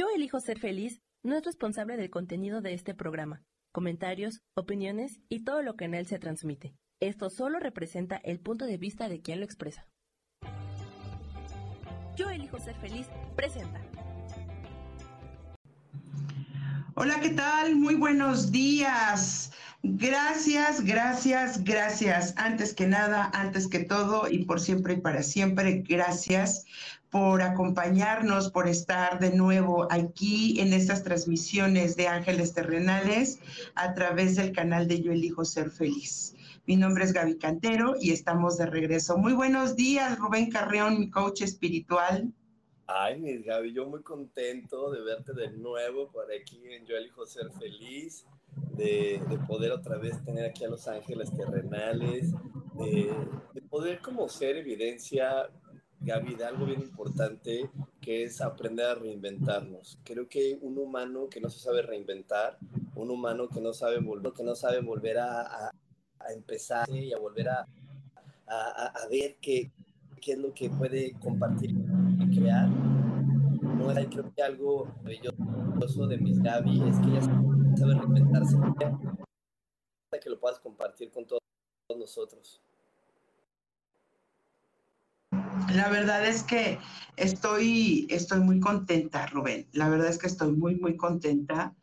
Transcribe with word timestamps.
Yo 0.00 0.06
elijo 0.16 0.40
ser 0.40 0.58
feliz 0.58 1.02
no 1.22 1.36
es 1.36 1.44
responsable 1.44 1.98
del 1.98 2.08
contenido 2.08 2.62
de 2.62 2.72
este 2.72 2.94
programa, 2.94 3.42
comentarios, 3.70 4.40
opiniones 4.54 5.20
y 5.28 5.44
todo 5.44 5.60
lo 5.60 5.76
que 5.76 5.84
en 5.84 5.92
él 5.92 6.06
se 6.06 6.18
transmite. 6.18 6.74
Esto 7.00 7.28
solo 7.28 7.58
representa 7.58 8.16
el 8.16 8.40
punto 8.40 8.64
de 8.64 8.78
vista 8.78 9.10
de 9.10 9.20
quien 9.20 9.40
lo 9.40 9.44
expresa. 9.44 9.86
Yo 12.16 12.30
elijo 12.30 12.58
ser 12.58 12.76
feliz 12.76 13.08
presenta. 13.36 13.78
Hola, 16.94 17.20
¿qué 17.20 17.28
tal? 17.28 17.76
Muy 17.76 17.94
buenos 17.94 18.50
días. 18.50 19.52
Gracias, 19.82 20.82
gracias, 20.82 21.62
gracias. 21.62 22.32
Antes 22.38 22.72
que 22.72 22.86
nada, 22.86 23.30
antes 23.34 23.68
que 23.68 23.80
todo 23.80 24.30
y 24.30 24.46
por 24.46 24.60
siempre 24.60 24.94
y 24.94 25.00
para 25.02 25.22
siempre, 25.22 25.84
gracias 25.86 26.64
por 27.10 27.42
acompañarnos, 27.42 28.50
por 28.50 28.68
estar 28.68 29.18
de 29.18 29.34
nuevo 29.34 29.88
aquí 29.90 30.60
en 30.60 30.72
estas 30.72 31.02
transmisiones 31.02 31.96
de 31.96 32.06
Ángeles 32.06 32.54
Terrenales 32.54 33.40
a 33.74 33.94
través 33.94 34.36
del 34.36 34.52
canal 34.52 34.86
de 34.86 35.02
Yo 35.02 35.12
Elijo 35.12 35.44
Ser 35.44 35.70
Feliz. 35.70 36.36
Mi 36.66 36.76
nombre 36.76 37.02
es 37.02 37.12
Gaby 37.12 37.36
Cantero 37.38 37.96
y 38.00 38.12
estamos 38.12 38.58
de 38.58 38.66
regreso. 38.66 39.18
Muy 39.18 39.32
buenos 39.32 39.74
días, 39.74 40.16
Rubén 40.18 40.50
Carreón, 40.50 41.00
mi 41.00 41.10
coach 41.10 41.42
espiritual. 41.42 42.32
Ay, 42.86 43.18
mi 43.18 43.38
Gaby, 43.38 43.72
yo 43.72 43.88
muy 43.88 44.02
contento 44.02 44.90
de 44.92 45.02
verte 45.02 45.32
de 45.32 45.50
nuevo 45.50 46.10
por 46.12 46.26
aquí 46.32 46.60
en 46.72 46.86
Yo 46.86 46.96
Elijo 46.96 47.26
Ser 47.26 47.50
Feliz, 47.58 48.24
de, 48.76 49.20
poder 49.48 49.72
otra 49.72 49.98
vez 49.98 50.22
tener 50.24 50.44
aquí 50.44 50.64
a 50.64 50.68
los 50.68 50.86
ángeles 50.86 51.36
terrenales, 51.36 52.32
de, 52.78 53.12
de 53.52 53.62
poder 53.62 54.00
como 54.00 54.28
ser 54.28 54.56
evidencia 54.56 55.50
Gaby, 56.02 56.34
de 56.34 56.44
algo 56.44 56.64
bien 56.64 56.80
importante 56.80 57.70
que 58.00 58.24
es 58.24 58.40
aprender 58.40 58.86
a 58.86 58.94
reinventarnos. 58.94 59.98
Creo 60.02 60.28
que 60.28 60.58
un 60.62 60.78
humano 60.78 61.28
que 61.28 61.40
no 61.40 61.50
se 61.50 61.60
sabe 61.60 61.82
reinventar, 61.82 62.58
un 62.94 63.10
humano 63.10 63.48
que 63.48 63.60
no 63.60 63.74
sabe 63.74 63.98
volver, 63.98 64.32
que 64.32 64.42
no 64.42 64.54
sabe 64.54 64.80
volver 64.80 65.18
a, 65.18 65.70
empezar 66.34 66.88
y 66.90 67.12
a 67.12 67.18
volver 67.18 67.48
a, 67.48 67.66
ver 69.10 69.36
qué, 69.42 69.70
es 70.26 70.38
lo 70.38 70.54
que 70.54 70.70
puede 70.70 71.12
compartir 71.20 71.70
y 71.70 72.36
crear. 72.38 72.68
No 72.68 73.88
creo 74.10 74.32
que 74.34 74.42
algo 74.42 74.86
maravilloso 75.02 76.06
de 76.06 76.16
mis 76.16 76.42
Gaby 76.42 76.88
es 76.88 76.98
que 76.98 77.08
ella 77.08 77.20
sabe 77.76 77.94
reinventarse 77.94 78.56
para 80.10 80.20
que 80.22 80.30
lo 80.30 80.40
puedas 80.40 80.58
compartir 80.60 81.10
con 81.10 81.26
todos 81.26 81.40
nosotros. 81.94 82.62
La 85.68 85.88
verdad 85.88 86.26
es 86.26 86.42
que 86.42 86.78
estoy, 87.16 88.06
estoy 88.10 88.40
muy 88.40 88.60
contenta, 88.60 89.26
Rubén. 89.26 89.66
La 89.72 89.88
verdad 89.88 90.08
es 90.08 90.18
que 90.18 90.26
estoy 90.26 90.52
muy, 90.52 90.76
muy 90.76 90.96
contenta 90.96 91.74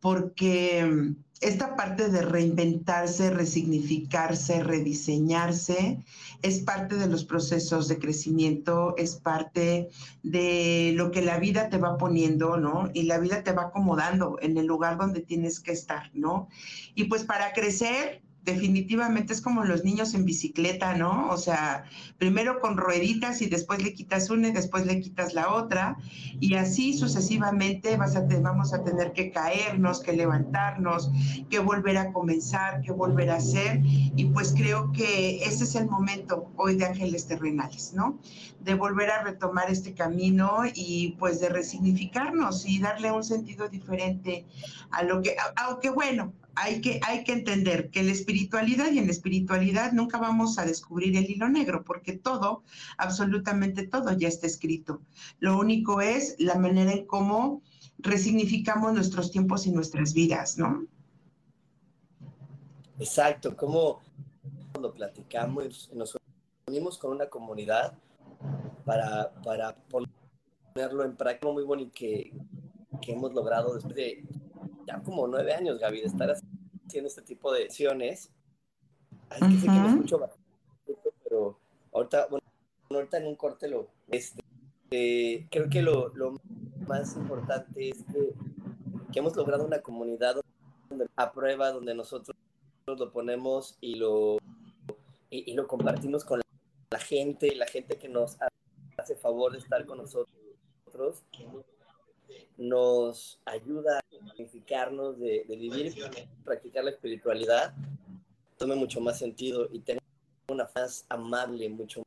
porque 0.00 0.84
mm, 0.84 1.16
esta 1.40 1.74
parte 1.74 2.10
de 2.10 2.22
reinventarse, 2.22 3.30
resignificarse, 3.30 4.62
rediseñarse, 4.62 6.04
es 6.42 6.60
parte 6.60 6.96
de 6.96 7.06
los 7.06 7.24
procesos 7.24 7.88
de 7.88 7.98
crecimiento, 7.98 8.94
es 8.98 9.16
parte 9.16 9.88
de 10.22 10.92
lo 10.96 11.10
que 11.10 11.22
la 11.22 11.38
vida 11.38 11.70
te 11.70 11.78
va 11.78 11.96
poniendo, 11.96 12.58
¿no? 12.58 12.90
Y 12.92 13.04
la 13.04 13.18
vida 13.18 13.42
te 13.42 13.52
va 13.52 13.64
acomodando 13.64 14.36
en 14.42 14.58
el 14.58 14.66
lugar 14.66 14.98
donde 14.98 15.20
tienes 15.22 15.60
que 15.60 15.72
estar, 15.72 16.10
¿no? 16.12 16.48
Y 16.94 17.04
pues 17.04 17.24
para 17.24 17.52
crecer, 17.52 18.22
definitivamente 18.44 19.32
es 19.32 19.40
como 19.40 19.64
los 19.64 19.84
niños 19.84 20.14
en 20.14 20.24
bicicleta, 20.24 20.94
¿no? 20.94 21.28
O 21.28 21.36
sea, 21.36 21.84
primero 22.18 22.60
con 22.60 22.76
rueditas 22.76 23.42
y 23.42 23.46
después 23.46 23.82
le 23.82 23.92
quitas 23.92 24.30
una 24.30 24.48
y 24.48 24.52
después 24.52 24.86
le 24.86 25.00
quitas 25.00 25.34
la 25.34 25.52
otra 25.52 25.96
y 26.40 26.54
así 26.54 26.94
sucesivamente 26.94 27.96
vas 27.96 28.16
a 28.16 28.26
vamos 28.40 28.72
a 28.72 28.82
tener 28.82 29.12
que 29.12 29.30
caernos, 29.30 30.00
que 30.00 30.12
levantarnos, 30.12 31.10
que 31.48 31.58
volver 31.58 31.98
a 31.98 32.12
comenzar, 32.12 32.80
que 32.80 32.92
volver 32.92 33.30
a 33.30 33.36
hacer 33.36 33.80
y 33.82 34.26
pues 34.26 34.54
creo 34.56 34.92
que 34.92 35.42
ese 35.42 35.64
es 35.64 35.74
el 35.74 35.88
momento 35.88 36.50
hoy 36.56 36.76
de 36.76 36.86
Ángeles 36.86 37.26
Terrenales, 37.26 37.92
¿no? 37.94 38.18
De 38.60 38.74
volver 38.74 39.10
a 39.10 39.22
retomar 39.22 39.70
este 39.70 39.94
camino 39.94 40.62
y 40.74 41.16
pues 41.18 41.40
de 41.40 41.48
resignificarnos 41.48 42.66
y 42.66 42.78
darle 42.78 43.10
un 43.10 43.24
sentido 43.24 43.68
diferente 43.68 44.46
a 44.90 45.02
lo 45.02 45.20
que, 45.22 45.36
aunque 45.56 45.90
bueno, 45.90 46.32
hay 46.54 46.80
que, 46.80 47.00
hay 47.06 47.24
que 47.24 47.32
entender 47.32 47.90
que 47.90 48.00
en 48.00 48.06
la 48.06 48.12
espiritualidad 48.12 48.90
y 48.92 48.98
en 48.98 49.06
la 49.06 49.12
espiritualidad 49.12 49.92
nunca 49.92 50.18
vamos 50.18 50.58
a 50.58 50.64
descubrir 50.64 51.16
el 51.16 51.30
hilo 51.30 51.48
negro, 51.48 51.84
porque 51.84 52.16
todo, 52.16 52.62
absolutamente 52.98 53.86
todo 53.86 54.12
ya 54.16 54.28
está 54.28 54.46
escrito. 54.46 55.00
Lo 55.38 55.58
único 55.58 56.00
es 56.00 56.36
la 56.38 56.56
manera 56.56 56.92
en 56.92 57.06
cómo 57.06 57.62
resignificamos 57.98 58.92
nuestros 58.94 59.30
tiempos 59.30 59.66
y 59.66 59.72
nuestras 59.72 60.12
vidas, 60.14 60.58
¿no? 60.58 60.86
Exacto, 62.98 63.56
como 63.56 64.02
cuando 64.72 64.92
platicamos, 64.92 65.90
nos 65.94 66.16
unimos 66.66 66.98
con 66.98 67.12
una 67.12 67.26
comunidad 67.26 67.94
para, 68.84 69.32
para 69.42 69.76
ponerlo 70.74 71.04
en 71.04 71.16
práctica 71.16 71.52
muy 71.52 71.64
bonito 71.64 71.92
que, 71.94 72.32
que 73.00 73.12
hemos 73.12 73.32
logrado 73.32 73.74
después 73.74 73.94
de 73.94 74.24
ya 74.90 75.02
como 75.02 75.26
nueve 75.26 75.52
años, 75.52 75.78
Gaby, 75.78 76.00
de 76.00 76.06
estar 76.06 76.30
haciendo 76.30 77.08
este 77.08 77.22
tipo 77.22 77.52
de 77.52 77.64
acciones. 77.64 78.30
Ay, 79.28 79.40
que 79.40 79.60
sé 79.60 79.66
que 79.66 79.72
me 79.72 79.88
escucho 79.88 80.18
bastante, 80.18 80.96
pero 81.22 81.58
ahorita, 81.92 82.26
bueno, 82.28 82.46
ahorita 82.90 83.18
en 83.18 83.26
un 83.28 83.36
corte 83.36 83.68
lo, 83.68 83.88
este, 84.08 84.42
eh, 84.90 85.46
creo 85.50 85.68
que 85.68 85.82
lo, 85.82 86.08
lo, 86.14 86.40
más 86.88 87.14
importante 87.14 87.90
es 87.90 88.02
que, 88.04 88.34
que, 89.12 89.18
hemos 89.20 89.36
logrado 89.36 89.64
una 89.64 89.80
comunidad 89.80 90.40
donde, 90.88 91.06
a 91.14 91.32
prueba, 91.32 91.70
donde 91.70 91.94
nosotros 91.94 92.36
lo 92.86 93.12
ponemos 93.12 93.78
y 93.80 93.94
lo, 93.94 94.38
y, 95.30 95.52
y 95.52 95.54
lo 95.54 95.68
compartimos 95.68 96.24
con 96.24 96.40
la, 96.40 96.44
la 96.90 96.98
gente, 96.98 97.54
la 97.54 97.66
gente 97.66 97.96
que 97.96 98.08
nos 98.08 98.36
hace 98.96 99.14
favor 99.14 99.52
de 99.52 99.58
estar 99.58 99.86
con 99.86 99.98
nosotros 99.98 101.24
nos 102.56 103.40
ayuda 103.44 103.98
a 103.98 104.02
significarnos 104.10 105.18
de, 105.18 105.44
vivir 105.48 105.94
practicar 106.44 106.84
la 106.84 106.90
espiritualidad, 106.90 107.74
tome 108.58 108.74
mucho 108.74 109.00
más 109.00 109.18
sentido 109.18 109.68
y 109.72 109.80
tener 109.80 110.02
una 110.48 110.68
más 110.74 111.04
amable, 111.08 111.68
mucho 111.68 112.02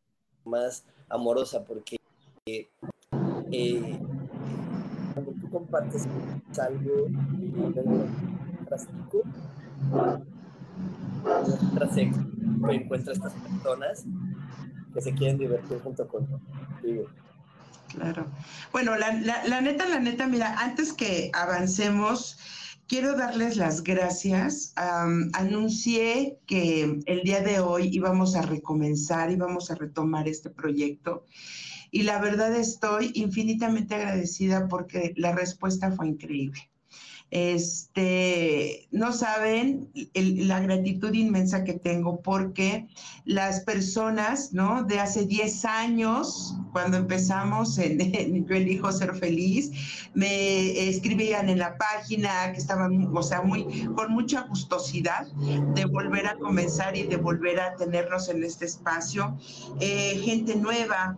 más 0.46 0.86
amorosa, 1.10 1.64
porque 1.64 1.98
eh, 2.46 2.68
cuando 5.14 5.32
tú 5.32 5.50
compartes 5.50 6.06
algo 6.60 7.08
drástico, 8.66 9.24
encuentras 12.72 13.18
estas 13.18 13.34
personas 13.34 14.06
que 14.94 15.02
se 15.02 15.14
quieren 15.14 15.38
divertir 15.38 15.80
junto 15.80 16.08
contigo. 16.08 17.06
Claro. 17.94 18.26
Bueno, 18.72 18.96
la, 18.98 19.12
neta, 19.62 19.88
la 19.88 20.00
neta, 20.00 20.28
mira, 20.28 20.56
antes 20.60 20.94
que 20.94 21.30
avancemos, 21.34 22.40
quiero 22.88 23.16
darles 23.16 23.56
las 23.56 23.84
gracias. 23.84 24.74
anuncié 24.76 26.40
que 26.48 27.00
el 27.06 27.22
día 27.22 27.42
de 27.42 27.60
hoy 27.60 27.90
íbamos 27.92 28.36
a 28.36 28.42
recomenzar, 28.42 29.32
íbamos 29.32 29.70
a 29.70 29.76
retomar 29.76 30.28
este 30.28 30.50
proyecto. 30.50 31.26
Y 31.92 32.04
la 32.04 32.20
verdad 32.20 32.56
estoy 32.56 33.12
infinitamente 33.14 33.94
agradecida 33.94 34.68
porque 34.68 35.14
la 35.16 35.34
respuesta 35.34 35.92
fue 35.92 36.08
increíble. 36.08 36.73
Este, 37.36 38.88
no 38.92 39.12
saben 39.12 39.90
la 40.14 40.60
gratitud 40.60 41.12
inmensa 41.16 41.64
que 41.64 41.74
tengo 41.74 42.22
porque 42.22 42.88
las 43.26 43.62
personas, 43.62 44.54
¿no? 44.54 44.84
De 44.84 45.00
hace 45.00 45.26
10 45.26 45.66
años, 45.66 46.56
cuando 46.74 46.98
empezamos 46.98 47.76
en, 47.80 48.46
Yo 48.46 48.56
elijo 48.56 48.92
ser 48.92 49.16
feliz, 49.16 49.72
me 50.14 50.88
escribían 50.88 51.50
en 51.50 51.58
la 51.58 51.76
página 51.76 52.52
que 52.52 52.60
estaban, 52.60 53.10
o 53.18 53.24
sea, 53.24 53.42
muy, 53.42 53.66
con 53.96 54.14
mucha 54.14 54.42
gustosidad 54.42 55.26
de 55.74 55.86
volver 55.86 56.28
a 56.28 56.38
comenzar 56.38 56.96
y 56.96 57.02
de 57.02 57.18
volver 57.18 57.60
a 57.60 57.76
tenernos 57.78 58.30
en 58.30 58.44
este 58.44 58.66
espacio. 58.66 59.36
Eh, 59.80 60.22
gente 60.24 60.56
nueva, 60.56 61.18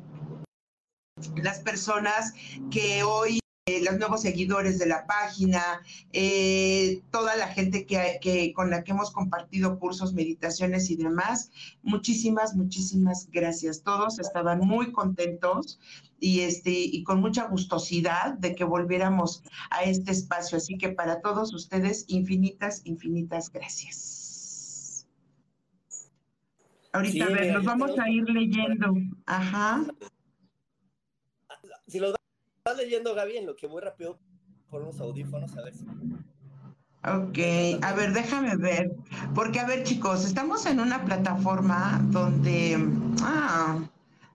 las 1.36 1.60
personas 1.60 2.34
que 2.72 3.04
hoy 3.04 3.42
eh, 3.68 3.84
los 3.84 3.98
nuevos 3.98 4.22
seguidores 4.22 4.78
de 4.78 4.86
la 4.86 5.08
página, 5.08 5.82
eh, 6.14 7.02
toda 7.10 7.36
la 7.36 7.48
gente 7.48 7.88
que, 7.88 8.54
con 8.56 8.70
la 8.70 8.84
que 8.84 8.92
hemos 8.92 9.10
compartido 9.10 9.80
cursos, 9.80 10.14
meditaciones 10.14 10.92
y 10.92 10.98
demás. 10.98 11.52
Muchísimas, 11.82 12.56
muchísimas 12.56 13.28
gracias. 13.32 13.82
Todos 13.82 14.20
estaban 14.20 14.60
muy 14.60 14.92
contentos 14.92 15.80
y, 16.20 16.42
este, 16.42 16.70
y 16.70 17.04
con 17.04 17.20
mucha 17.22 17.48
gustosidad 17.48 18.36
de 18.36 18.54
que 18.54 18.64
volviéramos 18.64 19.42
a 19.72 19.84
este 19.84 20.12
espacio. 20.12 20.60
Así 20.60 20.78
que 20.78 20.90
para 20.90 21.22
todos 21.22 21.52
ustedes, 21.52 22.06
infinitas, 22.08 22.84
infinitas 22.86 23.52
gracias. 23.52 25.08
Ahorita, 26.94 27.26
a 27.26 27.30
ver, 27.30 27.52
nos 27.52 27.66
vamos 27.66 27.98
a 27.98 28.08
ir 28.12 28.30
leyendo. 28.30 28.94
Ajá. 29.26 29.84
Si 31.88 31.98
los 31.98 32.14
vas 32.66 32.78
leyendo, 32.78 33.14
Gaby, 33.14 33.38
en 33.38 33.46
lo 33.46 33.56
que 33.56 33.68
muy 33.68 33.80
rápido 33.80 34.18
por 34.72 34.82
unos 34.82 35.00
audífonos 35.00 35.56
a 35.56 35.62
ver 35.62 35.74
si... 35.76 35.86
Ok, 37.04 37.84
a 37.84 37.94
ver, 37.94 38.12
déjame 38.12 38.56
ver. 38.56 38.92
Porque, 39.36 39.60
a 39.60 39.68
ver, 39.68 39.84
chicos, 39.84 40.26
estamos 40.26 40.66
en 40.66 40.80
una 40.80 41.06
plataforma 41.06 42.02
donde, 42.06 42.76
ah, 43.22 43.88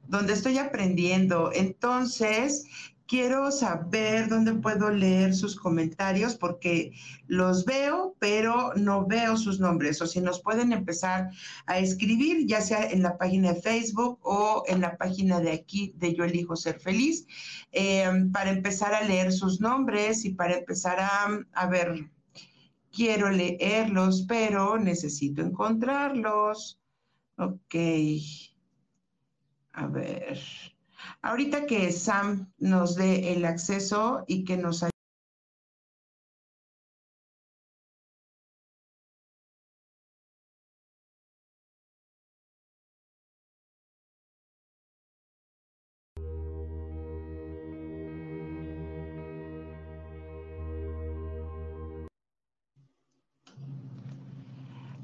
donde 0.07 0.35
estoy 0.35 0.59
aprendiendo. 0.59 1.51
Entonces, 1.53 2.67
quiero 3.11 3.51
saber 3.51 4.29
dónde 4.29 4.55
puedo 4.55 4.89
leer 4.89 5.35
sus 5.35 5.57
comentarios 5.57 6.37
porque 6.37 6.93
los 7.27 7.65
veo, 7.65 8.15
pero 8.21 8.73
no 8.77 9.05
veo 9.05 9.37
sus 9.37 9.59
nombres. 9.59 10.01
O 10.01 10.07
si 10.07 10.21
nos 10.21 10.41
pueden 10.41 10.73
empezar 10.73 11.29
a 11.67 11.81
escribir, 11.81 12.47
ya 12.47 12.61
sea 12.61 12.89
en 12.89 13.03
la 13.03 13.19
página 13.19 13.53
de 13.53 13.61
Facebook 13.61 14.21
o 14.23 14.63
en 14.69 14.81
la 14.81 14.97
página 14.97 15.41
de 15.41 15.51
aquí 15.51 15.93
de 15.97 16.15
Yo 16.15 16.23
Elijo 16.23 16.55
Ser 16.55 16.79
Feliz, 16.79 17.27
eh, 17.73 18.09
para 18.33 18.51
empezar 18.51 18.95
a 18.95 19.03
leer 19.03 19.33
sus 19.33 19.61
nombres 19.61 20.25
y 20.25 20.31
para 20.31 20.59
empezar 20.59 21.01
a, 21.01 21.27
a 21.53 21.67
ver, 21.67 22.09
quiero 22.93 23.29
leerlos, 23.29 24.25
pero 24.29 24.79
necesito 24.79 25.43
encontrarlos. 25.43 26.81
Ok. 27.37 27.75
A 29.73 29.87
ver. 29.89 30.39
Ahorita 31.23 31.67
que 31.67 31.93
Sam 31.93 32.53
nos 32.59 32.95
dé 32.97 33.33
el 33.33 33.45
acceso 33.45 34.25
y 34.27 34.45
que 34.45 34.57
nos 34.57 34.83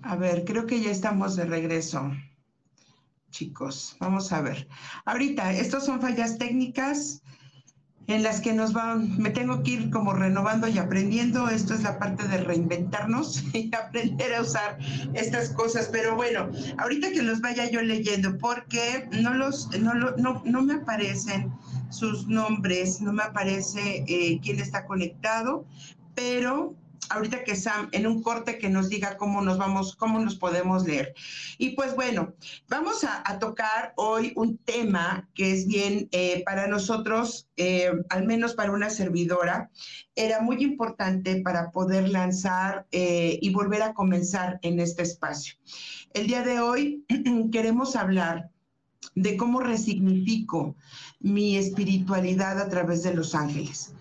A 0.02 0.14
ver, 0.16 0.44
creo 0.44 0.66
que 0.66 0.80
ya 0.80 0.90
estamos 0.90 1.36
de 1.36 1.44
regreso 1.44 2.10
chicos. 3.36 3.96
Vamos 4.00 4.32
a 4.32 4.40
ver. 4.40 4.66
Ahorita, 5.04 5.52
estos 5.52 5.84
son 5.84 6.00
fallas 6.00 6.38
técnicas 6.38 7.22
en 8.06 8.22
las 8.22 8.40
que 8.40 8.52
nos 8.52 8.72
van, 8.72 9.18
me 9.18 9.30
tengo 9.30 9.62
que 9.62 9.72
ir 9.72 9.90
como 9.90 10.14
renovando 10.14 10.68
y 10.68 10.78
aprendiendo. 10.78 11.48
Esto 11.48 11.74
es 11.74 11.82
la 11.82 11.98
parte 11.98 12.26
de 12.28 12.38
reinventarnos 12.38 13.44
y 13.52 13.70
aprender 13.74 14.34
a 14.34 14.42
usar 14.42 14.78
estas 15.12 15.50
cosas. 15.50 15.88
Pero 15.92 16.16
bueno, 16.16 16.50
ahorita 16.78 17.10
que 17.10 17.22
los 17.22 17.40
vaya 17.40 17.68
yo 17.70 17.82
leyendo, 17.82 18.38
porque 18.38 19.08
no 19.20 19.34
los, 19.34 19.68
no, 19.78 19.92
no, 19.94 20.42
no 20.44 20.62
me 20.62 20.74
aparecen 20.74 21.52
sus 21.90 22.26
nombres, 22.28 23.02
no 23.02 23.12
me 23.12 23.24
aparece 23.24 24.04
eh, 24.08 24.40
quién 24.42 24.60
está 24.60 24.86
conectado, 24.86 25.66
pero 26.14 26.74
ahorita 27.10 27.44
que 27.44 27.56
Sam 27.56 27.88
en 27.92 28.06
un 28.06 28.22
corte 28.22 28.58
que 28.58 28.68
nos 28.68 28.88
diga 28.88 29.16
cómo 29.16 29.40
nos 29.42 29.58
vamos, 29.58 29.96
cómo 29.96 30.18
nos 30.18 30.36
podemos 30.36 30.84
leer. 30.84 31.14
Y 31.58 31.70
pues 31.70 31.94
bueno, 31.94 32.34
vamos 32.68 33.04
a, 33.04 33.22
tocar 33.38 33.92
hoy 33.96 34.32
un 34.34 34.56
tema 34.56 35.28
que 35.34 35.52
es 35.52 35.66
bien 35.66 36.08
eh, 36.12 36.42
para 36.44 36.66
nosotros, 36.66 37.48
eh, 37.56 37.92
al 38.08 38.24
menos 38.24 38.54
para 38.54 38.72
una 38.72 38.88
servidora, 38.88 39.70
era 40.14 40.40
muy 40.40 40.62
importante 40.62 41.42
para 41.42 41.70
poder 41.70 42.08
lanzar 42.08 42.86
eh, 42.92 43.38
y 43.42 43.52
volver 43.52 43.82
a 43.82 43.92
comenzar 43.92 44.58
en 44.62 44.80
este 44.80 45.02
espacio. 45.02 45.56
El 46.14 46.28
día 46.28 46.42
de 46.42 46.60
hoy 46.60 47.04
queremos 47.52 47.94
hablar 47.94 48.50
de 49.14 49.36
cómo 49.36 49.60
resignifico 49.60 50.76
mi 51.20 51.56
espiritualidad 51.56 52.58
a 52.60 52.68
través 52.68 53.02
de 53.02 53.14
los 53.14 53.34
ángeles. 53.34 53.92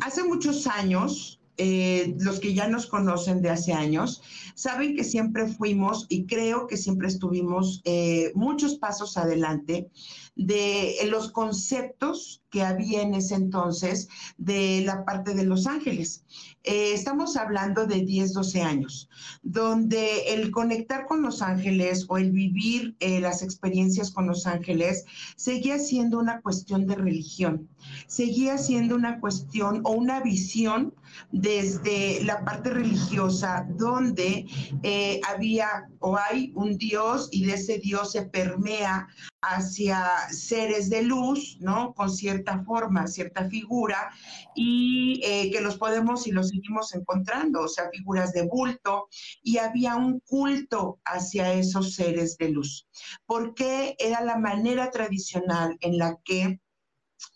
hace 0.00 0.24
muchos 0.24 0.66
años, 0.66 1.33
eh, 1.56 2.14
los 2.18 2.40
que 2.40 2.54
ya 2.54 2.68
nos 2.68 2.86
conocen 2.86 3.40
de 3.42 3.50
hace 3.50 3.72
años, 3.72 4.22
saben 4.54 4.96
que 4.96 5.04
siempre 5.04 5.46
fuimos 5.46 6.06
y 6.08 6.26
creo 6.26 6.66
que 6.66 6.76
siempre 6.76 7.08
estuvimos 7.08 7.80
eh, 7.84 8.32
muchos 8.34 8.76
pasos 8.76 9.16
adelante 9.16 9.90
de 10.36 10.96
los 11.08 11.30
conceptos 11.30 12.42
que 12.50 12.62
había 12.62 13.02
en 13.02 13.14
ese 13.14 13.34
entonces 13.34 14.08
de 14.36 14.82
la 14.86 15.04
parte 15.04 15.34
de 15.34 15.44
Los 15.44 15.66
Ángeles. 15.66 16.24
Eh, 16.62 16.92
estamos 16.94 17.36
hablando 17.36 17.86
de 17.86 18.02
10, 18.02 18.32
12 18.32 18.62
años, 18.62 19.08
donde 19.42 20.34
el 20.34 20.50
conectar 20.50 21.06
con 21.06 21.20
Los 21.22 21.42
Ángeles 21.42 22.06
o 22.08 22.16
el 22.16 22.30
vivir 22.30 22.96
eh, 23.00 23.20
las 23.20 23.42
experiencias 23.42 24.12
con 24.12 24.26
Los 24.26 24.46
Ángeles 24.46 25.04
seguía 25.36 25.78
siendo 25.78 26.18
una 26.18 26.40
cuestión 26.40 26.86
de 26.86 26.94
religión, 26.94 27.68
seguía 28.06 28.56
siendo 28.56 28.94
una 28.94 29.20
cuestión 29.20 29.80
o 29.84 29.90
una 29.90 30.20
visión 30.20 30.94
desde 31.32 32.22
la 32.24 32.44
parte 32.44 32.70
religiosa 32.70 33.66
donde 33.76 34.46
eh, 34.82 35.20
había 35.28 35.88
o 35.98 36.16
hay 36.16 36.52
un 36.54 36.78
Dios 36.78 37.28
y 37.30 37.46
de 37.46 37.54
ese 37.54 37.78
Dios 37.78 38.12
se 38.12 38.22
permea 38.22 39.08
hacia 39.42 40.08
seres 40.30 40.90
de 40.90 41.02
luz, 41.02 41.58
¿no? 41.60 41.94
Con 41.94 42.10
cierta 42.10 42.62
forma, 42.64 43.06
cierta 43.06 43.48
figura, 43.48 44.10
y 44.54 45.20
eh, 45.24 45.50
que 45.50 45.60
los 45.60 45.76
podemos 45.76 46.26
y 46.26 46.32
los 46.32 46.48
seguimos 46.48 46.94
encontrando, 46.94 47.62
o 47.62 47.68
sea, 47.68 47.90
figuras 47.90 48.32
de 48.32 48.46
bulto, 48.46 49.08
y 49.42 49.58
había 49.58 49.96
un 49.96 50.20
culto 50.20 51.00
hacia 51.04 51.52
esos 51.52 51.94
seres 51.94 52.36
de 52.38 52.50
luz, 52.50 52.88
porque 53.26 53.96
era 53.98 54.22
la 54.22 54.38
manera 54.38 54.90
tradicional 54.90 55.76
en 55.80 55.98
la 55.98 56.18
que 56.24 56.60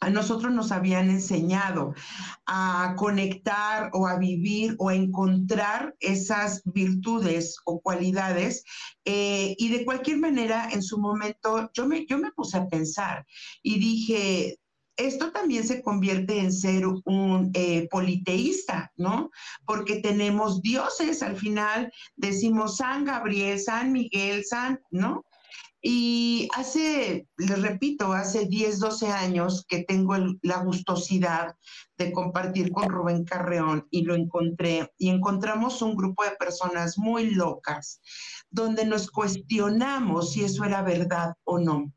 a 0.01 0.11
nosotros 0.11 0.53
nos 0.53 0.71
habían 0.71 1.11
enseñado 1.11 1.95
a 2.47 2.95
conectar 2.97 3.91
o 3.93 4.07
a 4.07 4.19
vivir 4.19 4.77
o 4.79 4.89
a 4.89 4.95
encontrar 4.95 5.95
esas 6.01 6.63
virtudes 6.65 7.57
o 7.65 7.81
cualidades 7.81 8.65
eh, 9.05 9.55
y 9.59 9.69
de 9.71 9.85
cualquier 9.85 10.19
manera 10.19 10.69
en 10.71 10.83
su 10.83 10.99
momento 10.99 11.71
yo 11.73 11.87
me, 11.87 12.07
yo 12.07 12.19
me 12.19 12.33
puse 12.33 12.59
a 12.59 12.69
pensar 12.69 13.27
y 13.63 13.79
dije, 13.79 14.59
esto 14.99 15.31
también 15.31 15.65
se 15.67 15.81
convierte 15.81 16.39
en 16.39 16.53
ser 16.53 16.85
un 16.87 17.51
eh, 17.55 17.89
politeísta, 17.89 18.93
¿no? 18.97 19.31
Porque 19.65 20.01
tenemos 20.01 20.61
dioses, 20.61 21.23
al 21.23 21.37
final 21.37 21.93
decimos 22.17 22.79
San 22.79 23.05
Gabriel, 23.05 23.61
San 23.61 23.93
Miguel, 23.93 24.45
San, 24.45 24.81
¿no? 24.91 25.25
Y 25.81 26.49
hace, 26.57 27.29
les 27.37 27.63
repito, 27.63 28.13
hace 28.13 28.47
10, 28.47 28.81
12 28.81 29.09
años 29.09 29.65
que 29.69 29.85
tengo 29.85 30.17
la 30.43 30.59
gustosidad 30.65 31.55
de 31.97 32.13
compartir 32.13 32.73
con 32.73 32.89
Rubén 32.89 33.25
Carreón 33.25 33.87
y 33.91 34.03
lo 34.03 34.17
encontré 34.17 34.93
y 34.99 35.09
encontramos 35.09 35.81
un 35.83 35.95
grupo 35.95 36.25
de 36.25 36.33
personas 36.33 36.99
muy 36.99 37.31
locas 37.31 38.01
donde 38.51 38.87
nos 38.87 39.11
cuestionamos 39.11 40.33
si 40.33 40.45
eso 40.45 40.65
era 40.65 40.83
verdad 40.83 41.35
o 41.45 41.59
no. 41.59 41.93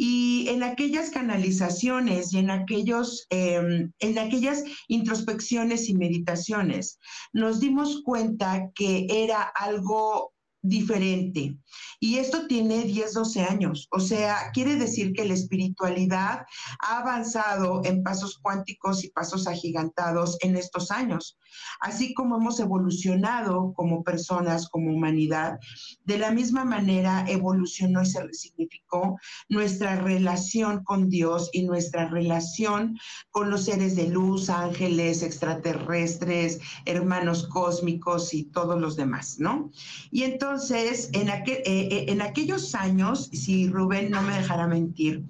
Y 0.00 0.46
en 0.48 0.62
aquellas 0.62 1.10
canalizaciones 1.10 2.32
y 2.32 2.38
en, 2.38 2.50
aquellos, 2.50 3.26
em, 3.30 3.90
en 3.98 4.18
aquellas 4.18 4.62
introspecciones 4.86 5.88
y 5.88 5.94
meditaciones, 5.94 7.00
nos 7.32 7.58
dimos 7.58 8.02
cuenta 8.04 8.70
que 8.76 9.08
era 9.10 9.42
algo 9.42 10.34
diferente. 10.62 11.56
Y 12.00 12.16
esto 12.16 12.46
tiene 12.46 12.84
10, 12.84 13.14
12 13.14 13.42
años. 13.42 13.88
O 13.90 14.00
sea, 14.00 14.50
quiere 14.52 14.76
decir 14.76 15.12
que 15.12 15.24
la 15.24 15.34
espiritualidad 15.34 16.46
ha 16.80 16.98
avanzado 16.98 17.82
en 17.84 18.02
pasos 18.02 18.38
cuánticos 18.40 19.04
y 19.04 19.10
pasos 19.10 19.46
agigantados 19.46 20.36
en 20.40 20.56
estos 20.56 20.90
años. 20.90 21.38
Así 21.80 22.14
como 22.14 22.36
hemos 22.36 22.60
evolucionado 22.60 23.72
como 23.74 24.02
personas, 24.02 24.68
como 24.68 24.92
humanidad, 24.92 25.58
de 26.04 26.18
la 26.18 26.30
misma 26.30 26.64
manera 26.64 27.24
evolucionó 27.28 28.02
y 28.02 28.06
se 28.06 28.22
resignificó 28.22 29.18
nuestra 29.48 29.96
relación 29.96 30.84
con 30.84 31.08
Dios 31.08 31.50
y 31.52 31.62
nuestra 31.62 32.08
relación 32.08 32.98
con 33.30 33.50
los 33.50 33.64
seres 33.64 33.96
de 33.96 34.08
luz, 34.08 34.50
ángeles, 34.50 35.22
extraterrestres, 35.22 36.60
hermanos 36.84 37.46
cósmicos 37.48 38.34
y 38.34 38.44
todos 38.44 38.80
los 38.80 38.96
demás, 38.96 39.36
¿no? 39.38 39.70
Y 40.10 40.24
entonces, 40.24 40.47
entonces, 40.48 41.10
en, 41.12 41.28
eh, 41.28 41.44
eh, 41.46 42.06
en 42.08 42.22
aquellos 42.22 42.74
años, 42.74 43.28
si 43.34 43.68
Rubén 43.68 44.10
no 44.10 44.22
me 44.22 44.34
dejara 44.34 44.66
mentir, 44.66 45.24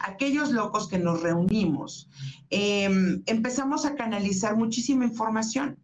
aquellos 0.00 0.50
locos 0.50 0.88
que 0.88 0.98
nos 0.98 1.22
reunimos, 1.22 2.10
em, 2.50 3.22
empezamos 3.26 3.86
a 3.86 3.94
canalizar 3.94 4.56
muchísima 4.56 5.04
información. 5.04 5.78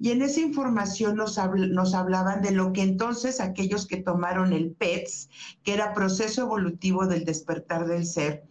Y 0.00 0.10
en 0.10 0.22
esa 0.22 0.40
información 0.40 1.14
nos, 1.14 1.38
nos, 1.54 1.94
hablaban 1.94 2.42
de 2.42 2.50
lo 2.50 2.72
que 2.72 2.82
entonces 2.82 3.40
aquellos 3.40 3.86
que 3.86 3.98
tomaron 3.98 4.52
el 4.52 4.72
PETS, 4.72 5.28
que 5.62 5.74
era 5.74 5.94
proceso 5.94 6.42
evolutivo 6.42 7.06
del 7.06 7.24
despertar 7.24 7.86
del 7.86 8.04
ser, 8.04 8.42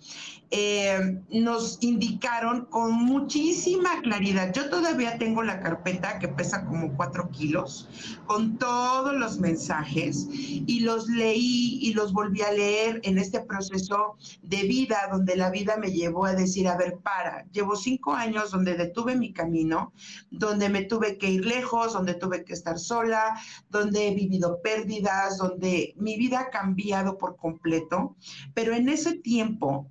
eh, 0.53 1.21
nos 1.29 1.77
indicaron 1.79 2.65
con 2.65 2.91
muchísima 2.91 4.01
claridad. 4.01 4.51
Yo 4.53 4.69
todavía 4.69 5.17
tengo 5.17 5.43
la 5.43 5.61
carpeta 5.61 6.19
que 6.19 6.27
pesa 6.27 6.65
como 6.65 6.93
cuatro 6.97 7.29
kilos, 7.29 7.87
con 8.25 8.57
todos 8.57 9.13
los 9.13 9.39
mensajes, 9.39 10.27
y 10.29 10.81
los 10.81 11.07
leí 11.07 11.79
y 11.81 11.93
los 11.93 12.11
volví 12.11 12.41
a 12.41 12.51
leer 12.51 12.99
en 13.03 13.17
este 13.17 13.39
proceso 13.39 14.17
de 14.41 14.63
vida, 14.63 15.07
donde 15.09 15.37
la 15.37 15.49
vida 15.51 15.77
me 15.77 15.91
llevó 15.91 16.25
a 16.25 16.33
decir, 16.33 16.67
a 16.67 16.75
ver, 16.75 16.97
para, 16.97 17.45
llevo 17.53 17.77
cinco 17.77 18.13
años 18.13 18.51
donde 18.51 18.75
detuve 18.75 19.15
mi 19.15 19.31
camino, 19.31 19.93
donde 20.31 20.67
me 20.67 20.83
tuve 20.83 21.17
que 21.17 21.29
ir 21.29 21.45
lejos, 21.45 21.93
donde 21.93 22.15
tuve 22.15 22.43
que 22.43 22.53
estar 22.53 22.77
sola, 22.77 23.39
donde 23.69 24.09
he 24.09 24.13
vivido 24.13 24.61
pérdidas, 24.61 25.37
donde 25.37 25.93
mi 25.95 26.17
vida 26.17 26.41
ha 26.41 26.49
cambiado 26.49 27.17
por 27.17 27.37
completo, 27.37 28.17
pero 28.53 28.75
en 28.75 28.89
ese 28.89 29.13
tiempo 29.13 29.89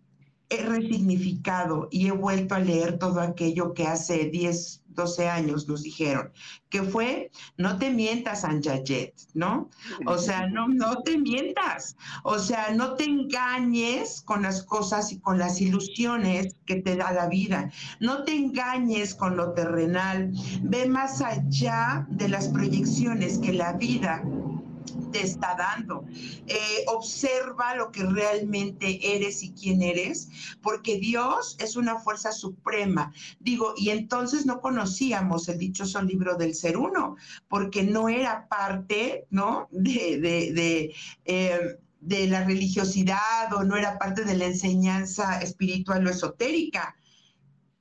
he 0.51 0.63
resignificado 0.65 1.89
y 1.91 2.09
he 2.09 2.13
vuelto 2.13 2.57
a 2.57 2.59
leer 2.59 2.99
todo 2.99 3.21
aquello 3.21 3.73
que 3.73 3.87
hace 3.87 4.27
10, 4.27 4.83
12 4.89 5.29
años 5.29 5.69
nos 5.69 5.83
dijeron, 5.83 6.33
que 6.69 6.83
fue, 6.83 7.31
no 7.57 7.79
te 7.79 7.91
mientas, 7.91 8.45
Anjayet, 8.45 9.15
¿no? 9.35 9.71
O 10.07 10.19
sea, 10.19 10.47
no, 10.53 10.69
no 10.69 11.03
te 11.03 11.19
mientas, 11.19 11.97
o 12.25 12.39
sea, 12.39 12.73
no 12.75 12.95
te 12.95 13.05
engañes 13.05 14.23
con 14.23 14.43
las 14.43 14.65
cosas 14.65 15.13
y 15.13 15.21
con 15.21 15.39
las 15.39 15.61
ilusiones 15.61 16.57
que 16.67 16.77
te 16.77 16.97
da 16.97 17.13
la 17.13 17.29
vida, 17.29 17.71
no 18.01 18.25
te 18.25 18.35
engañes 18.35 19.15
con 19.15 19.37
lo 19.37 19.53
terrenal, 19.53 20.33
ve 20.63 20.87
más 20.87 21.23
allá 21.23 22.07
de 22.11 22.29
las 22.29 22.49
proyecciones 22.49 23.39
que 23.39 23.53
la 23.53 23.75
vida 23.75 24.25
te 25.13 25.23
está 25.23 25.55
dando. 25.57 26.05
Eh, 26.47 26.85
observa 26.87 27.75
lo 27.75 27.91
que 27.91 28.05
realmente 28.05 29.17
eres 29.17 29.43
y 29.43 29.53
quién 29.53 29.83
eres, 29.83 30.29
porque 30.63 30.99
Dios 30.99 31.57
es 31.59 31.77
una 31.77 31.99
fuerza 31.99 32.33
suprema. 32.33 33.13
Digo, 33.39 33.75
y 33.77 33.91
entonces 33.91 34.47
no 34.47 34.61
conocíamos 34.61 35.49
el 35.49 35.59
dichoso 35.59 36.03
libro 36.03 36.37
del 36.37 36.55
ser 36.55 36.77
uno, 36.77 37.17
porque 37.49 37.83
no 37.83 38.09
era 38.09 38.49
parte, 38.49 39.27
¿no? 39.31 39.69
De, 39.71 40.21
de, 40.21 40.95
eh, 41.25 41.79
de 42.01 42.27
la 42.27 42.45
religiosidad 42.45 43.53
o 43.53 43.65
no 43.65 43.77
era 43.77 43.99
parte 43.99 44.25
de 44.25 44.37
la 44.37 44.47
enseñanza 44.47 45.41
espiritual 45.41 46.07
o 46.07 46.11
esotérica. 46.11 46.97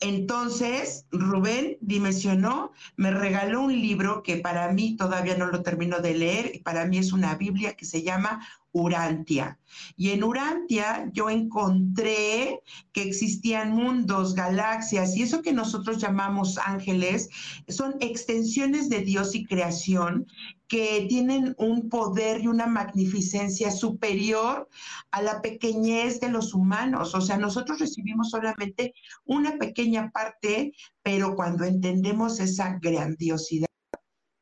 Entonces, 0.01 1.05
Rubén 1.11 1.77
dimensionó, 1.81 2.71
me 2.95 3.11
regaló 3.11 3.61
un 3.61 3.73
libro 3.73 4.23
que 4.23 4.37
para 4.37 4.71
mí 4.71 4.95
todavía 4.95 5.35
no 5.35 5.47
lo 5.47 5.61
termino 5.61 5.99
de 5.99 6.13
leer, 6.13 6.51
y 6.55 6.59
para 6.59 6.85
mí 6.85 6.97
es 6.97 7.11
una 7.11 7.35
Biblia 7.35 7.75
que 7.75 7.85
se 7.85 8.01
llama 8.01 8.47
Urantia. 8.71 9.59
Y 9.95 10.11
en 10.11 10.23
Urantia 10.23 11.09
yo 11.13 11.29
encontré 11.29 12.61
que 12.91 13.03
existían 13.03 13.71
mundos, 13.71 14.35
galaxias, 14.35 15.15
y 15.15 15.23
eso 15.23 15.41
que 15.41 15.53
nosotros 15.53 15.97
llamamos 15.97 16.57
ángeles 16.57 17.29
son 17.67 17.95
extensiones 17.99 18.89
de 18.89 19.01
Dios 19.01 19.35
y 19.35 19.45
creación 19.45 20.27
que 20.67 21.07
tienen 21.09 21.55
un 21.57 21.89
poder 21.89 22.41
y 22.41 22.47
una 22.47 22.67
magnificencia 22.67 23.71
superior 23.71 24.69
a 25.09 25.21
la 25.21 25.41
pequeñez 25.41 26.19
de 26.19 26.29
los 26.29 26.53
humanos. 26.53 27.15
O 27.15 27.21
sea, 27.21 27.37
nosotros 27.37 27.79
recibimos 27.79 28.29
solamente 28.29 28.93
una 29.25 29.57
pequeña 29.57 30.11
parte, 30.11 30.73
pero 31.01 31.35
cuando 31.35 31.63
entendemos 31.63 32.39
esa 32.39 32.77
grandiosidad, 32.79 33.68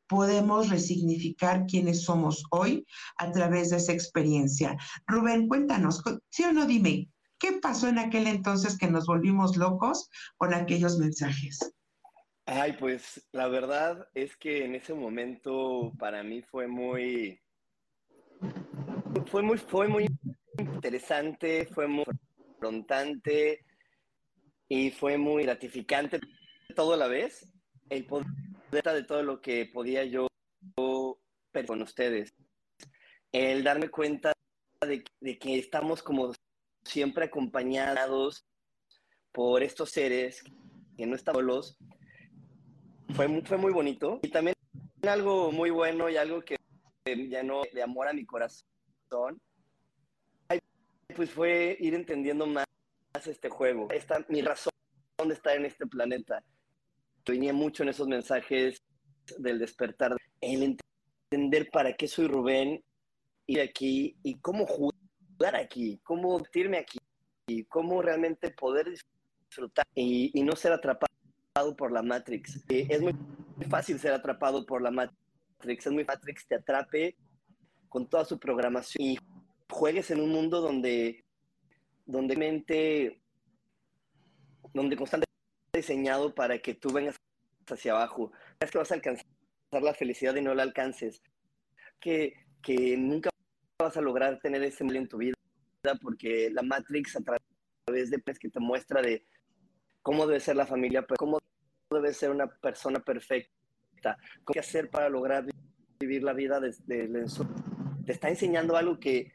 podemos 0.08 0.70
resignificar 0.70 1.66
quiénes 1.66 2.02
somos 2.02 2.44
hoy 2.50 2.84
a 3.16 3.30
través 3.30 3.70
de 3.70 3.76
esa 3.76 3.92
experiencia. 3.92 4.76
Rubén, 5.06 5.48
cuéntanos, 5.48 6.02
sí 6.30 6.44
o 6.44 6.52
no, 6.52 6.66
dime, 6.66 7.08
¿qué 7.38 7.52
pasó 7.60 7.88
en 7.88 7.98
aquel 7.98 8.26
entonces 8.26 8.76
que 8.76 8.88
nos 8.88 9.06
volvimos 9.06 9.56
locos 9.56 10.10
con 10.36 10.54
aquellos 10.54 10.98
mensajes? 10.98 11.58
Ay, 12.46 12.76
pues 12.78 13.28
la 13.32 13.46
verdad 13.48 14.08
es 14.14 14.34
que 14.36 14.64
en 14.64 14.74
ese 14.74 14.94
momento 14.94 15.92
para 15.98 16.22
mí 16.22 16.40
fue 16.40 16.66
muy, 16.66 17.38
fue 19.26 19.42
muy, 19.42 19.58
fue 19.58 19.86
muy 19.86 20.06
interesante, 20.58 21.66
fue 21.66 21.86
muy 21.86 22.06
confrontante 22.34 23.66
y 24.66 24.90
fue 24.90 25.18
muy 25.18 25.42
gratificante 25.42 26.20
todo 26.74 26.94
a 26.94 26.96
la 26.96 27.08
vez 27.08 27.52
el 27.90 28.06
poder 28.06 28.26
de 28.70 29.02
todo 29.02 29.22
lo 29.22 29.40
que 29.40 29.66
podía 29.66 30.04
yo 30.04 30.28
con 31.66 31.82
ustedes. 31.82 32.32
El 33.32 33.64
darme 33.64 33.88
cuenta 33.88 34.32
de, 34.80 35.02
que 35.02 35.58
estamos 35.58 36.02
como 36.02 36.32
siempre 36.84 37.24
acompañados 37.24 38.46
por 39.32 39.62
estos 39.62 39.90
seres 39.90 40.42
que 40.96 41.06
no 41.06 41.16
están 41.16 41.34
solos, 41.34 41.76
fue, 43.14 43.42
fue 43.42 43.56
muy 43.56 43.72
bonito. 43.72 44.20
Y 44.22 44.30
también 44.30 44.54
algo 45.02 45.50
muy 45.50 45.70
bueno 45.70 46.08
y 46.08 46.16
algo 46.16 46.42
que 46.42 46.56
llenó 47.06 47.62
de 47.72 47.82
amor 47.82 48.08
a 48.08 48.12
mi 48.12 48.24
corazón, 48.24 49.40
pues 51.16 51.30
fue 51.30 51.76
ir 51.80 51.94
entendiendo 51.94 52.46
más 52.46 52.66
este 53.24 53.48
juego. 53.48 53.88
Esta, 53.90 54.24
mi 54.28 54.42
razón 54.42 54.72
de 55.24 55.34
estar 55.34 55.56
en 55.56 55.64
este 55.64 55.86
planeta 55.86 56.44
venía 57.28 57.52
mucho 57.52 57.82
en 57.82 57.90
esos 57.90 58.08
mensajes 58.08 58.82
del 59.38 59.58
despertar, 59.58 60.16
el 60.40 60.76
entender 61.30 61.70
para 61.70 61.92
qué 61.94 62.08
soy 62.08 62.26
Rubén 62.26 62.82
y 63.46 63.60
aquí 63.60 64.16
y 64.22 64.38
cómo 64.40 64.66
jugar 64.66 65.56
aquí, 65.56 66.00
cómo 66.02 66.38
sentirme 66.38 66.78
aquí 66.78 66.98
y 67.46 67.64
cómo 67.64 68.02
realmente 68.02 68.50
poder 68.50 68.90
disfrutar 68.90 69.86
y, 69.94 70.42
no 70.42 70.56
ser 70.56 70.72
atrapado 70.72 71.08
por 71.76 71.92
la 71.92 72.02
Matrix. 72.02 72.64
Eh, 72.68 72.86
es 72.88 73.00
muy 73.00 73.14
fácil 73.68 73.98
ser 73.98 74.12
atrapado 74.12 74.64
por 74.64 74.82
la 74.82 74.90
Matrix, 74.90 75.86
es 75.86 75.92
muy 75.92 76.04
Matrix 76.04 76.46
te 76.46 76.56
atrape 76.56 77.16
con 77.88 78.08
toda 78.08 78.24
su 78.24 78.38
programación 78.38 79.06
y 79.06 79.18
juegues 79.70 80.10
en 80.10 80.20
un 80.20 80.30
mundo 80.30 80.60
donde 80.60 81.24
donde 82.06 82.36
mente 82.36 83.22
donde 84.72 84.96
constantemente 84.96 85.27
diseñado 85.72 86.34
para 86.34 86.58
que 86.58 86.74
tú 86.74 86.90
vengas 86.92 87.16
hacia 87.68 87.92
abajo. 87.92 88.32
Es 88.60 88.70
que 88.70 88.78
vas 88.78 88.90
a 88.90 88.94
alcanzar 88.94 89.26
la 89.70 89.94
felicidad 89.94 90.34
y 90.36 90.42
no 90.42 90.54
la 90.54 90.62
alcances. 90.62 91.22
Que, 92.00 92.34
que 92.62 92.96
nunca 92.96 93.30
vas 93.78 93.96
a 93.96 94.00
lograr 94.00 94.38
tener 94.40 94.62
ese 94.62 94.84
mal 94.84 94.96
en 94.96 95.08
tu 95.08 95.18
vida 95.18 95.34
porque 96.02 96.50
la 96.50 96.62
Matrix 96.62 97.16
a 97.16 97.20
través 97.20 98.10
de 98.10 98.18
pues, 98.18 98.38
que 98.38 98.50
te 98.50 98.60
muestra 98.60 99.00
de 99.00 99.24
cómo 100.02 100.26
debe 100.26 100.40
ser 100.40 100.56
la 100.56 100.66
familia, 100.66 101.06
pues, 101.06 101.18
cómo 101.18 101.38
debe 101.90 102.12
ser 102.12 102.30
una 102.30 102.46
persona 102.46 103.00
perfecta, 103.00 104.18
qué 104.52 104.58
hacer 104.58 104.90
para 104.90 105.08
lograr 105.08 105.46
vivir 105.98 106.22
la 106.22 106.32
vida 106.32 106.60
desde 106.60 107.04
el 107.04 107.26
Te 108.04 108.12
está 108.12 108.28
enseñando 108.28 108.76
algo 108.76 108.98
que, 108.98 109.32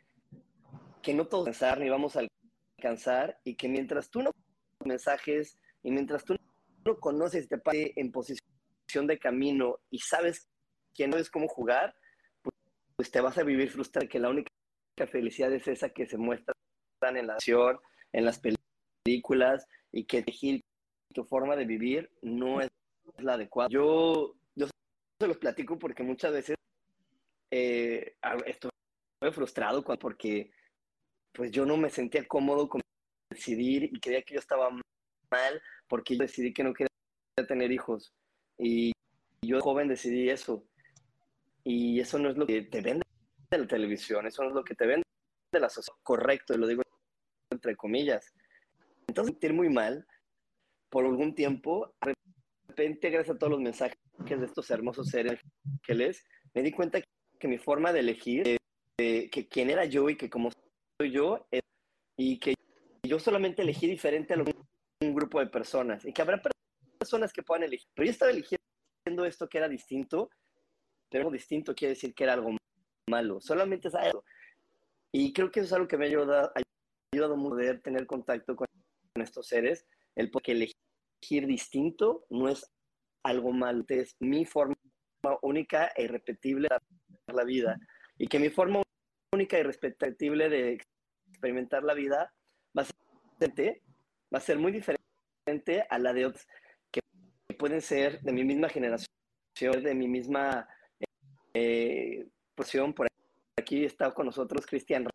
que 1.01 1.13
no 1.13 1.27
todos 1.27 1.45
pensar 1.45 1.79
ni 1.79 1.89
vamos 1.89 2.15
a 2.15 2.21
alcanzar 2.77 3.39
y 3.43 3.55
que 3.55 3.67
mientras 3.67 4.09
tú 4.09 4.21
no 4.21 4.31
mensajes 4.85 5.57
y 5.83 5.91
mientras 5.91 6.23
tú 6.23 6.35
no 6.85 6.99
conoces, 6.99 7.47
te 7.47 7.57
pase 7.57 7.93
en 7.95 8.11
posición 8.11 9.07
de 9.07 9.19
camino 9.19 9.79
y 9.89 9.99
sabes 9.99 10.49
que 10.93 11.07
no 11.07 11.13
sabes 11.13 11.29
cómo 11.29 11.47
jugar, 11.47 11.95
pues, 12.41 12.55
pues, 12.95 13.11
te 13.11 13.21
vas 13.21 13.37
a 13.37 13.43
vivir 13.43 13.69
frustrado, 13.69 14.07
que 14.07 14.19
la 14.19 14.29
única 14.29 14.49
felicidad 15.11 15.51
es 15.53 15.67
esa 15.67 15.89
que 15.89 16.05
se 16.05 16.17
muestra 16.17 16.53
en 17.01 17.27
la 17.27 17.33
acción, 17.33 17.79
en 18.11 18.25
las 18.25 18.39
películas, 18.39 19.67
y 19.91 20.05
que 20.05 20.23
tu 21.13 21.23
forma 21.25 21.55
de 21.55 21.65
vivir 21.65 22.11
no 22.21 22.61
es 22.61 22.69
la 23.17 23.33
adecuada. 23.33 23.69
Yo, 23.69 24.35
yo 24.55 24.67
se 25.19 25.27
los 25.27 25.37
platico 25.37 25.77
porque 25.77 26.03
muchas 26.03 26.33
veces 26.33 26.55
eh, 27.51 28.15
estoy 28.45 28.71
frustrado 29.31 29.83
porque 29.83 30.51
pues 31.31 31.51
yo 31.51 31.65
no 31.65 31.77
me 31.77 31.89
sentía 31.89 32.27
cómodo 32.27 32.67
con 32.67 32.81
decidir 33.29 33.83
y 33.83 33.99
creía 33.99 34.23
que 34.23 34.35
yo 34.35 34.39
estaba 34.39 34.69
mal 35.33 35.61
porque 35.87 36.15
yo 36.15 36.23
decidí 36.23 36.53
que 36.53 36.63
no 36.63 36.73
quería 36.73 36.89
tener 37.47 37.71
hijos. 37.71 38.13
Y 38.57 38.91
yo 39.41 39.59
joven 39.61 39.87
decidí 39.87 40.29
eso. 40.29 40.63
Y 41.63 41.99
eso 41.99 42.19
no 42.19 42.29
es 42.29 42.37
lo 42.37 42.45
que 42.45 42.61
te 42.63 42.81
vende 42.81 43.03
de 43.51 43.57
la 43.57 43.67
televisión, 43.67 44.27
eso 44.27 44.43
no 44.43 44.49
es 44.49 44.55
lo 44.55 44.63
que 44.63 44.75
te 44.75 44.85
vende 44.85 45.03
de 45.51 45.59
la 45.59 45.69
sociedad. 45.69 45.97
Correcto, 46.03 46.53
y 46.53 46.57
lo 46.57 46.67
digo 46.67 46.81
entre 47.51 47.75
comillas. 47.75 48.33
Entonces, 49.07 49.33
sentir 49.33 49.53
muy 49.53 49.69
mal 49.69 50.05
por 50.89 51.05
algún 51.05 51.33
tiempo, 51.35 51.93
de 52.05 52.13
repente, 52.67 53.09
gracias 53.09 53.35
a 53.35 53.39
todos 53.39 53.51
los 53.51 53.61
mensajes 53.61 53.97
de 54.27 54.45
estos 54.45 54.69
hermosos 54.71 55.09
seres 55.09 55.39
que 55.83 55.93
les, 55.93 56.25
me 56.53 56.61
di 56.61 56.71
cuenta 56.71 57.01
que 57.39 57.47
mi 57.47 57.57
forma 57.57 57.93
de 57.93 57.99
elegir, 57.99 58.57
que 58.97 59.47
quién 59.49 59.69
era 59.69 59.85
yo 59.85 60.09
y 60.09 60.17
que 60.17 60.29
como 60.29 60.49
soy 60.99 61.11
yo, 61.11 61.47
y 62.17 62.39
que 62.39 62.53
yo 63.03 63.19
solamente 63.19 63.61
elegí 63.61 63.87
diferente 63.87 64.33
a 64.33 64.37
lo 64.37 64.45
que 64.45 64.53
un 65.07 65.15
grupo 65.15 65.39
de 65.39 65.47
personas 65.47 66.05
y 66.05 66.13
que 66.13 66.21
habrá 66.21 66.41
personas 66.99 67.33
que 67.33 67.43
puedan 67.43 67.63
elegir. 67.63 67.87
Pero 67.93 68.05
yo 68.05 68.11
estaba 68.11 68.31
eligiendo 68.31 69.25
esto 69.25 69.47
que 69.47 69.57
era 69.57 69.67
distinto, 69.67 70.29
pero 71.09 71.29
distinto 71.31 71.75
quiere 71.75 71.93
decir 71.93 72.13
que 72.13 72.23
era 72.23 72.33
algo 72.33 72.55
malo. 73.09 73.41
Solamente 73.41 73.87
es 73.87 73.95
algo. 73.95 74.23
Y 75.11 75.33
creo 75.33 75.51
que 75.51 75.59
eso 75.59 75.67
es 75.67 75.73
algo 75.73 75.87
que 75.87 75.97
me 75.97 76.05
ha 76.05 76.07
ayudado, 76.07 76.51
ha 76.55 76.61
ayudado 77.13 77.35
a 77.35 77.49
poder 77.49 77.81
tener 77.81 78.07
contacto 78.07 78.55
con 78.55 78.67
estos 79.15 79.47
seres, 79.47 79.85
el 80.15 80.31
porque 80.31 80.53
elegir 80.53 81.47
distinto 81.47 82.25
no 82.29 82.49
es 82.49 82.71
algo 83.23 83.51
malo, 83.51 83.85
es 83.89 84.15
mi 84.19 84.45
forma 84.45 84.75
única 85.41 85.91
e 85.95 86.03
irrepetible 86.03 86.67
de 87.27 87.33
la 87.33 87.43
vida. 87.43 87.77
Y 88.17 88.27
que 88.27 88.39
mi 88.39 88.49
forma 88.49 88.81
única 89.33 89.59
y 89.59 89.63
respetable 89.63 90.49
de 90.49 90.79
experimentar 91.29 91.83
la 91.83 91.93
vida 91.93 92.33
va 92.77 92.83
a 92.83 92.85
ser, 92.85 93.82
va 94.33 94.39
a 94.39 94.41
ser 94.41 94.57
muy 94.57 94.71
diferente 94.71 95.85
a 95.89 95.99
la 95.99 96.13
de 96.13 96.25
otros 96.25 96.47
que 96.91 97.01
pueden 97.57 97.81
ser 97.81 98.21
de 98.21 98.31
mi 98.31 98.43
misma 98.43 98.69
generación, 98.69 99.07
de 99.59 99.93
mi 99.93 100.07
misma 100.07 100.67
eh, 101.53 102.27
Por 102.55 103.07
aquí 103.59 103.85
está 103.85 104.13
con 104.13 104.25
nosotros 104.25 104.65
Cristian 104.65 105.07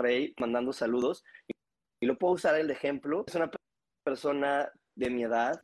Rey 0.00 0.34
mandando 0.40 0.72
saludos 0.72 1.22
y, 1.48 1.52
lo 2.06 2.18
puedo 2.18 2.34
usar 2.34 2.58
el 2.58 2.68
ejemplo. 2.72 3.22
Es 3.28 3.36
una 3.36 3.48
persona 4.04 4.72
de 4.96 5.08
mi 5.08 5.22
edad, 5.22 5.62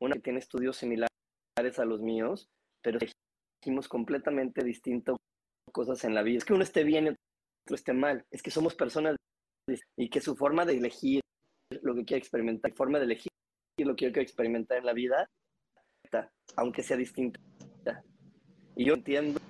una 0.00 0.14
que 0.14 0.20
tiene 0.20 0.38
estudios 0.38 0.76
similares 0.76 1.08
a 1.78 1.84
los 1.84 2.00
míos, 2.00 2.48
pero 2.80 3.00
elegimos 3.00 3.88
completamente 3.88 4.62
distintas 4.62 5.16
cosas 5.72 6.04
en 6.04 6.14
la 6.14 6.22
vida. 6.22 6.38
Es 6.38 6.44
que 6.44 6.52
uno 6.52 6.62
esté 6.62 6.84
bien 6.84 7.06
y 7.06 7.08
otro 7.08 7.74
esté 7.74 7.92
mal. 7.92 8.24
Es 8.30 8.42
que 8.42 8.52
somos 8.52 8.76
personas 8.76 9.16
y 9.96 10.08
que 10.08 10.20
su 10.20 10.36
forma 10.36 10.64
de 10.64 10.76
elegir 10.76 11.19
lo 11.82 11.94
que 11.94 12.04
quiere 12.04 12.18
experimentar, 12.18 12.72
forma 12.72 12.98
de 12.98 13.04
elegir 13.04 13.30
lo 13.78 13.96
que 13.96 14.06
yo 14.06 14.12
quiero 14.12 14.22
experimentar 14.22 14.78
en 14.78 14.86
la 14.86 14.92
vida, 14.92 15.30
aunque 16.56 16.82
sea 16.82 16.96
distinta. 16.96 17.40
Y 18.76 18.84
yo 18.86 18.94
entiendo 18.94 19.40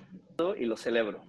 y 0.57 0.65
lo 0.65 0.77
celebro. 0.77 1.23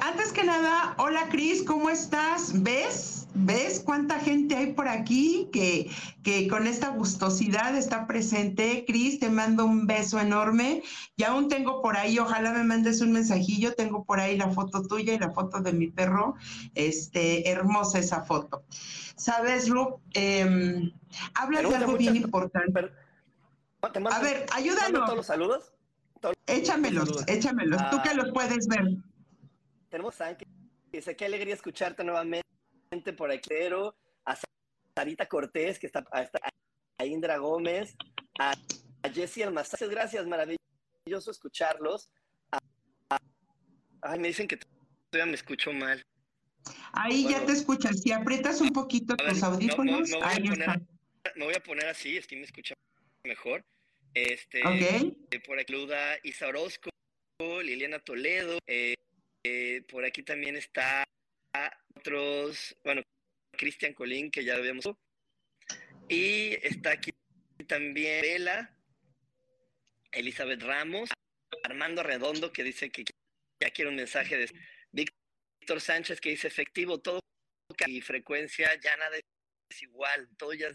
Antes 0.00 0.32
que 0.32 0.44
nada, 0.44 0.94
hola 0.98 1.28
Cris, 1.30 1.62
¿cómo 1.64 1.90
estás? 1.90 2.62
¿Ves? 2.62 3.15
¿Ves 3.38 3.80
cuánta 3.84 4.18
gente 4.18 4.56
hay 4.56 4.72
por 4.72 4.88
aquí 4.88 5.50
que, 5.52 5.90
que 6.22 6.48
con 6.48 6.66
esta 6.66 6.88
gustosidad 6.88 7.76
está 7.76 8.06
presente? 8.06 8.84
Cris, 8.86 9.20
te 9.20 9.28
mando 9.28 9.66
un 9.66 9.86
beso 9.86 10.18
enorme. 10.18 10.82
Y 11.16 11.24
aún 11.24 11.48
tengo 11.48 11.82
por 11.82 11.98
ahí, 11.98 12.18
ojalá 12.18 12.52
me 12.52 12.64
mandes 12.64 13.02
un 13.02 13.12
mensajillo, 13.12 13.74
tengo 13.74 14.04
por 14.04 14.20
ahí 14.20 14.38
la 14.38 14.48
foto 14.48 14.82
tuya 14.82 15.12
y 15.12 15.18
la 15.18 15.32
foto 15.32 15.60
de 15.60 15.74
mi 15.74 15.88
perro. 15.88 16.36
Este, 16.74 17.50
hermosa 17.50 17.98
esa 17.98 18.22
foto. 18.22 18.64
¿Sabes, 19.16 19.68
Ru? 19.68 20.00
Eh, 20.14 20.90
hablas 21.34 21.68
de 21.68 21.76
algo 21.76 21.98
bien 21.98 22.16
importante. 22.16 22.90
A 23.82 24.20
ver, 24.20 24.46
ayúdanos. 24.54 25.04
todos 25.04 25.16
los 25.16 25.26
saludos? 25.26 25.72
échamelos, 26.46 27.22
échamelos. 27.26 27.90
Tú 27.90 28.00
que 28.02 28.14
los 28.14 28.32
puedes 28.32 28.66
ver. 28.66 28.96
Tenemos 29.90 30.20
a 30.22 30.36
que 30.36 30.46
dice, 30.90 31.14
qué 31.14 31.26
alegría 31.26 31.54
escucharte 31.54 32.02
nuevamente 32.02 32.45
por 33.16 33.30
aquí, 33.30 33.54
a 34.24 34.38
Sarita 34.96 35.26
Cortés, 35.26 35.78
que 35.78 35.86
está, 35.86 36.04
a, 36.10 37.04
Indra 37.04 37.38
Gómez, 37.38 37.94
a, 38.38 38.52
a 39.02 39.10
Jessie 39.10 39.44
Almazán. 39.44 39.88
Gracias, 39.90 40.26
maravilloso 40.26 41.30
escucharlos. 41.30 42.10
ay, 44.00 44.18
me 44.18 44.28
dicen 44.28 44.48
que 44.48 44.58
todavía 45.10 45.30
me 45.30 45.36
escucho 45.36 45.72
mal. 45.72 46.02
Ahí 46.92 47.28
ya 47.28 47.44
te 47.44 47.52
escuchas. 47.52 48.00
Si 48.00 48.12
aprietas 48.12 48.60
un 48.60 48.70
poquito 48.70 49.16
tus 49.16 49.42
audífonos, 49.42 50.12
ahí 50.22 50.48
está. 50.48 50.80
Me 51.34 51.44
voy 51.44 51.54
a 51.54 51.62
poner 51.62 51.86
así, 51.88 52.16
es 52.16 52.26
que 52.26 52.36
me 52.36 52.42
escucha 52.42 52.74
mejor. 53.24 53.64
Este, 54.14 54.60
eh, 54.60 55.40
por 55.46 55.58
aquí 55.58 55.74
saluda 55.74 56.16
Isa 56.22 56.46
Orozco, 56.46 56.88
Liliana 57.38 57.98
Toledo, 57.98 58.58
eh, 58.66 58.94
eh, 59.44 59.82
por 59.90 60.04
aquí 60.04 60.22
también 60.22 60.56
está 60.56 61.05
otros, 61.96 62.76
bueno, 62.84 63.02
Cristian 63.52 63.94
Colín, 63.94 64.30
que 64.30 64.44
ya 64.44 64.54
habíamos 64.54 64.86
y 66.08 66.54
está 66.64 66.92
aquí 66.92 67.12
también 67.66 68.22
Vela, 68.22 68.76
Elizabeth 70.12 70.62
Ramos, 70.62 71.10
Armando 71.64 72.02
Redondo, 72.02 72.52
que 72.52 72.62
dice 72.62 72.90
que 72.90 73.04
ya 73.60 73.70
quiere 73.70 73.90
un 73.90 73.96
mensaje 73.96 74.36
de 74.36 74.50
Víctor 74.92 75.80
Sánchez, 75.80 76.20
que 76.20 76.30
dice 76.30 76.46
efectivo, 76.46 76.98
todo 76.98 77.20
y 77.88 78.00
frecuencia, 78.00 78.72
ya 78.80 78.96
nada 78.96 79.16
es 79.16 79.82
igual, 79.82 80.28
todo 80.38 80.54
ya... 80.54 80.68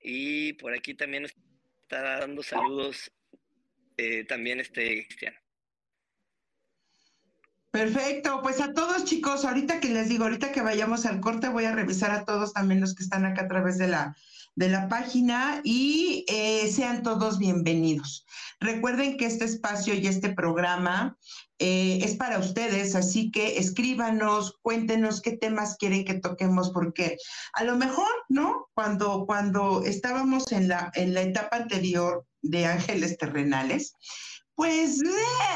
Y 0.00 0.52
por 0.54 0.74
aquí 0.74 0.94
también 0.94 1.24
está 1.24 2.18
dando 2.18 2.42
saludos 2.42 3.10
eh, 3.96 4.24
también 4.24 4.60
este 4.60 5.06
Cristiano. 5.06 5.41
Perfecto, 7.72 8.40
pues 8.42 8.60
a 8.60 8.74
todos 8.74 9.06
chicos, 9.06 9.46
ahorita 9.46 9.80
que 9.80 9.88
les 9.88 10.10
digo, 10.10 10.24
ahorita 10.24 10.52
que 10.52 10.60
vayamos 10.60 11.06
al 11.06 11.22
corte 11.22 11.48
voy 11.48 11.64
a 11.64 11.72
revisar 11.72 12.10
a 12.10 12.26
todos 12.26 12.52
también 12.52 12.82
los 12.82 12.94
que 12.94 13.02
están 13.02 13.24
acá 13.24 13.44
a 13.44 13.48
través 13.48 13.78
de 13.78 13.88
la, 13.88 14.14
de 14.56 14.68
la 14.68 14.90
página 14.90 15.62
y 15.64 16.26
eh, 16.28 16.70
sean 16.70 17.02
todos 17.02 17.38
bienvenidos. 17.38 18.26
Recuerden 18.60 19.16
que 19.16 19.24
este 19.24 19.46
espacio 19.46 19.94
y 19.94 20.06
este 20.06 20.34
programa 20.34 21.16
eh, 21.58 22.00
es 22.02 22.14
para 22.16 22.38
ustedes, 22.38 22.94
así 22.94 23.30
que 23.30 23.56
escríbanos, 23.56 24.58
cuéntenos 24.60 25.22
qué 25.22 25.38
temas 25.38 25.78
quieren 25.78 26.04
que 26.04 26.20
toquemos, 26.20 26.72
porque 26.72 27.16
a 27.54 27.64
lo 27.64 27.76
mejor, 27.76 28.12
¿no? 28.28 28.68
Cuando, 28.74 29.24
cuando 29.24 29.82
estábamos 29.82 30.52
en 30.52 30.68
la, 30.68 30.92
en 30.94 31.14
la 31.14 31.22
etapa 31.22 31.56
anterior 31.56 32.26
de 32.42 32.66
Ángeles 32.66 33.16
Terrenales, 33.16 33.94
pues 34.54 35.00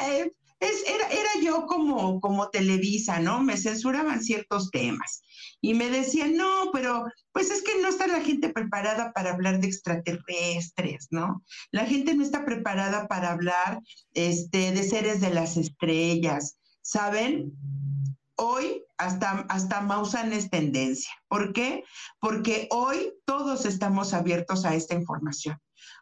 eh, 0.09 0.33
es, 0.61 0.85
era, 0.87 1.09
era, 1.09 1.31
yo 1.43 1.67
como, 1.67 2.21
como 2.21 2.49
Televisa, 2.49 3.21
¿no? 3.21 3.43
Me 3.43 3.57
censuraban 3.57 4.23
ciertos 4.23 4.71
temas 4.71 5.23
y 5.61 5.75
me 5.75 5.91
decían, 5.91 6.37
no, 6.37 6.71
pero 6.73 7.05
pues 7.33 7.51
es 7.51 7.63
que 7.63 7.81
no 7.83 7.89
está 7.89 8.07
la 8.07 8.21
gente 8.21 8.51
preparada 8.51 9.13
para 9.13 9.33
hablar 9.33 9.61
de 9.61 9.69
extraterrestres, 9.69 11.09
¿no? 11.11 11.45
La 11.73 11.85
gente 11.87 12.15
no 12.15 12.23
está 12.23 12.45
preparada 12.45 13.07
para 13.07 13.33
hablar 13.33 13.81
este, 14.13 14.73
de 14.73 14.83
seres 14.83 15.21
de 15.21 15.31
las 15.31 15.57
estrellas, 15.57 16.59
¿saben? 16.83 17.53
Hoy 18.37 18.83
hasta, 18.99 19.47
hasta 19.49 19.81
Mausan 19.81 20.33
es 20.33 20.51
tendencia. 20.51 21.11
¿Por 21.29 21.53
qué? 21.53 21.85
Porque 22.21 22.69
hoy 22.71 23.13
todos 23.25 23.65
estamos 23.65 24.15
abiertos 24.15 24.65
a 24.65 24.75
esta 24.75 24.95
información. 24.95 25.59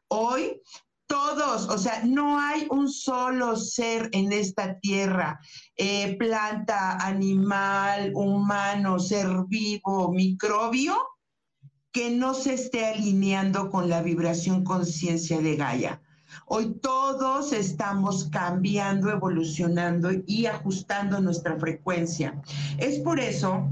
Hoy 0.08 0.60
todos, 1.06 1.68
o 1.68 1.78
sea, 1.78 2.02
no 2.04 2.38
hay 2.38 2.66
un 2.70 2.88
solo 2.88 3.56
ser 3.56 4.08
en 4.12 4.32
esta 4.32 4.78
tierra, 4.78 5.40
eh, 5.76 6.16
planta, 6.18 6.96
animal, 6.96 8.12
humano, 8.14 8.98
ser 8.98 9.28
vivo, 9.48 10.12
microbio, 10.12 10.96
que 11.92 12.10
no 12.10 12.34
se 12.34 12.54
esté 12.54 12.86
alineando 12.86 13.70
con 13.70 13.88
la 13.88 14.02
vibración 14.02 14.64
conciencia 14.64 15.40
de 15.40 15.56
Gaia. 15.56 16.02
Hoy 16.46 16.74
todos 16.82 17.52
estamos 17.52 18.24
cambiando, 18.32 19.10
evolucionando 19.10 20.10
y 20.26 20.46
ajustando 20.46 21.20
nuestra 21.20 21.56
frecuencia. 21.58 22.42
Es 22.78 22.98
por 22.98 23.20
eso 23.20 23.68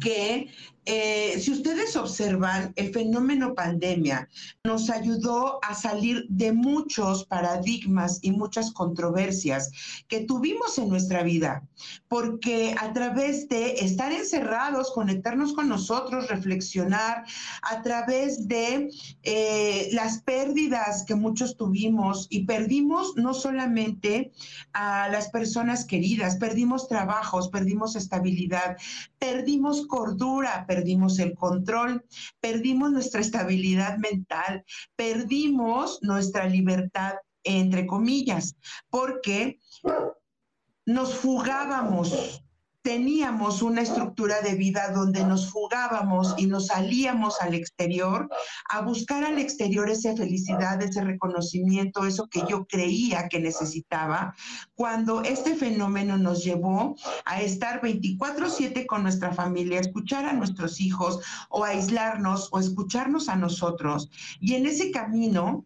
que 0.00 0.48
eh, 0.84 1.38
si 1.40 1.52
ustedes 1.52 1.94
observan, 1.94 2.72
el 2.74 2.92
fenómeno 2.92 3.54
pandemia 3.54 4.28
nos 4.64 4.90
ayudó 4.90 5.60
a 5.62 5.74
salir 5.74 6.26
de 6.28 6.52
muchos 6.52 7.24
paradigmas 7.26 8.18
y 8.22 8.32
muchas 8.32 8.72
controversias 8.72 9.70
que 10.08 10.20
tuvimos 10.20 10.78
en 10.78 10.88
nuestra 10.88 11.22
vida, 11.22 11.62
porque 12.08 12.74
a 12.80 12.92
través 12.92 13.48
de 13.48 13.74
estar 13.74 14.10
encerrados, 14.10 14.92
conectarnos 14.92 15.52
con 15.52 15.68
nosotros, 15.68 16.28
reflexionar, 16.28 17.24
a 17.62 17.82
través 17.82 18.48
de 18.48 18.90
eh, 19.22 19.88
las 19.92 20.22
pérdidas 20.22 21.04
que 21.04 21.14
muchos 21.14 21.56
tuvimos 21.56 22.26
y 22.28 22.44
perdimos 22.44 23.14
no 23.16 23.34
solamente 23.34 24.32
a 24.72 25.08
las 25.10 25.30
personas 25.30 25.84
queridas, 25.84 26.36
perdimos 26.36 26.88
trabajos, 26.88 27.48
perdimos 27.50 27.94
estabilidad, 27.94 28.76
perdimos 29.22 29.86
cordura, 29.86 30.64
perdimos 30.66 31.20
el 31.20 31.36
control, 31.36 32.04
perdimos 32.40 32.90
nuestra 32.90 33.20
estabilidad 33.20 33.96
mental, 33.98 34.64
perdimos 34.96 36.00
nuestra 36.02 36.46
libertad, 36.46 37.14
entre 37.44 37.86
comillas, 37.86 38.56
porque 38.90 39.60
nos 40.86 41.14
fugábamos 41.14 42.42
teníamos 42.82 43.62
una 43.62 43.82
estructura 43.82 44.40
de 44.40 44.54
vida 44.54 44.90
donde 44.92 45.24
nos 45.24 45.50
fugábamos 45.50 46.34
y 46.36 46.46
nos 46.46 46.66
salíamos 46.66 47.40
al 47.40 47.54
exterior 47.54 48.28
a 48.68 48.80
buscar 48.80 49.24
al 49.24 49.38
exterior 49.38 49.88
esa 49.88 50.16
felicidad, 50.16 50.82
ese 50.82 51.02
reconocimiento, 51.02 52.04
eso 52.04 52.28
que 52.28 52.42
yo 52.48 52.66
creía 52.66 53.28
que 53.28 53.40
necesitaba, 53.40 54.34
cuando 54.74 55.22
este 55.22 55.54
fenómeno 55.54 56.18
nos 56.18 56.44
llevó 56.44 56.96
a 57.24 57.40
estar 57.40 57.80
24/7 57.80 58.86
con 58.86 59.04
nuestra 59.04 59.32
familia, 59.32 59.80
escuchar 59.80 60.24
a 60.24 60.32
nuestros 60.32 60.80
hijos 60.80 61.20
o 61.48 61.64
aislarnos 61.64 62.48
o 62.52 62.58
escucharnos 62.58 63.28
a 63.28 63.36
nosotros. 63.36 64.10
Y 64.40 64.54
en 64.54 64.66
ese 64.66 64.90
camino 64.90 65.64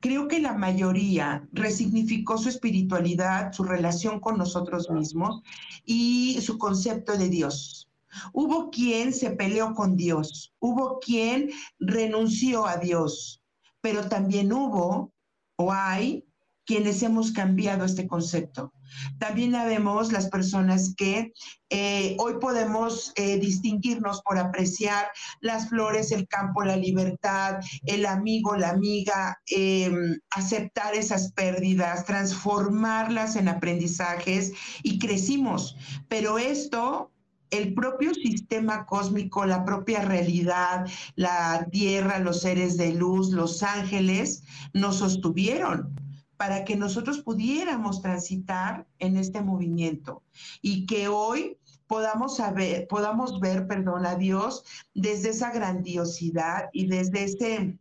creo 0.00 0.28
que 0.28 0.40
la 0.40 0.54
mayoría 0.54 1.46
resignificó 1.52 2.38
su 2.38 2.48
espiritualidad, 2.48 3.52
su 3.52 3.64
relación 3.64 4.20
con 4.20 4.38
nosotros 4.38 4.90
mismos 4.90 5.42
y 5.84 6.40
su 6.40 6.58
concepto 6.58 7.16
de 7.16 7.28
Dios. 7.28 7.88
Hubo 8.32 8.70
quien 8.70 9.12
se 9.12 9.30
peleó 9.30 9.74
con 9.74 9.96
Dios, 9.96 10.54
hubo 10.58 10.98
quien 10.98 11.50
renunció 11.78 12.66
a 12.66 12.78
Dios, 12.78 13.42
pero 13.80 14.08
también 14.08 14.52
hubo 14.52 15.12
o 15.56 15.72
hay 15.72 16.24
quienes 16.64 17.02
hemos 17.02 17.32
cambiado 17.32 17.84
este 17.84 18.06
concepto. 18.06 18.72
También 19.18 19.52
vemos 19.52 20.12
las 20.12 20.28
personas 20.28 20.94
que 20.96 21.32
eh, 21.70 22.16
hoy 22.18 22.34
podemos 22.40 23.12
eh, 23.16 23.38
distinguirnos 23.38 24.22
por 24.22 24.38
apreciar 24.38 25.08
las 25.40 25.68
flores, 25.68 26.12
el 26.12 26.26
campo, 26.26 26.62
la 26.62 26.76
libertad, 26.76 27.58
el 27.84 28.06
amigo, 28.06 28.56
la 28.56 28.70
amiga, 28.70 29.38
em, 29.46 30.18
aceptar 30.30 30.94
esas 30.94 31.32
pérdidas, 31.32 32.06
transformarlas 32.06 33.36
en 33.36 33.48
aprendizajes 33.48 34.52
y 34.82 34.98
crecimos. 34.98 35.76
Pero 36.08 36.38
esto 36.38 37.10
el 37.50 37.74
propio 37.74 38.12
sistema 38.14 38.84
cósmico, 38.84 39.46
la 39.46 39.64
propia 39.64 40.02
realidad, 40.02 40.86
la 41.16 41.66
tierra, 41.70 42.18
los 42.18 42.42
seres 42.42 42.76
de 42.76 42.92
luz, 42.92 43.30
los 43.30 43.62
ángeles, 43.62 44.42
nos 44.74 44.96
sostuvieron 44.96 45.94
para 46.38 46.64
que 46.64 46.76
nosotros 46.76 47.18
pudiéramos 47.18 48.00
transitar 48.00 48.86
en 48.98 49.18
este 49.18 49.42
movimiento 49.42 50.22
y 50.62 50.86
que 50.86 51.08
hoy 51.08 51.58
podamos 51.86 52.36
saber, 52.36 52.86
podamos 52.88 53.40
ver, 53.40 53.66
perdón, 53.66 54.06
a 54.06 54.14
Dios 54.14 54.64
desde 54.94 55.30
esa 55.30 55.50
grandiosidad 55.50 56.70
y 56.72 56.86
desde 56.86 57.24
ese 57.24 57.78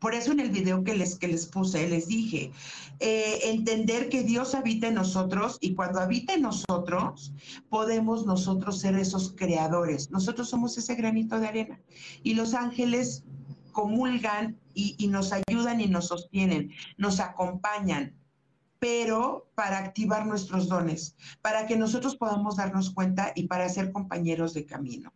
por 0.00 0.14
eso 0.14 0.32
en 0.32 0.40
el 0.40 0.50
video 0.50 0.82
que 0.82 0.96
les, 0.96 1.16
que 1.16 1.28
les 1.28 1.44
puse, 1.44 1.86
les 1.86 2.08
dije, 2.08 2.52
eh, 3.00 3.38
entender 3.50 4.08
que 4.08 4.22
Dios 4.22 4.54
habita 4.54 4.88
en 4.88 4.94
nosotros 4.94 5.58
y 5.60 5.74
cuando 5.74 6.00
habita 6.00 6.32
en 6.32 6.40
nosotros, 6.40 7.34
podemos 7.68 8.24
nosotros 8.24 8.80
ser 8.80 8.94
esos 8.94 9.34
creadores. 9.36 10.10
Nosotros 10.10 10.48
somos 10.48 10.78
ese 10.78 10.94
granito 10.94 11.38
de 11.38 11.48
arena 11.48 11.80
y 12.22 12.32
los 12.32 12.54
ángeles 12.54 13.24
comulgan 13.72 14.58
y, 14.74 15.08
nos 15.08 15.32
ayudan 15.32 15.80
y 15.80 15.86
nos 15.86 16.08
sostienen, 16.08 16.72
nos 16.96 17.20
acompañan, 17.20 18.14
pero 18.78 19.50
para 19.54 19.78
activar 19.78 20.26
nuestros 20.26 20.68
dones, 20.68 21.16
para 21.42 21.66
que 21.66 21.76
nosotros 21.76 22.16
podamos 22.16 22.56
darnos 22.56 22.90
cuenta 22.90 23.32
y 23.34 23.46
para 23.46 23.68
ser 23.68 23.92
compañeros 23.92 24.54
de 24.54 24.64
camino. 24.64 25.12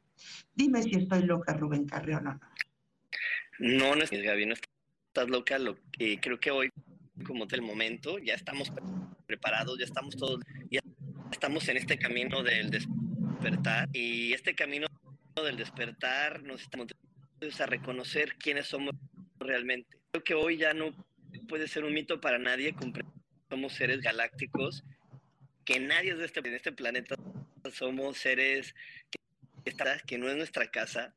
Dime 0.55 0.83
si 0.83 0.97
estoy 0.97 1.23
loca, 1.23 1.55
Rubén 1.55 1.87
Carrión, 1.87 2.27
o 2.27 2.33
no. 2.35 2.41
No, 3.59 3.97
no, 3.97 4.05
Gaby, 4.11 4.47
no 4.47 4.55
estás 4.55 5.29
loca. 5.29 5.59
Lo 5.59 5.77
que 5.93 6.21
creo 6.21 6.39
que 6.39 6.51
hoy, 6.51 6.71
como 7.27 7.47
del 7.47 7.63
momento, 7.63 8.19
ya 8.19 8.35
estamos 8.35 8.73
preparados, 9.27 9.79
ya 9.79 9.85
estamos 9.85 10.17
todos, 10.17 10.41
ya 10.71 10.81
estamos 11.31 11.69
en 11.69 11.77
este 11.77 11.99
camino 11.99 12.43
del 12.43 12.71
despertar 12.71 13.89
y 13.93 14.33
este 14.33 14.55
camino 14.55 14.87
del 15.43 15.57
despertar 15.57 16.43
nos 16.43 16.63
estamos 16.63 16.89
a 17.61 17.67
reconocer 17.67 18.37
quiénes 18.37 18.67
somos 18.67 18.95
realmente. 19.39 19.99
Creo 20.11 20.25
que 20.25 20.35
hoy 20.35 20.57
ya 20.57 20.73
no 20.73 20.95
puede 21.49 21.69
ser 21.69 21.85
un 21.85 21.93
mito 21.93 22.21
para 22.21 22.39
nadie, 22.39 22.75
somos 23.51 23.73
seres 23.75 24.01
galácticos, 24.01 24.83
que 25.65 25.79
nadie 25.81 26.15
de 26.15 26.25
este, 26.25 26.41
en 26.41 26.55
este 26.55 26.73
planeta. 26.73 27.17
Somos 27.73 28.19
seres 28.19 28.75
que, 29.11 29.73
que 30.07 30.19
no 30.19 30.29
es 30.29 30.37
nuestra 30.37 30.71
casa, 30.71 31.15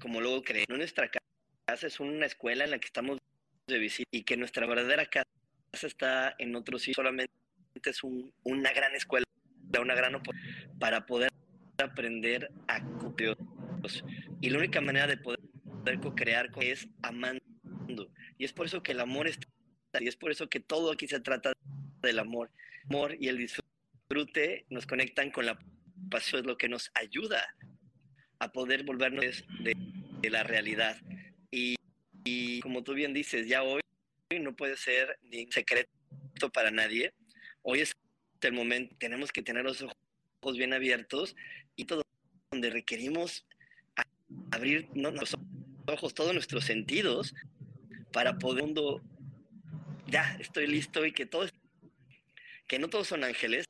como 0.00 0.20
luego 0.20 0.42
creen, 0.42 0.66
no 0.68 0.76
es 0.76 0.80
nuestra 0.80 1.08
casa, 1.08 1.86
es 1.86 2.00
una 2.00 2.26
escuela 2.26 2.64
en 2.64 2.70
la 2.70 2.78
que 2.78 2.86
estamos 2.86 3.18
de 3.66 3.78
visita 3.78 4.08
y 4.12 4.22
que 4.22 4.36
nuestra 4.36 4.66
verdadera 4.66 5.06
casa 5.06 5.26
está 5.82 6.34
en 6.38 6.54
otro 6.54 6.78
sitio, 6.78 6.94
solamente 6.94 7.32
es 7.84 8.00
una 8.02 8.72
gran 8.72 8.94
escuela, 8.94 9.24
una 9.80 9.94
gran 9.94 10.14
oportunidad 10.14 10.78
para 10.78 11.06
poder 11.06 11.30
aprender 11.78 12.50
a 12.68 12.82
cumplir 12.82 13.36
y 14.40 14.50
la 14.50 14.58
única 14.58 14.80
manera 14.80 15.06
de 15.06 15.16
poder 15.16 15.40
co-crear 16.02 16.50
es 16.60 16.88
amando. 17.02 17.42
Y 18.38 18.44
es 18.44 18.52
por 18.52 18.66
eso 18.66 18.82
que 18.82 18.92
el 18.92 19.00
amor 19.00 19.28
está, 19.28 19.46
y 20.00 20.08
es 20.08 20.16
por 20.16 20.30
eso 20.30 20.48
que 20.48 20.60
todo 20.60 20.92
aquí 20.92 21.06
se 21.06 21.20
trata 21.20 21.52
del 22.02 22.18
amor. 22.18 22.50
El 22.84 22.96
amor 22.96 23.16
y 23.18 23.28
el 23.28 23.36
disfrute 23.36 24.64
nos 24.70 24.86
conectan 24.86 25.30
con 25.30 25.46
la 25.46 25.58
pasión, 26.10 26.40
es 26.40 26.46
lo 26.46 26.56
que 26.56 26.68
nos 26.68 26.90
ayuda 26.94 27.44
a 28.38 28.50
poder 28.52 28.84
volvernos 28.84 29.44
de, 29.60 30.30
la 30.30 30.42
realidad. 30.42 30.96
Y, 31.50 31.76
y, 32.24 32.60
como 32.60 32.82
tú 32.82 32.94
bien 32.94 33.12
dices, 33.12 33.46
ya 33.46 33.62
hoy 33.62 33.80
no 34.40 34.56
puede 34.56 34.76
ser 34.76 35.18
ni 35.22 35.50
secreto 35.50 35.90
para 36.52 36.70
nadie. 36.70 37.12
Hoy 37.62 37.80
es 37.80 37.92
el 38.40 38.52
momento, 38.52 38.96
tenemos 38.98 39.32
que 39.32 39.42
tener 39.42 39.64
los 39.64 39.82
ojos 39.82 40.56
bien 40.56 40.72
abiertos 40.72 41.36
y 41.76 41.84
todo 41.84 42.02
donde 42.50 42.70
requerimos 42.70 43.46
abrir 44.50 44.88
los 44.94 45.36
ojos, 45.86 46.14
todos 46.14 46.32
nuestros 46.32 46.64
sentidos, 46.64 47.34
para 48.12 48.38
poder 48.38 48.64
ya, 50.06 50.36
estoy 50.40 50.66
listo 50.66 51.06
y 51.06 51.12
que 51.12 51.26
todos, 51.26 51.52
que 52.66 52.78
no 52.78 52.88
todos 52.88 53.08
son 53.08 53.24
ángeles, 53.24 53.66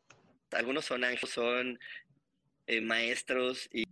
algunos 0.53 0.85
son 0.87 1.05
ángeles, 1.05 1.31
son 1.31 1.79
eh, 2.67 2.81
maestros 2.81 3.69
y, 3.73 3.85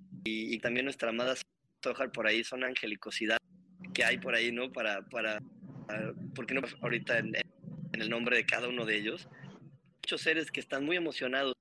también 0.59 0.85
nuestra 0.85 1.09
amada 1.09 1.35
Sojar 1.83 2.13
por 2.13 2.27
ahí 2.27 2.43
son 2.45 2.65
angelicosidad 2.65 3.39
que 3.95 4.05
hay 4.05 4.19
por 4.19 4.35
ahí, 4.35 4.51
¿no? 4.51 4.71
Para, 4.73 5.01
para, 5.09 5.41
porque 6.35 6.53
no 6.53 6.61
ahorita 6.83 7.19
en, 7.19 7.37
en 7.37 8.03
el 8.03 8.11
nombre 8.11 8.37
de 8.37 8.45
cada 8.45 8.69
uno 8.69 8.85
de 8.85 8.97
ellos, 8.97 9.29
muchos 10.03 10.21
seres 10.21 10.51
que 10.51 10.61
están 10.61 10.85
muy 10.85 10.97
emocionados 10.97 11.55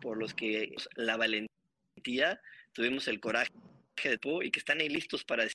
por 0.00 0.18
los 0.18 0.34
que 0.34 0.74
la 0.96 1.16
valentía, 1.16 2.40
tuvimos 2.72 3.06
el 3.08 3.20
coraje 3.20 3.50
y 4.42 4.50
que 4.50 4.58
están 4.58 4.80
ahí 4.80 4.88
listos 4.88 5.24
para 5.24 5.46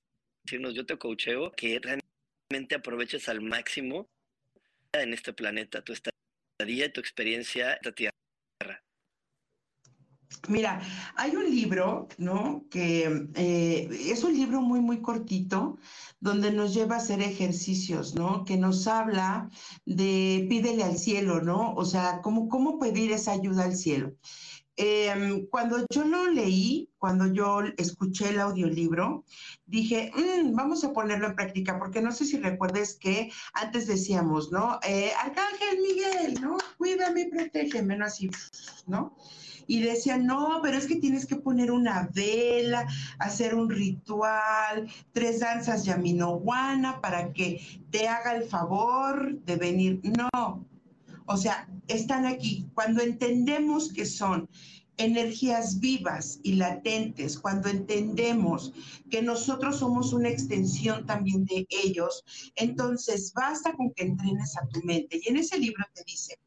decirnos 0.45 0.73
yo 0.73 0.86
te 0.86 0.97
coacheo, 0.97 1.51
que 1.51 1.79
realmente 1.79 2.75
aproveches 2.75 3.27
al 3.29 3.41
máximo 3.41 4.10
en 4.93 5.13
este 5.13 5.33
planeta, 5.33 5.83
tu 5.83 5.93
estadía 5.93 6.86
y 6.86 6.91
tu 6.93 7.01
experiencia 7.01 7.71
en 7.71 7.77
esta 7.77 7.91
tierra. 7.91 8.13
Mira, 10.49 10.81
hay 11.15 11.36
un 11.36 11.49
libro, 11.49 12.07
¿no? 12.17 12.65
Que 12.69 13.27
eh, 13.36 13.89
es 13.91 14.23
un 14.23 14.33
libro 14.33 14.62
muy, 14.62 14.79
muy 14.79 15.01
cortito, 15.01 15.77
donde 16.19 16.51
nos 16.51 16.73
lleva 16.73 16.95
a 16.95 16.99
hacer 16.99 17.21
ejercicios, 17.21 18.15
¿no? 18.15 18.45
Que 18.45 18.57
nos 18.57 18.88
habla 18.88 19.49
de 19.86 20.45
pídele 20.49 20.83
al 20.83 20.97
cielo, 20.97 21.41
¿no? 21.41 21.73
O 21.75 21.86
sea, 21.86 22.21
cómo, 22.21 22.47
cómo 22.47 22.79
pedir 22.79 23.12
esa 23.12 23.33
ayuda 23.33 23.65
al 23.65 23.75
cielo. 23.75 24.15
Em, 24.79 25.47
cuando 25.47 25.83
yo 25.89 26.03
lo 26.03 26.27
leí, 26.27 26.87
cuando 26.99 27.25
yo 27.25 27.61
escuché 27.77 28.29
el 28.29 28.39
audiolibro, 28.39 29.25
dije, 29.65 30.11
mm, 30.15 30.55
vamos 30.55 30.83
a 30.83 30.93
ponerlo 30.93 31.25
en 31.27 31.35
práctica, 31.35 31.79
porque 31.79 31.99
no 31.99 32.11
sé 32.11 32.25
si 32.25 32.37
recuerdes 32.37 32.93
que 32.93 33.31
antes 33.53 33.87
decíamos, 33.87 34.51
¿no? 34.51 34.79
Eh, 34.83 35.11
Arcángel 35.19 35.79
Miguel, 35.81 36.41
¿no? 36.41 36.57
Cuídame 36.77 37.21
y 37.21 37.29
protégeme, 37.29 37.97
¿no? 37.97 38.05
Así, 38.05 38.29
¿no? 38.85 39.17
Y 39.65 39.81
decían, 39.81 40.27
no, 40.27 40.59
pero 40.61 40.77
es 40.77 40.85
que 40.85 40.97
tienes 40.97 41.25
que 41.25 41.37
poner 41.37 41.71
una 41.71 42.09
vela, 42.13 42.87
hacer 43.17 43.55
un 43.55 43.71
ritual, 43.71 44.87
tres 45.11 45.39
danzas 45.39 45.85
yaminoguana 45.85 47.01
para 47.01 47.33
que 47.33 47.81
te 47.89 48.07
haga 48.07 48.35
el 48.35 48.43
favor 48.43 49.39
de 49.39 49.55
venir. 49.55 50.01
No, 50.03 50.65
o 51.27 51.37
sea, 51.37 51.69
están 51.87 52.25
aquí. 52.25 52.65
Cuando 52.73 53.03
entendemos 53.03 53.91
que 53.93 54.05
son 54.05 54.49
energías 54.97 55.79
vivas 55.79 56.39
y 56.41 56.53
latentes, 56.53 57.37
cuando 57.37 57.69
entendemos 57.69 58.73
que 59.11 59.21
nosotros 59.21 59.77
somos 59.77 60.13
una 60.13 60.29
extensión 60.29 61.05
también 61.05 61.45
de 61.45 61.67
ellos, 61.69 62.23
entonces 62.55 63.31
basta 63.33 63.73
con 63.73 63.93
que 63.93 64.03
entrenes 64.03 64.57
a 64.57 64.67
tu 64.67 64.81
mente. 64.83 65.19
Y 65.23 65.29
en 65.29 65.37
ese 65.37 65.59
libro 65.59 65.85
te 65.93 66.03
dice 66.05 66.39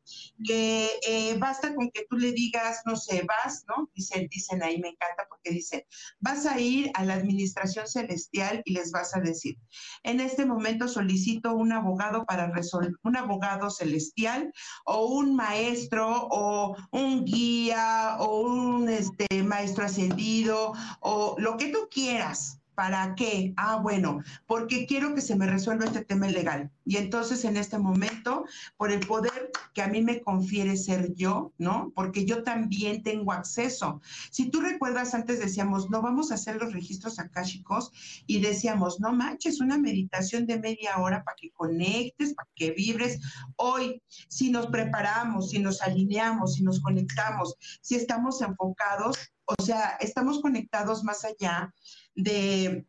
que 0.45 0.89
eh, 1.07 1.37
basta 1.39 1.75
con 1.75 1.91
que 1.91 2.07
tú 2.09 2.17
le 2.17 2.33
digas, 2.33 2.83
no 2.87 2.97
sé, 2.97 3.27
vas, 3.27 3.65
¿no? 3.69 3.91
Dicen, 3.95 4.29
dicen 4.31 4.63
ahí, 4.63 4.79
me 4.79 4.89
encanta 4.89 5.27
porque 5.29 5.51
dicen, 5.51 5.83
vas 6.19 6.47
a 6.47 6.59
ir 6.59 6.91
a 6.95 7.05
la 7.05 7.15
administración 7.15 7.87
celestial 7.87 8.63
y 8.65 8.73
les 8.73 8.91
vas 8.91 9.15
a 9.15 9.21
decir, 9.21 9.57
en 10.03 10.21
este 10.21 10.47
momento 10.47 10.89
solicito 10.89 11.55
un 11.55 11.73
abogado 11.73 12.25
para 12.25 12.51
resolver, 12.51 12.93
un 13.03 13.17
abogado 13.17 13.71
celestial 13.71 14.53
o 14.85 15.07
un 15.07 15.37
maestro 15.37 16.29
o 16.31 16.77
un 16.91 17.25
guía 17.25 18.17
o 18.19 18.41
un 18.41 18.89
este, 18.89 19.43
maestro 19.43 19.85
ascendido 19.85 20.73
o 21.01 21.37
lo 21.39 21.57
que 21.57 21.69
tú 21.69 21.89
quieras. 21.91 22.60
¿Para 22.81 23.15
qué? 23.15 23.53
Ah, 23.59 23.77
bueno, 23.77 24.23
porque 24.47 24.87
quiero 24.87 25.15
que 25.15 25.21
se 25.21 25.37
me 25.37 25.47
resuelva 25.47 25.85
este 25.85 26.03
tema 26.03 26.29
legal. 26.29 26.71
Y 26.87 26.97
entonces 26.97 27.45
en 27.45 27.59
este 27.59 27.79
momento, 27.79 28.47
por 28.79 28.91
el 28.91 29.07
poder 29.07 29.51
que 29.75 29.83
a 29.83 29.89
mí 29.89 30.01
me 30.01 30.23
confiere 30.23 30.79
ser 30.79 31.13
yo, 31.15 31.53
¿no? 31.59 31.93
Porque 31.95 32.25
yo 32.25 32.43
también 32.43 33.03
tengo 33.03 33.33
acceso. 33.33 34.01
Si 34.31 34.49
tú 34.49 34.63
recuerdas, 34.63 35.13
antes 35.13 35.41
decíamos, 35.41 35.91
no 35.91 36.01
vamos 36.01 36.31
a 36.31 36.37
hacer 36.37 36.57
los 36.57 36.73
registros 36.73 37.19
akáshicos 37.19 37.93
y 38.27 38.41
decíamos, 38.41 38.99
no 38.99 39.13
manches, 39.13 39.61
una 39.61 39.77
meditación 39.77 40.47
de 40.47 40.59
media 40.59 40.97
hora 40.97 41.23
para 41.23 41.37
que 41.37 41.51
conectes, 41.51 42.33
para 42.33 42.49
que 42.55 42.71
vibres. 42.71 43.21
Hoy, 43.57 44.03
si 44.09 44.51
nos 44.51 44.69
preparamos, 44.69 45.51
si 45.51 45.59
nos 45.59 45.83
alineamos, 45.83 46.55
si 46.55 46.63
nos 46.63 46.81
conectamos, 46.81 47.57
si 47.83 47.97
estamos 47.97 48.41
enfocados, 48.41 49.19
o 49.59 49.63
sea, 49.63 49.97
estamos 50.01 50.41
conectados 50.41 51.03
más 51.03 51.25
allá 51.25 51.75
de 52.15 52.87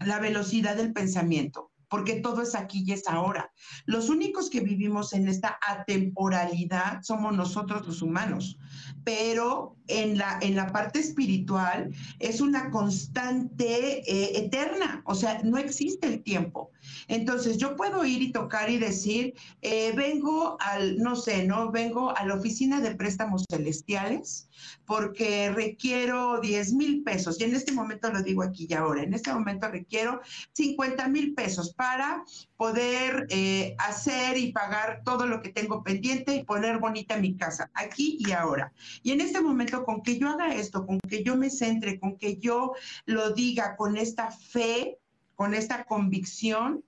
la 0.00 0.18
velocidad 0.18 0.76
del 0.76 0.92
pensamiento 0.92 1.72
porque 1.94 2.16
todo 2.16 2.42
es 2.42 2.56
aquí 2.56 2.82
y 2.84 2.90
es 2.90 3.06
ahora. 3.06 3.52
Los 3.86 4.08
únicos 4.08 4.50
que 4.50 4.58
vivimos 4.58 5.12
en 5.12 5.28
esta 5.28 5.60
atemporalidad 5.64 7.00
somos 7.02 7.36
nosotros 7.36 7.86
los 7.86 8.02
humanos, 8.02 8.58
pero 9.04 9.76
en 9.86 10.18
la, 10.18 10.40
en 10.42 10.56
la 10.56 10.72
parte 10.72 10.98
espiritual 10.98 11.94
es 12.18 12.40
una 12.40 12.72
constante 12.72 14.00
eh, 14.10 14.44
eterna, 14.44 15.02
o 15.04 15.14
sea, 15.14 15.40
no 15.44 15.56
existe 15.56 16.08
el 16.08 16.24
tiempo. 16.24 16.72
Entonces 17.08 17.58
yo 17.58 17.76
puedo 17.76 18.04
ir 18.04 18.22
y 18.22 18.32
tocar 18.32 18.70
y 18.70 18.78
decir, 18.78 19.34
eh, 19.62 19.92
vengo 19.96 20.56
al, 20.60 20.98
no 20.98 21.16
sé, 21.16 21.44
¿no? 21.44 21.70
Vengo 21.70 22.16
a 22.16 22.24
la 22.26 22.34
oficina 22.34 22.80
de 22.80 22.94
préstamos 22.94 23.44
celestiales 23.50 24.48
porque 24.86 25.50
requiero 25.50 26.40
10 26.40 26.72
mil 26.74 27.02
pesos. 27.02 27.40
Y 27.40 27.44
en 27.44 27.54
este 27.54 27.72
momento 27.72 28.10
lo 28.10 28.22
digo 28.22 28.42
aquí 28.42 28.66
y 28.68 28.74
ahora, 28.74 29.02
en 29.02 29.14
este 29.14 29.32
momento 29.32 29.68
requiero 29.68 30.20
50 30.52 31.08
mil 31.08 31.34
pesos 31.34 31.74
para 31.74 32.24
poder 32.56 33.26
eh, 33.30 33.74
hacer 33.78 34.36
y 34.36 34.52
pagar 34.52 35.02
todo 35.04 35.26
lo 35.26 35.42
que 35.42 35.50
tengo 35.50 35.82
pendiente 35.82 36.34
y 36.34 36.44
poner 36.44 36.78
bonita 36.78 37.16
mi 37.16 37.36
casa, 37.36 37.70
aquí 37.74 38.18
y 38.20 38.32
ahora. 38.32 38.72
Y 39.02 39.12
en 39.12 39.20
este 39.20 39.40
momento, 39.40 39.84
con 39.84 40.02
que 40.02 40.18
yo 40.18 40.28
haga 40.28 40.54
esto, 40.54 40.86
con 40.86 40.98
que 41.00 41.22
yo 41.22 41.36
me 41.36 41.50
centre, 41.50 41.98
con 41.98 42.16
que 42.16 42.36
yo 42.36 42.72
lo 43.06 43.32
diga 43.32 43.76
con 43.76 43.96
esta 43.96 44.30
fe, 44.30 44.98
con 45.34 45.54
esta 45.54 45.84
convicción, 45.84 46.84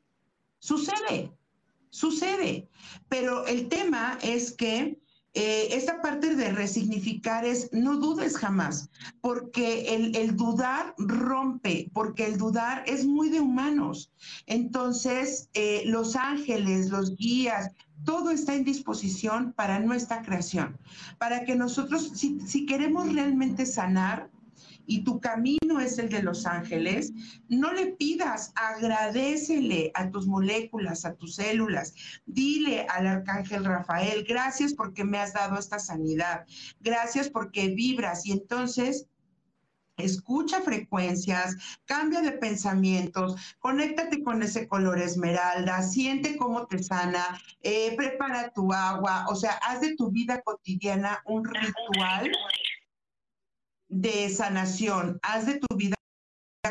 sucede, 0.58 1.32
sucede. 1.90 2.68
Pero 3.08 3.46
el 3.46 3.68
tema 3.68 4.18
es 4.22 4.52
que 4.52 4.98
eh, 5.38 5.76
esta 5.76 6.00
parte 6.00 6.34
de 6.34 6.50
resignificar 6.50 7.44
es 7.44 7.68
no 7.70 7.98
dudes 7.98 8.38
jamás, 8.38 8.88
porque 9.20 9.94
el, 9.94 10.34
dudar 10.34 10.94
rompe, 10.96 11.90
porque 11.92 12.24
el 12.24 12.38
dudar 12.38 12.84
es 12.86 13.04
muy 13.04 13.28
de 13.28 13.40
humanos. 13.40 14.10
Entonces, 14.46 15.50
eh, 15.52 15.82
los 15.84 16.16
ángeles, 16.16 16.88
los 16.88 17.16
guías, 17.16 17.70
todo 18.04 18.30
está 18.30 18.54
en 18.54 18.64
disposición 18.64 19.52
para 19.52 19.78
nuestra 19.78 20.22
creación, 20.22 20.78
para 21.18 21.44
que 21.44 21.54
nosotros, 21.54 22.12
si, 22.14 22.40
si 22.40 22.64
queremos 22.64 23.12
realmente 23.12 23.66
sanar, 23.66 24.30
y 24.86 25.04
tu 25.04 25.20
camino 25.20 25.80
es 25.80 25.98
el 25.98 26.08
de 26.08 26.22
los 26.22 26.46
ángeles, 26.46 27.12
no 27.48 27.72
le 27.72 27.88
pidas, 27.92 28.52
agradecele 28.54 29.90
a 29.94 30.10
tus 30.10 30.26
moléculas, 30.26 31.04
a 31.04 31.14
tus 31.14 31.36
células, 31.36 31.94
dile 32.26 32.86
al 32.88 33.06
arcángel 33.06 33.64
Rafael, 33.64 34.24
gracias 34.24 34.74
porque 34.74 35.04
me 35.04 35.18
has 35.18 35.32
dado 35.32 35.58
esta 35.58 35.78
sanidad, 35.78 36.44
gracias 36.80 37.28
porque 37.28 37.68
vibras 37.68 38.26
y 38.26 38.32
entonces 38.32 39.06
Escucha 39.96 40.60
frecuencias, 40.60 41.56
cambia 41.86 42.20
de 42.20 42.32
pensamientos, 42.32 43.34
conéctate 43.58 44.22
con 44.22 44.42
ese 44.42 44.68
color 44.68 45.00
esmeralda, 45.00 45.82
siente 45.82 46.36
cómo 46.36 46.66
te 46.66 46.82
sana, 46.82 47.40
eh, 47.62 47.94
prepara 47.96 48.50
tu 48.50 48.74
agua, 48.74 49.24
o 49.30 49.34
sea, 49.34 49.52
haz 49.52 49.80
de 49.80 49.96
tu 49.96 50.10
vida 50.10 50.42
cotidiana 50.42 51.22
un 51.24 51.46
ritual 51.46 52.30
de 54.00 54.28
sanación, 54.28 55.18
haz 55.22 55.46
de 55.46 55.58
tu 55.58 55.76
vida 55.76 55.96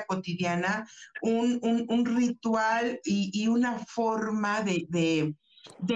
cotidiana 0.08 0.88
un, 1.22 2.06
ritual 2.06 3.00
y, 3.04 3.48
una 3.48 3.80
forma 3.80 4.62
de, 4.62 4.86
de, 4.90 5.36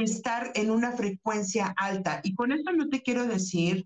estar 0.02 0.52
en 0.56 0.72
una 0.72 0.94
frecuencia 0.94 1.74
alta. 1.78 2.22
Y 2.24 2.34
con 2.34 2.52
esto 2.52 2.72
no 2.72 2.90
te 2.90 3.02
quiero 3.02 3.28
decir 3.28 3.86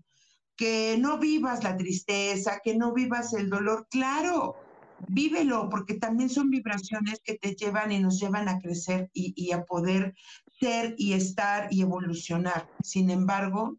que 0.56 0.96
no 0.98 1.18
vivas 1.18 1.64
la 1.64 1.76
tristeza, 1.76 2.60
que 2.62 2.76
no 2.76 2.94
vivas 2.94 3.34
el 3.34 3.50
dolor. 3.50 3.88
Claro, 3.90 4.56
vívelo, 5.08 5.68
porque 5.68 5.94
también 5.94 6.30
son 6.30 6.48
vibraciones 6.48 7.20
que 7.24 7.36
te 7.36 7.54
llevan 7.56 7.92
y 7.92 7.98
nos 7.98 8.20
llevan 8.20 8.48
a 8.48 8.58
crecer 8.60 9.10
y 9.12 9.52
a 9.52 9.64
poder 9.64 10.14
ser 10.60 10.94
y 10.96 11.12
estar 11.14 11.66
y 11.70 11.82
evolucionar. 11.82 12.68
Sin 12.82 13.10
embargo, 13.10 13.78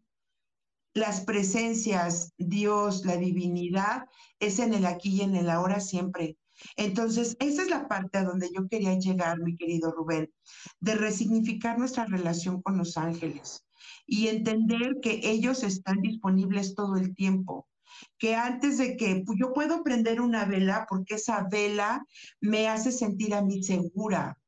las 0.96 1.20
presencias, 1.20 2.32
Dios, 2.38 3.04
la 3.04 3.18
divinidad, 3.18 4.06
es 4.40 4.58
en 4.58 4.72
el 4.72 4.86
aquí 4.86 5.10
y 5.16 5.20
en 5.20 5.36
el 5.36 5.50
ahora 5.50 5.78
siempre. 5.78 6.38
Entonces, 6.74 7.36
esa 7.38 7.62
es 7.62 7.68
la 7.68 7.86
parte 7.86 8.16
a 8.16 8.24
donde 8.24 8.48
yo 8.50 8.66
quería 8.66 8.98
llegar, 8.98 9.38
mi 9.38 9.56
querido 9.58 9.92
Rubén, 9.92 10.32
de 10.80 10.94
resignificar 10.94 11.78
nuestra 11.78 12.06
relación 12.06 12.62
con 12.62 12.78
los 12.78 12.96
ángeles 12.96 13.62
y 14.06 14.28
entender 14.28 14.96
que 15.02 15.20
ellos 15.22 15.64
están 15.64 16.00
disponibles 16.00 16.74
todo 16.74 16.96
el 16.96 17.14
tiempo, 17.14 17.68
que 18.18 18.34
antes 18.34 18.78
de 18.78 18.96
que 18.96 19.22
pues, 19.26 19.38
yo 19.38 19.52
puedo 19.52 19.82
prender 19.82 20.22
una 20.22 20.46
vela 20.46 20.86
porque 20.88 21.16
esa 21.16 21.46
vela 21.50 22.06
me 22.40 22.68
hace 22.68 22.90
sentir 22.90 23.34
a 23.34 23.42
mí 23.42 23.62
segura, 23.62 24.38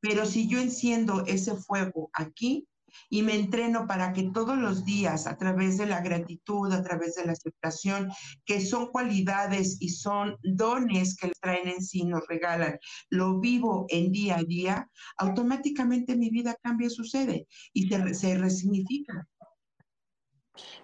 pero 0.00 0.26
si 0.26 0.48
yo 0.48 0.58
enciendo 0.58 1.24
ese 1.26 1.54
fuego 1.54 2.10
aquí, 2.14 2.66
y 3.08 3.22
me 3.22 3.34
entreno 3.34 3.86
para 3.86 4.12
que 4.12 4.30
todos 4.32 4.58
los 4.58 4.84
días, 4.84 5.26
a 5.26 5.36
través 5.36 5.78
de 5.78 5.86
la 5.86 6.00
gratitud, 6.00 6.72
a 6.72 6.82
través 6.82 7.14
de 7.14 7.26
la 7.26 7.32
aceptación, 7.32 8.10
que 8.44 8.60
son 8.60 8.88
cualidades 8.88 9.76
y 9.80 9.90
son 9.90 10.36
dones 10.42 11.16
que 11.16 11.32
traen 11.40 11.68
en 11.68 11.82
sí, 11.82 12.04
nos 12.04 12.26
regalan, 12.26 12.78
lo 13.10 13.40
vivo 13.40 13.86
en 13.88 14.12
día 14.12 14.38
a 14.38 14.44
día, 14.44 14.90
automáticamente 15.18 16.16
mi 16.16 16.30
vida 16.30 16.56
cambia, 16.62 16.90
sucede 16.90 17.46
y 17.72 17.88
se, 17.88 18.14
se 18.14 18.36
resignifica. 18.36 19.26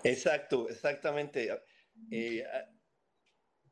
Exacto, 0.03 0.69
exactamente. 0.69 1.51
Eh, 2.11 2.45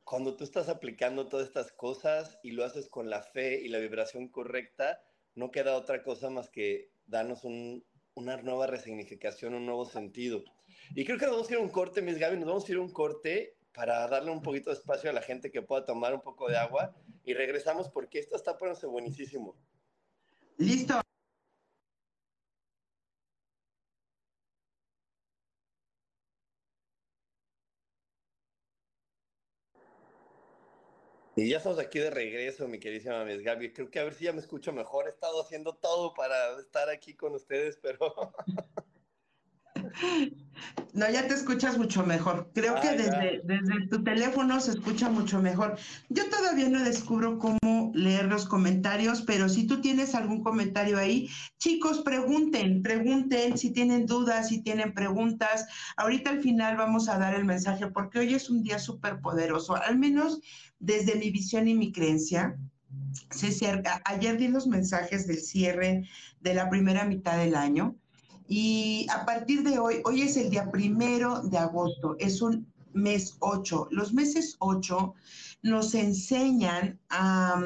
cuando 0.05 0.37
tú 0.37 0.45
estás 0.45 0.69
aplicando 0.69 1.29
todas 1.29 1.47
estas 1.47 1.73
cosas 1.73 2.39
y 2.43 2.53
lo 2.53 2.65
haces 2.65 2.89
con 2.89 3.11
la 3.11 3.23
fe 3.23 3.61
y 3.61 3.69
la 3.69 3.79
vibración 3.79 4.29
correcta, 4.29 5.03
no 5.35 5.51
queda 5.51 5.77
otra 5.77 6.03
cosa 6.03 6.31
más 6.31 6.49
que 6.49 6.91
darnos 7.07 7.45
un, 7.45 7.85
una 8.19 8.37
nueva 8.37 8.67
resignificación, 8.67 9.55
un 9.55 9.67
nuevo 9.67 9.85
sentido. 9.85 10.43
Y 10.95 11.05
creo 11.05 11.19
que 11.19 11.27
nos 11.27 11.35
vamos 11.35 11.49
a 11.49 11.53
ir 11.53 11.59
a 11.59 11.63
un 11.63 11.71
corte, 11.71 12.03
mis 12.03 12.19
Gaby, 12.19 12.37
nos 12.37 12.49
vamos 12.49 12.69
a 12.69 12.73
ir 12.73 12.79
a 12.79 12.81
un 12.81 12.93
corte 12.93 13.57
para 13.73 14.09
darle 14.09 14.31
un 14.31 14.43
poquito 14.43 14.71
de 14.71 14.77
espacio 14.77 15.11
a 15.11 15.13
la 15.13 15.23
gente 15.23 15.51
que 15.51 15.63
pueda 15.63 15.85
tomar 15.85 16.15
un 16.15 16.21
poco 16.21 16.49
de 16.49 16.57
agua 16.57 16.95
y 17.25 17.35
regresamos 17.35 17.89
porque 17.89 18.19
esto 18.19 18.37
está 18.37 18.57
poniéndose 18.57 18.87
buenísimo. 18.87 19.57
Listo. 20.57 21.01
Y 31.39 31.51
ya 31.51 31.59
estamos 31.59 31.79
aquí 31.79 32.01
de 32.01 32.11
regreso, 32.11 32.67
mi 32.67 32.81
queridísima 32.81 33.25
Miss 33.25 33.43
Gaby. 33.43 33.73
Creo 33.73 33.89
que 33.89 34.01
a 34.01 34.05
ver 34.05 34.15
si 34.15 34.25
ya 34.25 34.33
me 34.33 34.41
escucho 34.41 34.73
mejor. 34.73 35.07
He 35.07 35.11
estado 35.11 35.41
haciendo 35.41 35.73
todo 35.73 36.13
para 36.13 36.59
estar 36.59 36.89
aquí 36.89 37.15
con 37.15 37.33
ustedes, 37.33 37.79
pero... 37.81 37.99
No, 40.93 41.09
ya 41.11 41.29
te 41.29 41.35
escuchas 41.35 41.79
mucho 41.79 42.05
mejor. 42.05 42.51
Creo 42.55 42.81
que 42.81 42.91
desde, 42.91 43.41
desde, 43.45 43.87
tu 43.89 44.03
teléfono 44.03 44.61
se 44.61 44.73
escucha 44.73 45.09
mucho 45.09 45.41
mejor. 45.41 45.79
Yo 46.09 46.29
todavía 46.29 46.69
no 46.69 46.83
descubro 46.83 47.39
cómo 47.39 47.93
leer 47.95 48.25
los 48.25 48.47
comentarios, 48.47 49.23
pero 49.23 49.49
si 49.49 49.67
tú 49.67 49.81
tienes 49.81 50.15
algún 50.15 50.43
comentario 50.43 50.99
ahí, 50.99 51.29
chicos, 51.59 52.01
pregunten, 52.01 52.83
pregunten 52.83 53.57
si 53.57 53.71
tienen 53.71 54.07
dudas, 54.07 54.49
si 54.49 54.63
tienen 54.63 54.93
preguntas. 54.93 55.67
Ahorita 55.97 56.31
al 56.31 56.41
final 56.41 56.77
vamos 56.77 57.09
a 57.09 57.19
dar 57.19 57.35
el 57.35 57.45
mensaje 57.45 57.87
porque 57.89 58.21
hoy 58.21 58.35
es 58.35 58.51
un 58.51 58.63
día 58.63 58.79
súper 58.79 59.21
poderoso, 59.21 59.77
al 59.77 59.99
menos 59.99 60.41
desde 60.79 61.17
mi 61.17 61.31
visión 61.31 61.69
y 61.69 61.75
mi 61.75 61.93
creencia. 61.93 62.57
Ayer 64.05 64.39
di 64.39 64.49
los 64.49 64.67
mensajes 64.67 65.27
del 65.27 65.39
cierre 65.39 66.09
de 66.41 66.55
la 66.55 66.71
primera 66.71 67.05
mitad 67.05 67.37
del 67.37 67.55
año 67.55 67.97
y 68.49 69.07
a 69.11 69.27
partir 69.27 69.63
de 69.63 69.79
hoy, 69.79 70.01
hoy 70.05 70.23
es 70.23 70.37
el 70.39 70.49
día 70.49 70.71
primero 70.71 71.43
de 71.43 71.59
agosto, 71.59 72.17
es 72.19 72.41
un 72.41 72.67
mes 72.95 73.37
8. 73.41 73.89
Los 73.91 74.13
meses 74.15 74.57
8 74.59 75.15
nos 75.63 75.95
enseñan 75.95 77.01
a, 77.11 77.61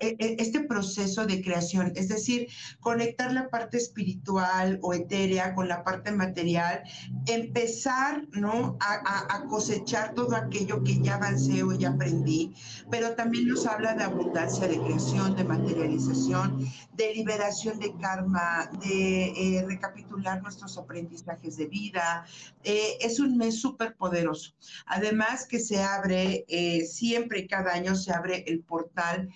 e, 0.00 0.16
e, 0.18 0.36
este 0.38 0.60
proceso 0.60 1.26
de 1.26 1.42
creación, 1.42 1.92
es 1.94 2.08
decir, 2.08 2.48
conectar 2.80 3.32
la 3.32 3.48
parte 3.48 3.76
espiritual 3.76 4.78
o 4.82 4.92
etérea 4.92 5.54
con 5.54 5.68
la 5.68 5.84
parte 5.84 6.10
material, 6.10 6.82
empezar 7.26 8.26
¿no? 8.32 8.76
a, 8.80 9.44
cosechar 9.48 10.14
todo 10.14 10.34
aquello 10.34 10.82
que 10.82 11.00
ya 11.00 11.16
avancé 11.16 11.62
o 11.62 11.72
ya 11.72 11.90
aprendí, 11.90 12.54
pero 12.90 13.14
también 13.14 13.46
nos 13.46 13.66
habla 13.66 13.94
de 13.94 14.02
abundancia 14.02 14.66
de 14.66 14.80
creación, 14.80 15.36
de 15.36 15.44
materialización, 15.44 16.66
de 16.94 17.14
liberación 17.14 17.78
de 17.78 17.94
karma, 17.98 18.68
de 18.80 19.58
eh, 19.58 19.64
recapitular 19.66 20.42
nuestros 20.42 20.76
aprendizajes 20.78 21.56
de 21.56 21.66
vida. 21.66 22.24
Eh, 22.64 22.98
es 23.00 23.20
un 23.20 23.36
mes 23.36 23.60
súper 23.60 23.94
poderoso. 23.96 24.54
Además 24.86 25.46
que 25.46 25.60
se 25.60 25.82
abre... 25.82 26.44
Eh, 26.48 26.86
siempre, 26.96 27.46
cada 27.46 27.72
año 27.72 27.94
se 27.94 28.12
abre 28.12 28.44
el 28.46 28.60
portal 28.60 29.28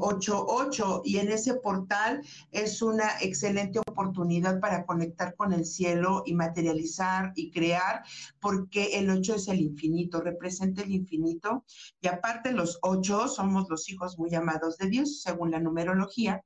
88 0.00 1.02
y 1.04 1.18
en 1.18 1.30
ese 1.30 1.54
portal 1.54 2.20
es 2.50 2.82
una 2.82 3.18
excelente 3.20 3.78
oportunidad 3.78 4.60
para 4.60 4.84
conectar 4.84 5.36
con 5.36 5.52
el 5.52 5.64
cielo 5.64 6.22
y 6.26 6.34
materializar 6.34 7.32
y 7.36 7.50
crear, 7.50 8.02
porque 8.40 8.98
el 8.98 9.10
8 9.10 9.36
es 9.36 9.48
el 9.48 9.60
infinito, 9.60 10.20
representa 10.20 10.82
el 10.82 10.92
infinito 10.92 11.64
y 12.00 12.08
aparte 12.08 12.52
los 12.52 12.78
8 12.82 13.28
somos 13.28 13.68
los 13.68 13.88
hijos 13.88 14.18
muy 14.18 14.34
amados 14.34 14.78
de 14.78 14.88
Dios, 14.88 15.22
según 15.22 15.52
la 15.52 15.60
numerología. 15.60 16.42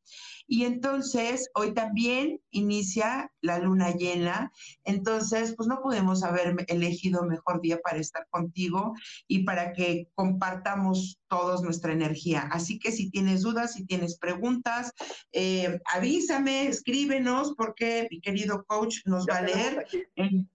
Y 0.49 0.65
entonces 0.65 1.51
hoy 1.55 1.75
también 1.75 2.41
inicia 2.51 3.33
la 3.41 3.59
luna 3.59 3.91
llena, 3.93 4.53
entonces 4.85 5.55
pues 5.57 5.69
no 5.69 5.81
podemos 5.83 6.23
haber 6.23 6.55
elegido 6.69 7.25
mejor 7.25 7.61
día 7.61 7.79
para 7.83 7.99
estar 7.99 8.29
contigo 8.31 8.95
y 9.27 9.45
para 9.45 9.73
que 9.73 10.09
compartamos 10.15 11.19
todos 11.29 11.63
nuestra 11.63 11.93
energía. 11.93 12.49
Así 12.51 12.79
que 12.79 12.93
si 12.93 13.11
tienes 13.11 13.43
dudas, 13.43 13.75
si 13.75 13.87
tienes 13.87 14.19
preguntas, 14.19 14.93
eh, 15.33 15.81
avísame, 15.95 16.67
escríbenos 16.69 17.55
porque 17.57 18.09
mi 18.11 18.21
querido 18.21 18.65
coach 18.65 18.99
nos 19.05 19.27
va 19.27 19.39
a 19.39 19.43
leer 19.43 19.87
en, 20.17 20.49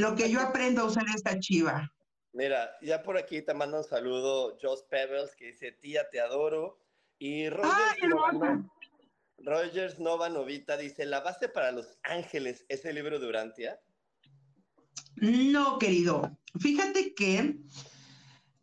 lo 0.00 0.14
que 0.14 0.30
yo 0.30 0.40
aprendo 0.40 0.82
a 0.82 0.84
usar 0.86 1.04
esta 1.14 1.38
chiva. 1.38 1.92
Mira, 2.32 2.70
ya 2.80 3.02
por 3.02 3.18
aquí 3.18 3.42
te 3.42 3.52
mando 3.52 3.78
un 3.78 3.84
saludo, 3.84 4.56
Joss 4.62 4.84
Pebbles, 4.84 5.34
que 5.36 5.46
dice, 5.46 5.72
tía, 5.72 6.08
te 6.10 6.20
adoro. 6.20 6.78
Y 7.18 7.48
Roger, 7.50 8.10
Rogers 9.38 9.98
Nova 9.98 10.28
Novita 10.28 10.76
dice, 10.76 11.04
¿la 11.04 11.20
base 11.20 11.48
para 11.48 11.72
los 11.72 11.98
ángeles 12.04 12.64
es 12.68 12.84
el 12.84 12.94
libro 12.94 13.18
de 13.18 13.26
Urantia? 13.26 13.80
No, 15.16 15.78
querido. 15.78 16.36
Fíjate 16.58 17.14
que 17.14 17.56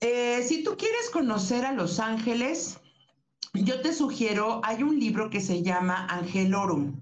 eh, 0.02 0.44
si 0.48 0.64
tú 0.64 0.78
quieres 0.78 1.10
conocer 1.12 1.66
a 1.66 1.74
los 1.74 2.00
ángeles, 2.00 2.80
yo 3.54 3.82
te 3.82 3.94
sugiero, 3.94 4.62
hay 4.64 4.84
un 4.84 5.00
libro 5.00 5.30
que 5.30 5.42
se 5.42 5.64
llama 5.64 6.06
Angelorum. 6.08 7.00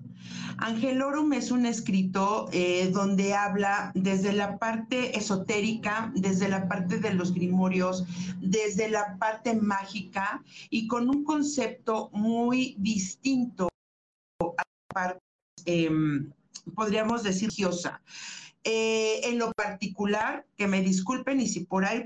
Angelorum 0.59 1.33
es 1.33 1.51
un 1.51 1.67
escrito 1.67 2.49
eh, 2.51 2.89
donde 2.91 3.35
habla 3.35 3.91
desde 3.93 4.33
la 4.33 4.57
parte 4.57 5.15
esotérica, 5.17 6.11
desde 6.15 6.49
la 6.49 6.67
parte 6.67 6.97
de 6.97 7.13
los 7.13 7.33
grimorios, 7.33 8.05
desde 8.41 8.89
la 8.89 9.17
parte 9.19 9.53
mágica 9.53 10.43
y 10.71 10.87
con 10.87 11.09
un 11.09 11.23
concepto 11.23 12.09
muy 12.11 12.75
distinto 12.79 13.69
a 14.39 14.63
la 14.63 14.93
parte, 14.93 15.21
em, 15.65 16.31
podríamos 16.73 17.21
decir, 17.21 17.49
religiosa. 17.49 18.01
Eh, 18.69 19.21
en 19.23 19.39
lo 19.39 19.53
particular, 19.53 20.45
que 20.57 20.67
me 20.67 20.81
disculpen 20.81 21.39
y 21.39 21.47
si 21.47 21.61
por 21.61 21.85
ahí 21.85 22.05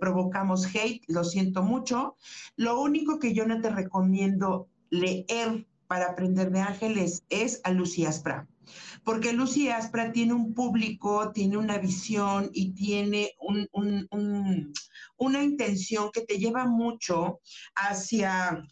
provocamos 0.00 0.64
hate, 0.74 1.04
lo 1.06 1.22
siento 1.22 1.62
mucho. 1.62 2.16
Lo 2.56 2.80
único 2.80 3.18
que 3.18 3.34
yo 3.34 3.44
no 3.44 3.60
te 3.60 3.68
recomiendo 3.68 4.68
leer 4.88 5.66
para 5.86 6.06
aprender 6.06 6.50
de 6.50 6.60
ángeles 6.60 7.24
es 7.28 7.60
a 7.62 7.72
Lucy 7.72 8.06
Aspra. 8.06 8.48
Porque 9.04 9.34
Lucy 9.34 9.68
Aspra 9.68 10.10
tiene 10.10 10.32
un 10.32 10.54
público, 10.54 11.30
tiene 11.32 11.58
una 11.58 11.76
visión 11.76 12.48
y 12.54 12.70
tiene 12.70 13.32
una 15.18 15.42
intención 15.42 16.10
que 16.10 16.22
te 16.22 16.38
lleva 16.38 16.64
mucho 16.64 17.40
hacia 17.74 18.66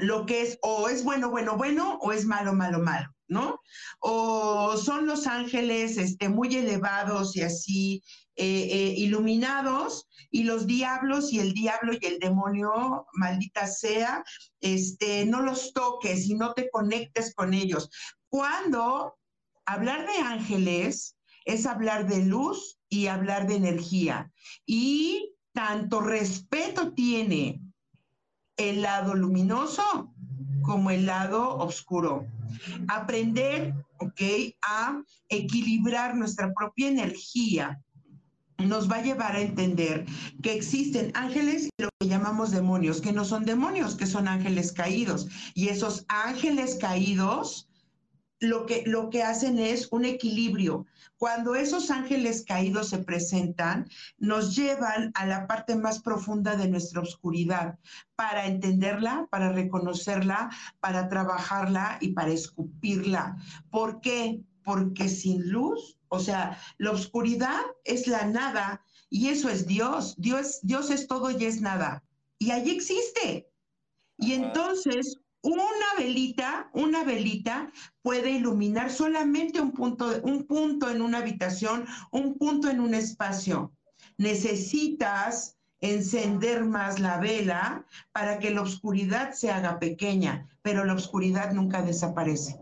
lo 0.00 0.26
que 0.26 0.42
es 0.42 0.58
o 0.62 0.88
es 0.88 1.04
bueno, 1.04 1.30
bueno, 1.30 1.56
bueno 1.56 1.98
o 2.00 2.12
es 2.12 2.24
malo, 2.24 2.52
malo, 2.52 2.78
malo. 2.80 3.08
¿no? 3.28 3.60
O 4.00 4.76
son 4.78 5.06
los 5.06 5.26
ángeles 5.26 5.98
este, 5.98 6.28
muy 6.28 6.56
elevados 6.56 7.36
y 7.36 7.42
así 7.42 8.02
eh, 8.36 8.68
eh, 8.70 8.94
iluminados, 8.96 10.06
y 10.30 10.44
los 10.44 10.66
diablos 10.66 11.32
y 11.32 11.40
el 11.40 11.52
diablo 11.52 11.92
y 12.00 12.06
el 12.06 12.18
demonio, 12.18 13.06
maldita 13.14 13.66
sea, 13.66 14.22
este, 14.60 15.26
no 15.26 15.42
los 15.42 15.72
toques 15.72 16.26
y 16.26 16.34
no 16.34 16.54
te 16.54 16.70
conectes 16.70 17.34
con 17.34 17.54
ellos. 17.54 17.90
Cuando 18.28 19.18
hablar 19.66 20.06
de 20.06 20.18
ángeles 20.18 21.16
es 21.44 21.66
hablar 21.66 22.06
de 22.06 22.24
luz 22.24 22.78
y 22.88 23.06
hablar 23.06 23.46
de 23.46 23.56
energía. 23.56 24.30
Y 24.66 25.34
tanto 25.52 26.00
respeto 26.00 26.92
tiene 26.92 27.60
el 28.58 28.82
lado 28.82 29.14
luminoso 29.14 30.12
como 30.62 30.90
el 30.90 31.06
lado 31.06 31.56
oscuro. 31.56 32.26
Aprender, 32.88 33.74
¿ok? 33.98 34.20
A 34.66 35.00
equilibrar 35.28 36.14
nuestra 36.14 36.52
propia 36.52 36.88
energía 36.88 37.80
nos 38.58 38.90
va 38.90 38.96
a 38.96 39.02
llevar 39.02 39.36
a 39.36 39.40
entender 39.40 40.04
que 40.42 40.52
existen 40.52 41.12
ángeles 41.14 41.66
y 41.78 41.82
lo 41.82 41.88
que 42.00 42.08
llamamos 42.08 42.50
demonios, 42.50 43.00
que 43.00 43.12
no 43.12 43.24
son 43.24 43.44
demonios, 43.44 43.94
que 43.94 44.06
son 44.06 44.26
ángeles 44.26 44.72
caídos. 44.72 45.28
Y 45.54 45.68
esos 45.68 46.04
ángeles 46.08 46.76
caídos 46.80 47.67
lo 48.40 48.66
que, 48.66 48.84
lo 48.86 49.10
que 49.10 49.22
hacen 49.22 49.58
es 49.58 49.88
un 49.90 50.04
equilibrio. 50.04 50.86
Cuando 51.16 51.54
esos 51.54 51.90
ángeles 51.90 52.44
caídos 52.46 52.90
se 52.90 52.98
presentan, 52.98 53.88
nos 54.18 54.54
llevan 54.54 55.10
a 55.14 55.26
la 55.26 55.46
parte 55.46 55.74
más 55.74 56.00
profunda 56.00 56.56
de 56.56 56.68
nuestra 56.68 57.00
oscuridad 57.00 57.78
para 58.14 58.46
entenderla, 58.46 59.26
para 59.30 59.52
reconocerla, 59.52 60.50
para 60.80 61.08
trabajarla 61.08 61.98
y 62.00 62.12
para 62.12 62.30
escupirla. 62.30 63.36
¿Por 63.70 64.00
qué? 64.00 64.40
Porque 64.62 65.08
sin 65.08 65.50
luz, 65.50 65.98
o 66.08 66.20
sea, 66.20 66.58
la 66.78 66.92
oscuridad 66.92 67.60
es 67.84 68.06
la 68.06 68.24
nada 68.26 68.82
y 69.10 69.28
eso 69.28 69.48
es 69.48 69.66
Dios. 69.66 70.14
Dios, 70.18 70.60
Dios 70.62 70.90
es 70.90 71.08
todo 71.08 71.30
y 71.30 71.44
es 71.44 71.60
nada. 71.60 72.04
Y 72.38 72.50
ahí 72.50 72.70
existe. 72.70 73.50
Y 74.18 74.34
entonces 74.34 75.18
una 75.42 75.94
velita, 75.96 76.70
una 76.72 77.04
velita 77.04 77.70
puede 78.02 78.30
iluminar 78.30 78.90
solamente 78.90 79.60
un 79.60 79.72
punto, 79.72 80.20
un 80.22 80.44
punto 80.44 80.90
en 80.90 81.02
una 81.02 81.18
habitación, 81.18 81.86
un 82.10 82.36
punto 82.36 82.68
en 82.68 82.80
un 82.80 82.94
espacio. 82.94 83.72
Necesitas 84.16 85.56
encender 85.80 86.64
más 86.64 86.98
la 86.98 87.18
vela 87.18 87.86
para 88.12 88.38
que 88.38 88.50
la 88.50 88.62
oscuridad 88.62 89.32
se 89.32 89.50
haga 89.50 89.78
pequeña, 89.78 90.48
pero 90.62 90.84
la 90.84 90.94
oscuridad 90.94 91.52
nunca 91.52 91.82
desaparece 91.82 92.56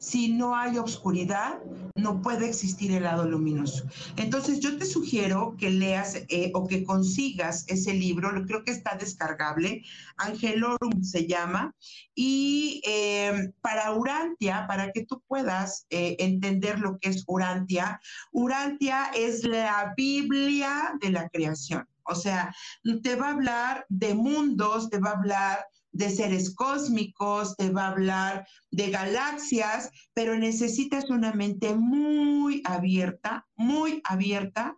si 0.00 0.32
no 0.32 0.56
hay 0.56 0.78
oscuridad, 0.78 1.58
no 1.94 2.22
puede 2.22 2.48
existir 2.48 2.90
el 2.92 3.02
lado 3.02 3.28
luminoso. 3.28 3.84
Entonces 4.16 4.58
yo 4.60 4.78
te 4.78 4.86
sugiero 4.86 5.54
que 5.58 5.68
leas 5.70 6.16
eh, 6.28 6.50
o 6.54 6.66
que 6.66 6.84
consigas 6.84 7.66
ese 7.68 7.92
libro, 7.92 8.32
creo 8.46 8.64
que 8.64 8.70
está 8.70 8.96
descargable, 8.96 9.82
Angelorum 10.16 11.02
se 11.02 11.26
llama, 11.26 11.74
y 12.14 12.80
eh, 12.86 13.52
para 13.60 13.92
Urantia, 13.92 14.66
para 14.66 14.90
que 14.90 15.04
tú 15.04 15.22
puedas 15.28 15.86
eh, 15.90 16.16
entender 16.18 16.78
lo 16.78 16.98
que 16.98 17.10
es 17.10 17.22
Urantia, 17.26 18.00
Urantia 18.32 19.10
es 19.14 19.44
la 19.44 19.92
Biblia 19.94 20.94
de 20.98 21.10
la 21.10 21.28
creación. 21.28 21.86
O 22.04 22.14
sea, 22.14 22.54
te 23.02 23.16
va 23.16 23.28
a 23.28 23.32
hablar 23.32 23.86
de 23.90 24.14
mundos, 24.14 24.88
te 24.88 24.98
va 24.98 25.10
a 25.10 25.18
hablar 25.18 25.66
de 25.92 26.10
seres 26.10 26.54
cósmicos, 26.54 27.56
te 27.56 27.70
va 27.70 27.86
a 27.86 27.90
hablar 27.90 28.46
de 28.70 28.90
galaxias, 28.90 29.90
pero 30.14 30.36
necesitas 30.36 31.10
una 31.10 31.32
mente 31.32 31.74
muy 31.74 32.62
abierta, 32.64 33.46
muy 33.56 34.00
abierta 34.04 34.76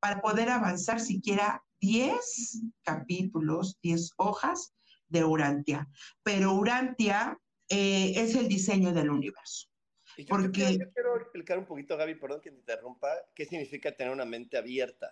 para 0.00 0.20
poder 0.20 0.50
avanzar 0.50 1.00
siquiera 1.00 1.64
10 1.80 2.62
capítulos, 2.82 3.78
10 3.82 4.12
hojas 4.16 4.74
de 5.08 5.24
Urantia. 5.24 5.88
Pero 6.22 6.54
Urantia 6.54 7.38
eh, 7.68 8.12
es 8.16 8.34
el 8.34 8.48
diseño 8.48 8.92
del 8.92 9.10
universo. 9.10 9.68
yo, 10.16 10.26
porque... 10.28 10.78
quiero 10.94 11.16
explicar 11.16 11.58
un 11.58 11.66
poquito, 11.66 11.96
Gaby, 11.96 12.14
perdón 12.14 12.40
que 12.40 12.50
te 12.50 12.56
interrumpa, 12.56 13.08
qué 13.34 13.44
significa 13.44 13.92
tener 13.92 14.12
una 14.12 14.24
mente 14.24 14.56
abierta. 14.56 15.10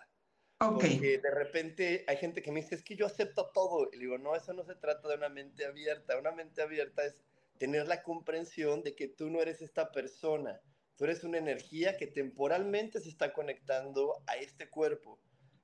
Porque 0.57 1.19
de 1.21 1.31
repente 1.31 2.05
hay 2.07 2.17
gente 2.17 2.41
que 2.41 2.51
me 2.51 2.61
dice, 2.61 2.75
es 2.75 2.83
que 2.83 2.95
yo 2.95 3.05
acepto 3.05 3.51
todo. 3.53 3.89
Y 3.91 3.99
digo, 3.99 4.17
no, 4.17 4.35
eso 4.35 4.53
no 4.53 4.63
se 4.63 4.75
trata 4.75 5.09
de 5.09 5.15
una 5.15 5.29
mente 5.29 5.65
abierta. 5.65 6.17
Una 6.17 6.31
mente 6.31 6.61
abierta 6.61 7.03
es 7.03 7.17
tener 7.57 7.87
la 7.87 8.01
comprensión 8.03 8.83
de 8.83 8.95
que 8.95 9.07
tú 9.07 9.29
no 9.29 9.41
eres 9.41 9.61
esta 9.61 9.91
persona. 9.91 10.61
Tú 10.95 11.05
eres 11.05 11.23
una 11.23 11.37
energía 11.37 11.97
que 11.97 12.07
temporalmente 12.07 12.99
se 12.99 13.09
está 13.09 13.33
conectando 13.33 14.23
a 14.27 14.37
este 14.37 14.69
cuerpo. 14.69 15.19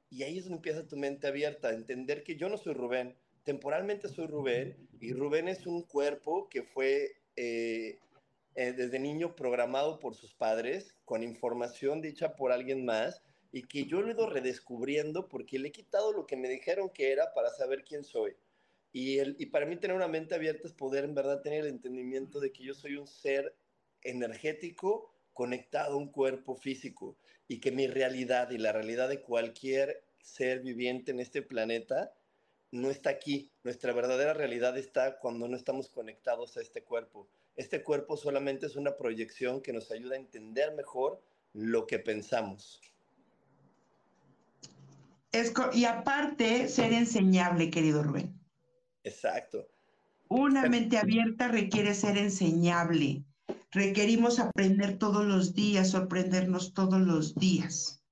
Y 0.09 0.23
ahí 0.23 0.37
es 0.37 0.45
donde 0.45 0.57
empieza 0.57 0.87
tu 0.87 0.97
mente 0.97 1.27
abierta, 1.27 1.71
entender 1.71 2.23
que 2.23 2.35
yo 2.35 2.49
no 2.49 2.57
soy 2.57 2.73
Rubén, 2.73 3.15
temporalmente 3.43 4.09
soy 4.09 4.25
Rubén, 4.25 4.89
y 4.99 5.13
Rubén 5.13 5.47
es 5.47 5.67
un 5.67 5.83
cuerpo 5.83 6.49
que 6.49 6.63
fue 6.63 7.11
eh, 7.35 7.99
eh, 8.55 8.73
desde 8.73 8.97
niño 8.97 9.35
programado 9.35 9.99
por 9.99 10.15
sus 10.15 10.33
padres, 10.33 10.95
con 11.05 11.21
información 11.21 12.01
dicha 12.01 12.35
por 12.35 12.51
alguien 12.51 12.85
más, 12.85 13.21
y 13.51 13.63
que 13.63 13.85
yo 13.85 14.01
lo 14.01 14.09
he 14.09 14.13
ido 14.13 14.29
redescubriendo 14.29 15.27
porque 15.27 15.59
le 15.59 15.69
he 15.69 15.71
quitado 15.71 16.13
lo 16.13 16.25
que 16.25 16.37
me 16.37 16.49
dijeron 16.49 16.89
que 16.89 17.11
era 17.11 17.33
para 17.33 17.49
saber 17.49 17.83
quién 17.83 18.03
soy. 18.03 18.35
Y, 18.91 19.19
el, 19.19 19.35
y 19.39 19.47
para 19.47 19.65
mí 19.65 19.75
tener 19.77 19.95
una 19.95 20.07
mente 20.07 20.35
abierta 20.35 20.67
es 20.67 20.73
poder 20.73 21.03
en 21.03 21.15
verdad 21.15 21.41
tener 21.41 21.61
el 21.61 21.71
entendimiento 21.71 22.39
de 22.39 22.51
que 22.51 22.63
yo 22.63 22.73
soy 22.73 22.95
un 22.95 23.07
ser 23.07 23.55
energético 24.03 25.13
conectado 25.33 25.93
a 25.93 25.97
un 25.97 26.11
cuerpo 26.11 26.55
físico 26.55 27.17
y 27.47 27.59
que 27.59 27.71
mi 27.71 27.87
realidad 27.87 28.51
y 28.51 28.57
la 28.57 28.71
realidad 28.71 29.09
de 29.09 29.21
cualquier 29.21 30.03
ser 30.21 30.61
viviente 30.61 31.11
en 31.11 31.19
este 31.19 31.41
planeta 31.41 32.13
no 32.71 32.89
está 32.89 33.09
aquí. 33.09 33.51
Nuestra 33.63 33.93
verdadera 33.93 34.33
realidad 34.33 34.77
está 34.77 35.17
cuando 35.19 35.47
no 35.47 35.55
estamos 35.55 35.89
conectados 35.89 36.57
a 36.57 36.61
este 36.61 36.83
cuerpo. 36.83 37.27
Este 37.55 37.83
cuerpo 37.83 38.15
solamente 38.15 38.67
es 38.67 38.75
una 38.75 38.95
proyección 38.95 39.61
que 39.61 39.73
nos 39.73 39.91
ayuda 39.91 40.15
a 40.15 40.19
entender 40.19 40.73
mejor 40.75 41.21
lo 41.53 41.87
que 41.87 41.99
pensamos. 41.99 42.81
Y 45.73 45.85
aparte, 45.85 46.67
ser 46.67 46.93
enseñable, 46.93 47.69
querido 47.69 48.03
Rubén. 48.03 48.39
Exacto. 49.03 49.67
Una 50.27 50.67
mente 50.67 50.97
abierta 50.97 51.47
requiere 51.47 51.93
ser 51.93 52.17
enseñable. 52.17 53.23
Requerimos 53.71 54.39
aprender 54.39 54.97
todos 54.97 55.25
los 55.25 55.53
días, 55.53 55.91
sorprendernos 55.91 56.73
todos 56.73 56.99
los 57.01 57.35
días. 57.35 58.03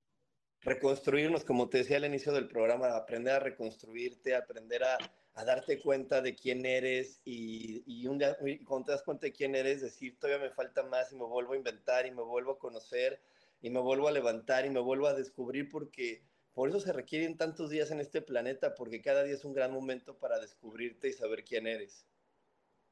Reconstruirnos, 0.60 1.44
como 1.44 1.68
te 1.68 1.78
decía 1.78 1.96
al 1.96 2.04
inicio 2.04 2.32
del 2.32 2.48
programa, 2.48 2.96
aprender 2.96 3.34
a 3.34 3.40
reconstruirte, 3.40 4.34
aprender 4.34 4.82
a, 4.84 4.98
darte 5.44 5.80
cuenta 5.80 6.20
de 6.20 6.34
quién 6.34 6.66
eres 6.66 7.20
y, 7.24 7.84
y 7.86 8.08
un 8.08 8.18
día, 8.18 8.36
cuando 8.64 8.86
te 8.86 8.92
das 8.92 9.02
cuenta 9.02 9.26
de 9.26 9.32
quién 9.32 9.54
eres, 9.54 9.80
decir, 9.80 10.18
todavía 10.18 10.48
me 10.48 10.52
falta 10.52 10.82
más 10.82 11.12
y 11.12 11.16
me 11.16 11.24
vuelvo 11.24 11.52
a 11.52 11.56
inventar 11.56 12.06
y 12.06 12.10
me 12.10 12.22
vuelvo 12.22 12.52
a 12.52 12.58
conocer 12.58 13.20
y 13.60 13.70
me 13.70 13.80
vuelvo 13.80 14.08
a 14.08 14.12
levantar 14.12 14.66
y 14.66 14.70
me 14.70 14.80
vuelvo 14.80 15.06
a 15.06 15.14
descubrir 15.14 15.70
porque 15.70 16.24
por 16.58 16.70
eso 16.70 16.80
se 16.80 16.92
requieren 16.92 17.36
tantos 17.36 17.70
días 17.70 17.92
en 17.92 18.00
este 18.00 18.20
planeta, 18.20 18.74
porque 18.74 19.00
cada 19.00 19.22
día 19.22 19.32
es 19.32 19.44
un 19.44 19.54
gran 19.54 19.72
momento 19.72 20.18
para 20.18 20.40
descubrirte 20.40 21.08
y 21.08 21.12
saber 21.12 21.44
quién 21.44 21.68
eres. 21.68 22.04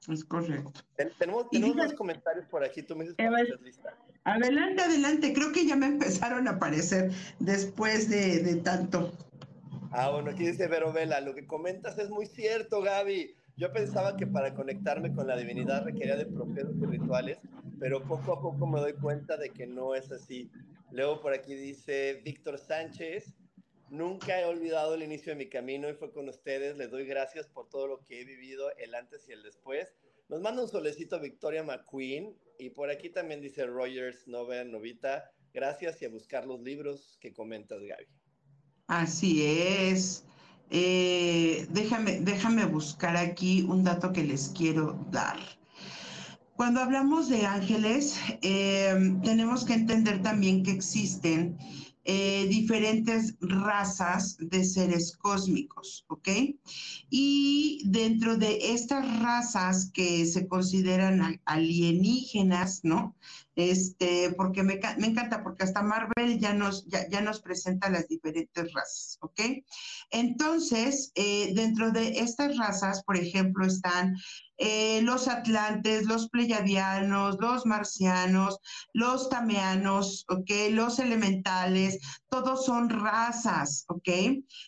Es 0.09 0.25
correcto. 0.25 0.73
tenemos, 1.19 1.51
tenemos 1.51 1.75
más 1.75 1.93
comentarios 1.95 2.47
por 2.47 2.63
aquí, 2.63 2.85
tú 2.85 2.95
me 2.95 3.03
dices 3.03 3.17
estás 3.19 3.61
lista. 3.61 3.99
Adelante, 4.23 4.83
adelante, 4.83 5.33
creo 5.33 5.51
que 5.51 5.67
ya 5.67 5.75
me 5.75 5.87
empezaron 5.97 6.47
a 6.47 6.53
aparecer 6.53 7.11
después 7.41 8.09
de, 8.09 8.39
de 8.39 8.55
tanto. 8.55 9.13
Ah, 9.91 10.11
bueno, 10.13 10.31
aquí 10.31 10.47
dice 10.47 10.69
Vero 10.69 10.93
Vela, 10.93 11.21
lo 11.21 11.35
que 11.35 11.49
comentas 11.49 11.99
es 11.99 12.09
muy 12.09 12.27
cierto, 12.27 12.83
Gaby. 12.83 13.35
Yo 13.57 13.73
pensaba 13.73 14.17
que 14.17 14.29
para 14.29 14.55
conectarme 14.55 15.13
con 15.13 15.27
la 15.27 15.37
divinidad 15.37 15.83
requería 15.83 16.15
de 16.15 16.27
procesos 16.27 16.77
y 16.81 16.87
rituales, 16.87 17.39
pero 17.81 18.01
poco 18.05 18.33
a 18.35 18.41
poco 18.41 18.65
me 18.65 18.79
doy 18.79 18.93
cuenta 18.93 19.37
de 19.37 19.51
que 19.51 19.67
no 19.67 19.97
es 19.97 20.13
así. 20.13 20.53
Luego 20.93 21.21
por 21.21 21.35
aquí 21.35 21.57
dice 21.57 22.23
Víctor 22.25 22.59
Sánchez, 22.59 23.35
nunca 23.91 24.41
he 24.41 24.45
olvidado 24.45 24.95
el 24.95 25.03
inicio 25.03 25.33
de 25.33 25.39
mi 25.39 25.49
camino 25.49 25.89
y 25.89 25.95
fue 25.95 26.13
con 26.13 26.29
ustedes. 26.29 26.77
Les 26.77 26.91
doy 26.91 27.07
gracias 27.07 27.47
por 27.47 27.69
todo 27.69 27.87
lo 27.87 28.03
que 28.05 28.21
he 28.21 28.25
vivido, 28.25 28.71
el 28.79 28.95
antes 28.95 29.29
y 29.29 29.33
el 29.33 29.43
después. 29.43 29.95
Nos 30.29 30.41
manda 30.41 30.63
un 30.63 30.69
solecito 30.69 31.21
Victoria 31.21 31.63
McQueen 31.63 32.37
y 32.59 32.71
por 32.71 32.91
aquí 32.91 33.11
también 33.11 33.41
dice 33.41 33.67
Rogers 33.67 34.27
Nova 34.27 34.65
Novita. 34.65 35.31
Gracias 35.53 36.03
y 36.03 36.05
a 36.05 36.11
buscar 36.11 36.47
los 36.47 36.61
libros 36.61 37.17
que 37.21 37.33
comentas, 37.33 37.81
Gaby. 37.81 38.07
Así 38.89 39.45
es. 39.45 40.25
Eh, 40.71 41.67
déjame, 41.71 42.21
déjame 42.21 42.65
buscar 42.67 43.17
aquí 43.17 43.63
un 43.63 43.85
dato 43.85 44.13
que 44.13 44.25
les 44.25 44.49
quiero 44.49 44.99
dar. 45.11 45.39
Cuando 46.57 46.81
hablamos 46.81 47.29
de 47.29 47.45
ángeles, 47.45 48.19
eh, 48.43 48.95
tenemos 49.23 49.65
que 49.65 49.75
entender 49.75 50.23
también 50.23 50.63
que 50.63 50.73
existen 50.73 51.57
eh, 52.09 52.47
diferentes 52.49 53.35
razas 53.41 54.37
de 54.39 54.65
seres 54.65 55.17
cósmicos, 55.17 56.05
¿ok? 56.07 56.29
Y 57.11 57.83
dentro 57.87 58.37
de 58.37 58.73
estas 58.73 59.21
razas 59.21 59.91
que 59.93 60.25
se 60.27 60.47
consideran 60.47 61.41
alienígenas, 61.45 62.85
¿no? 62.85 63.17
Este, 63.57 64.35
porque 64.37 64.63
me, 64.63 64.75
encanta, 64.75 65.43
porque 65.43 65.65
hasta 65.65 65.83
Marvel 65.83 66.39
ya 66.39 66.53
nos, 66.53 66.85
presenta 67.41 67.89
las 67.89 68.07
diferentes 68.07 68.71
razas, 68.75 69.17
¿ok? 69.23 69.41
Entonces, 70.11 71.11
eh, 71.15 71.55
dentro 71.55 71.91
de 71.91 72.21
estas 72.21 72.59
razas, 72.59 73.03
por 73.05 73.17
ejemplo, 73.17 73.65
están 73.65 74.15
eh, 74.59 75.01
los 75.03 75.27
atlantes, 75.27 76.05
los 76.05 76.29
pleyadianos, 76.29 77.39
los 77.41 77.65
marcianos, 77.65 78.61
los 78.93 79.31
tameanos, 79.31 80.27
¿ok? 80.29 80.51
Los 80.73 80.99
elementales, 80.99 81.99
todos 82.29 82.67
son 82.67 82.91
razas, 82.91 83.87
¿ok? 83.89 84.09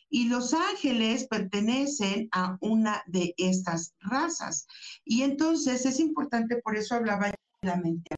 Y 0.09 0.29
los 0.29 0.55
ángeles 0.55 1.27
pertenecen 1.29 2.31
a 2.33 2.57
una 2.63 3.03
de 3.07 3.35
estas 3.37 3.93
razas. 4.01 4.67
Y 5.05 5.25
entonces 5.25 5.85
es 5.85 6.01
importante, 6.01 6.57
por 6.63 6.75
eso 6.75 6.95
hablaba 6.95 7.27
de 7.27 7.37
la 7.61 7.77
mente. 7.77 8.18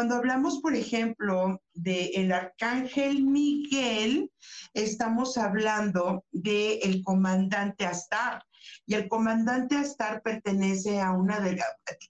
Cuando 0.00 0.16
hablamos, 0.16 0.60
por 0.62 0.74
ejemplo, 0.74 1.62
del 1.74 2.32
arcángel 2.32 3.22
Miguel, 3.22 4.32
estamos 4.72 5.36
hablando 5.36 6.24
del 6.32 7.02
comandante 7.04 7.84
Astar. 7.84 8.42
Y 8.86 8.94
el 8.94 9.08
comandante 9.10 9.76
Astar 9.76 10.22
pertenece 10.22 11.02
a 11.02 11.12
una 11.12 11.38
de 11.40 11.60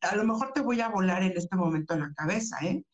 a 0.03 0.15
lo 0.15 0.23
mejor 0.23 0.53
te 0.53 0.61
voy 0.61 0.81
a 0.81 0.89
volar 0.89 1.25
en 1.25 1.37
este 1.37 1.57
momento 1.57 1.95
en 1.95 2.01
la 2.03 2.15
cabeza, 2.15 2.59
¿eh? 2.63 2.85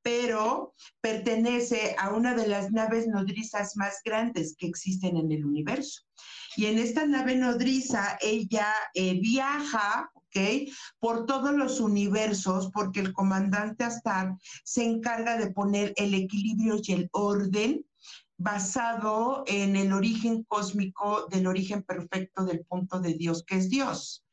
pero 0.00 0.72
pertenece 1.02 1.94
a 1.98 2.14
una 2.14 2.32
de 2.34 2.48
las 2.48 2.72
naves 2.72 3.08
nodrizas 3.08 3.76
más 3.76 4.00
grandes 4.02 4.56
que 4.56 4.68
existen 4.68 5.18
en 5.18 5.32
el 5.32 5.44
universo. 5.44 6.00
Y 6.56 6.64
en 6.64 6.78
esta 6.78 7.04
nave 7.04 7.36
nodriza 7.36 8.16
ella 8.22 8.72
eh, 8.94 9.20
viaja, 9.20 10.10
Por 10.98 11.26
todos 11.26 11.52
los 11.54 11.80
universos, 11.80 12.70
porque 12.72 13.00
el 13.00 13.12
comandante 13.12 13.84
Astar 13.84 14.34
se 14.64 14.84
encarga 14.84 15.36
de 15.36 15.50
poner 15.50 15.92
el 15.96 16.14
equilibrio 16.14 16.76
y 16.82 16.92
el 16.92 17.08
orden 17.12 17.84
basado 18.38 19.44
en 19.46 19.76
el 19.76 19.92
origen 19.92 20.44
cósmico 20.44 21.26
del 21.30 21.46
origen 21.46 21.82
perfecto 21.82 22.44
del 22.44 22.64
punto 22.66 23.00
de 23.00 23.14
Dios, 23.14 23.44
que 23.46 23.56
es 23.56 23.70
Dios. 23.70 24.24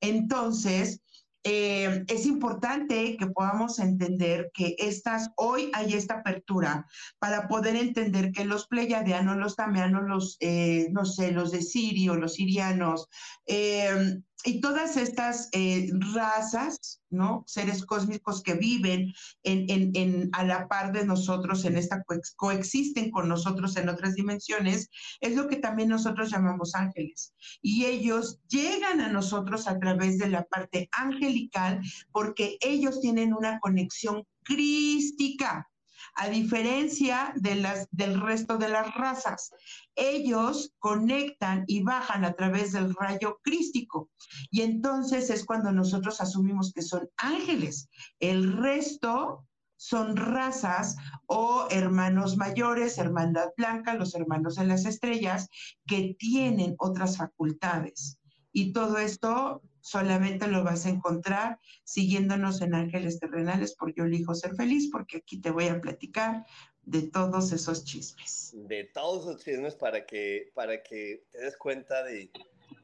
Entonces, 0.00 1.00
eh, 1.44 2.04
es 2.06 2.26
importante 2.26 3.16
que 3.16 3.26
podamos 3.26 3.80
entender 3.80 4.52
que 4.54 4.76
estas, 4.78 5.30
hoy 5.36 5.70
hay 5.74 5.94
esta 5.94 6.20
apertura 6.20 6.86
para 7.18 7.48
poder 7.48 7.74
entender 7.74 8.30
que 8.30 8.44
los 8.44 8.68
pleyadianos, 8.68 9.36
los 9.38 9.56
tameanos, 9.56 10.04
los, 10.04 10.36
eh, 10.38 10.88
no 10.92 11.04
sé, 11.04 11.32
los 11.32 11.50
de 11.50 11.62
Sirio, 11.62 12.14
los 12.14 12.34
sirianos, 12.34 13.08
eh, 13.46 14.20
y 14.44 14.60
todas 14.60 14.96
estas 14.96 15.48
eh, 15.52 15.90
razas, 16.14 17.02
¿no? 17.10 17.44
Seres 17.46 17.84
cósmicos 17.84 18.42
que 18.42 18.54
viven 18.54 19.12
en, 19.42 20.30
a 20.32 20.44
la 20.44 20.68
par 20.68 20.92
de 20.92 21.04
nosotros, 21.04 21.64
en 21.64 21.76
esta 21.76 22.02
coexisten 22.36 23.10
con 23.10 23.28
nosotros 23.28 23.76
en 23.76 23.88
otras 23.88 24.14
dimensiones, 24.14 24.88
es 25.20 25.36
lo 25.36 25.48
que 25.48 25.56
también 25.56 25.88
nosotros 25.88 26.30
llamamos 26.30 26.74
ángeles. 26.74 27.34
Y 27.60 27.84
ellos 27.84 28.40
llegan 28.48 29.00
a 29.00 29.08
nosotros 29.08 29.68
a 29.68 29.78
través 29.78 30.18
de 30.18 30.28
la 30.28 30.44
parte 30.44 30.88
angelical 30.92 31.80
porque 32.10 32.58
ellos 32.60 33.00
tienen 33.00 33.34
una 33.34 33.60
conexión 33.60 34.24
crística 34.44 35.71
a 36.14 36.28
diferencia 36.28 37.32
del 37.36 38.20
resto 38.20 38.58
de 38.58 38.68
las 38.68 38.94
razas. 38.94 39.50
Ellos 39.94 40.72
conectan 40.78 41.64
y 41.66 41.82
bajan 41.82 42.24
a 42.24 42.34
través 42.34 42.72
del 42.72 42.94
rayo 42.94 43.38
crístico 43.42 44.10
y 44.50 44.62
entonces 44.62 45.30
es 45.30 45.44
cuando 45.44 45.72
nosotros 45.72 46.20
asumimos 46.20 46.72
que 46.72 46.82
son 46.82 47.08
ángeles. 47.16 47.88
El 48.20 48.52
resto 48.56 49.46
son 49.76 50.16
razas 50.16 50.96
o 51.26 51.66
hermanos 51.70 52.36
mayores, 52.36 52.98
hermandad 52.98 53.48
blanca, 53.56 53.94
los 53.94 54.14
hermanos 54.14 54.54
de 54.54 54.66
las 54.66 54.84
estrellas, 54.84 55.48
que 55.86 56.14
tienen 56.18 56.76
otras 56.78 57.16
facultades. 57.16 58.18
Y 58.52 58.72
todo 58.72 58.98
esto 58.98 59.62
solamente 59.82 60.46
lo 60.46 60.64
vas 60.64 60.86
a 60.86 60.90
encontrar 60.90 61.58
siguiéndonos 61.84 62.62
en 62.62 62.74
Ángeles 62.74 63.18
Terrenales, 63.18 63.74
porque 63.74 63.98
yo 63.98 64.04
elijo 64.04 64.34
ser 64.34 64.54
feliz, 64.54 64.88
porque 64.90 65.18
aquí 65.18 65.40
te 65.40 65.50
voy 65.50 65.66
a 65.66 65.80
platicar 65.80 66.46
de 66.84 67.02
todos 67.02 67.52
esos 67.52 67.84
chismes. 67.84 68.52
De 68.54 68.84
todos 68.84 69.24
esos 69.24 69.44
chismes 69.44 69.74
para 69.74 70.06
que, 70.06 70.50
para 70.54 70.82
que 70.82 71.24
te 71.30 71.38
des 71.38 71.56
cuenta 71.56 72.02
de, 72.04 72.30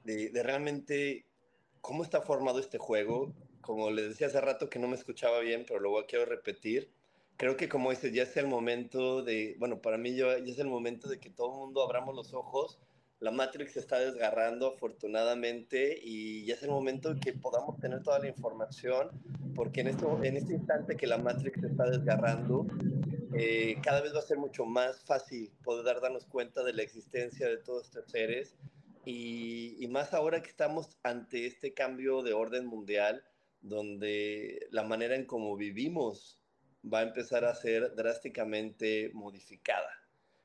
de, 0.05 0.43
realmente 0.43 1.25
cómo 1.81 2.03
está 2.03 2.21
formado 2.21 2.59
este 2.59 2.79
juego. 2.79 3.33
Como 3.61 3.91
les 3.91 4.09
decía 4.09 4.27
hace 4.27 4.41
rato 4.41 4.69
que 4.69 4.79
no 4.79 4.89
me 4.89 4.97
escuchaba 4.97 5.41
bien, 5.41 5.65
pero 5.67 5.81
luego 5.81 6.05
quiero 6.07 6.25
repetir. 6.25 6.91
Creo 7.37 7.57
que 7.57 7.69
como 7.69 7.91
dices, 7.91 8.13
ya 8.13 8.25
es 8.25 8.37
el 8.37 8.49
momento 8.49 9.23
de, 9.23 9.55
bueno, 9.61 9.81
para 9.81 9.99
mí 9.99 10.17
ya 10.17 10.35
es 10.35 10.59
el 10.59 10.67
momento 10.67 11.09
de 11.09 11.21
que 11.21 11.31
todo 11.31 11.53
el 11.53 11.59
mundo 11.59 11.83
abramos 11.83 12.17
los 12.17 12.35
ojos 12.35 12.81
la 13.21 13.31
Matrix 13.31 13.73
se 13.73 13.81
está 13.81 13.99
desgarrando 13.99 14.69
afortunadamente 14.69 15.99
y 16.03 16.45
ya 16.45 16.55
es 16.55 16.63
el 16.63 16.71
momento 16.71 17.17
que 17.21 17.33
podamos 17.33 17.79
tener 17.81 18.03
toda 18.03 18.21
la 18.21 18.29
información, 18.29 19.11
porque 19.55 19.81
en 19.81 19.89
este, 19.89 20.07
en 20.23 20.37
este 20.37 20.55
instante 20.55 20.97
que 20.97 21.07
la 21.07 21.19
Matrix 21.19 21.61
se 21.61 21.67
está 21.67 21.91
desgarrando, 21.91 22.67
eh, 23.35 23.77
cada 23.83 24.01
vez 24.01 24.15
va 24.15 24.21
a 24.21 24.23
ser 24.23 24.39
mucho 24.39 24.65
más 24.65 25.03
fácil 25.03 25.51
poder 25.65 26.01
darnos 26.01 26.27
cuenta 26.27 26.63
de 26.63 26.73
la 26.73 26.83
existencia 26.83 27.49
de 27.49 27.59
todos 27.59 27.87
estos 27.87 28.09
seres 28.11 28.55
y, 29.05 29.77
y 29.83 29.89
más 29.89 30.15
ahora 30.15 30.41
que 30.41 30.51
estamos 30.51 30.97
ante 31.03 31.47
este 31.47 31.75
cambio 31.75 32.23
de 32.23 32.35
orden 32.35 32.67
mundial, 32.67 33.25
donde 33.61 34.69
la 34.71 34.85
manera 34.85 35.17
en 35.17 35.25
cómo 35.25 35.57
vivimos 35.57 36.41
va 36.85 37.01
a 37.01 37.03
empezar 37.03 37.45
a 37.45 37.55
ser 37.55 37.95
drásticamente 37.97 39.11
modificada. 39.13 39.98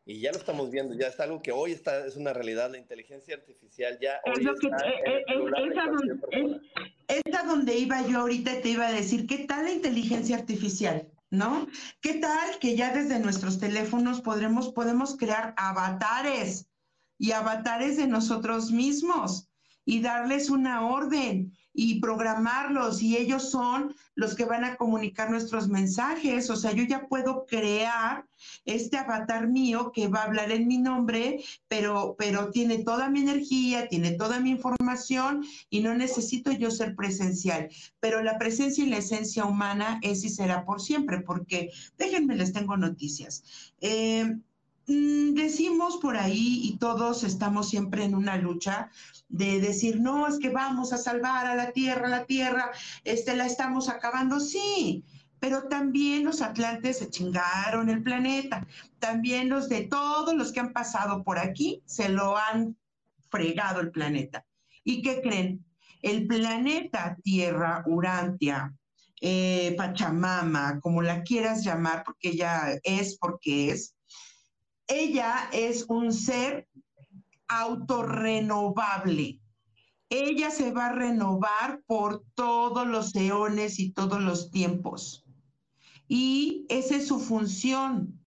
Y 0.06 0.20
ya 0.20 0.32
lo 0.32 0.38
estamos 0.38 0.70
viendo, 0.70 0.94
ya 0.96 1.08
es 1.08 1.20
algo 1.20 1.42
que 1.42 1.52
hoy 1.52 1.72
está, 1.72 2.06
es 2.06 2.16
una 2.18 2.34
realidad, 2.34 2.70
la 2.72 2.78
inteligencia 2.78 3.36
artificial 3.36 3.98
ya 4.02 4.20
es 4.26 4.38
hoy 4.38 4.44
lo 4.44 4.56
que, 4.56 4.68
está 4.68 5.84
a 5.84 5.88
donde, 5.88 6.14
es- 6.32 7.24
es 7.26 7.36
a 7.36 7.44
donde 7.46 7.78
iba 7.78 8.06
yo 8.08 8.20
ahorita, 8.20 8.62
te 8.62 8.70
iba 8.70 8.88
a 8.88 8.92
decir, 8.92 9.28
¿qué 9.28 9.40
tal 9.40 9.66
la 9.66 9.72
inteligencia 9.72 10.36
artificial? 10.38 11.08
¿No? 11.30 11.68
¿Qué 12.00 12.16
tal 12.16 12.60
que 12.60 12.76
ya 12.76 12.94
desde 12.94 13.18
nuestros 13.20 13.60
teléfonos 13.60 14.22
podremos, 14.22 14.70
podemos 14.72 15.18
crear 15.18 15.56
avatares 15.58 16.68
y 17.18 17.32
avatares 17.32 17.98
de 17.98 18.06
nosotros 18.06 18.72
mismos 18.72 19.50
y 19.84 20.02
darles 20.02 20.52
una 20.52 20.86
orden 20.86 21.52
y 21.74 22.00
programarlos 22.00 23.02
y 23.02 23.18
ellos 23.18 23.50
son 23.50 23.96
los 24.16 24.36
que 24.36 24.46
van 24.46 24.64
a 24.64 24.76
comunicar 24.76 25.30
nuestros 25.30 25.68
mensajes? 25.68 26.50
O 26.50 26.56
sea, 26.56 26.72
yo 26.72 26.84
ya 26.84 27.08
puedo 27.08 27.46
crear 27.46 28.26
este 28.66 28.98
avatar 28.98 29.48
mío 29.48 29.92
que 29.94 30.08
va 30.08 30.22
a 30.22 30.26
hablar 30.26 30.52
en 30.52 30.68
mi 30.68 30.78
nombre 30.78 31.44
pero, 31.68 32.16
pero 32.18 32.50
tiene 32.52 32.84
toda 32.84 33.10
mi 33.10 33.22
energía, 33.22 33.88
tiene 33.88 34.12
toda 34.12 34.40
mi 34.40 34.52
información 34.52 35.44
y 35.70 35.82
no 35.82 35.94
necesito 35.96 36.52
yo 36.52 36.72
ser 36.72 36.96
presencial. 36.96 37.70
Pero 38.00 38.22
la 38.22 38.38
presencia 38.38 38.84
y 38.84 38.90
la 38.90 38.98
esencia 38.98 39.46
humana 39.46 40.00
es 40.02 40.24
y 40.24 40.30
será 40.30 40.66
por 40.66 40.82
siempre, 40.82 41.22
porque 41.22 41.72
déjenme, 41.98 42.36
les 42.36 42.54
tengo 42.54 42.78
noticias. 42.78 43.44
Eh, 43.82 44.38
decimos 44.86 45.98
por 45.98 46.18
ahí 46.18 46.62
y 46.64 46.78
todos 46.78 47.24
estamos 47.24 47.70
siempre 47.70 48.04
en 48.04 48.16
una 48.16 48.38
lucha 48.38 48.90
de 49.30 49.60
decir, 49.60 50.00
no, 50.00 50.28
es 50.28 50.40
que 50.40 50.50
vamos 50.50 50.94
a 50.94 50.98
salvar 50.98 51.46
a 51.46 51.56
la 51.56 51.72
tierra, 51.72 52.08
la 52.08 52.26
tierra, 52.26 52.72
este, 53.04 53.36
la 53.36 53.46
estamos 53.46 53.90
acabando, 53.90 54.40
sí, 54.40 55.04
pero 55.40 55.64
también 55.64 56.26
los 56.26 56.42
atlantes 56.42 57.00
se 57.00 57.10
chingaron 57.10 57.90
el 57.90 58.04
planeta 58.04 58.66
también 59.04 59.50
los 59.50 59.68
de 59.68 59.82
todos 59.82 60.34
los 60.34 60.54
que 60.54 60.62
han 60.62 60.72
pasado 60.72 61.26
por 61.26 61.38
aquí 61.38 61.84
se 61.86 62.08
lo 62.08 62.38
han 62.38 62.78
fregado 63.30 63.82
el 63.82 63.92
planeta. 63.92 64.46
¿Y 64.86 65.02
qué 65.02 65.22
creen? 65.22 65.66
El 66.02 66.26
planeta 66.26 67.18
Tierra, 67.22 67.84
Urantia, 67.86 68.74
eh, 69.20 69.76
Pachamama, 69.78 70.80
como 70.80 71.02
la 71.02 71.22
quieras 71.24 71.66
llamar, 71.66 72.04
porque 72.06 72.30
ella 72.30 72.80
es 72.84 73.18
porque 73.18 73.72
es, 73.72 73.93
ella 74.88 75.50
es 75.52 75.86
un 75.88 76.14
ser 76.14 76.68
autorrenovable. 77.48 79.40
Ella 80.10 80.52
se 80.52 80.72
va 80.72 80.88
a 80.88 80.94
renovar 80.94 81.82
por 81.88 82.24
todos 82.36 82.86
los 82.88 83.16
eones 83.16 83.80
y 83.80 83.92
todos 83.92 84.22
los 84.22 84.52
tiempos. 84.52 85.26
Y 86.08 86.66
esa 86.70 86.98
es 86.98 87.08
su 87.08 87.20
función, 87.20 88.20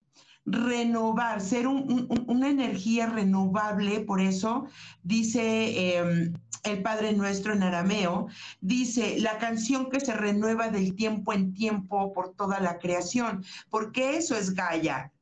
renovar, 0.44 1.40
ser 1.40 1.66
un- 1.66 2.06
un- 2.08 2.24
una 2.28 2.48
energía 2.48 3.06
renovable, 3.06 4.00
por 4.00 4.20
eso 4.20 4.66
dice 5.02 5.42
eh, 5.42 6.32
el 6.64 6.82
Padre 6.82 7.12
Nuestro 7.12 7.52
en 7.52 7.62
arameo, 7.62 8.28
dice 8.60 9.20
la 9.20 9.38
canción 9.38 9.90
que 9.90 10.00
se 10.00 10.14
renueva 10.14 10.68
del 10.68 10.94
tiempo 10.96 11.32
en 11.32 11.52
tiempo 11.54 12.12
por 12.12 12.34
toda 12.34 12.58
la 12.60 12.78
creación, 12.78 13.44
porque 13.70 14.16
eso 14.16 14.36
es 14.36 14.54
Gaia. 14.54 15.12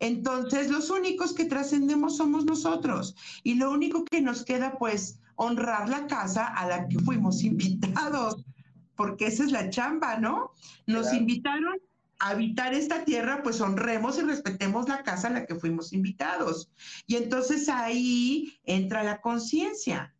Entonces, 0.00 0.70
los 0.70 0.90
únicos 0.90 1.34
que 1.34 1.44
trascendemos 1.44 2.16
somos 2.16 2.44
nosotros 2.44 3.16
y 3.42 3.54
lo 3.54 3.70
único 3.70 4.04
que 4.04 4.20
nos 4.20 4.44
queda, 4.44 4.78
pues, 4.78 5.18
honrar 5.36 5.88
la 5.88 6.06
casa 6.06 6.46
a 6.46 6.68
la 6.68 6.88
que 6.88 6.98
fuimos 7.00 7.42
invitados, 7.44 8.44
porque 8.96 9.26
esa 9.26 9.44
es 9.44 9.52
la 9.52 9.70
chamba, 9.70 10.18
¿no? 10.18 10.52
Nos 10.86 11.02
Claro. 11.02 11.16
invitaron 11.18 11.78
a 12.20 12.30
habitar 12.30 12.74
esta 12.74 13.04
tierra, 13.04 13.42
pues 13.44 13.60
honremos 13.60 14.18
y 14.18 14.22
respetemos 14.22 14.88
la 14.88 15.04
casa 15.04 15.28
a 15.28 15.32
la 15.32 15.46
que 15.46 15.54
fuimos 15.54 15.92
invitados. 15.92 16.68
Y 17.06 17.14
entonces 17.16 17.68
ahí 17.68 18.58
entra 18.64 19.04
la 19.04 19.20
conciencia. 19.20 20.14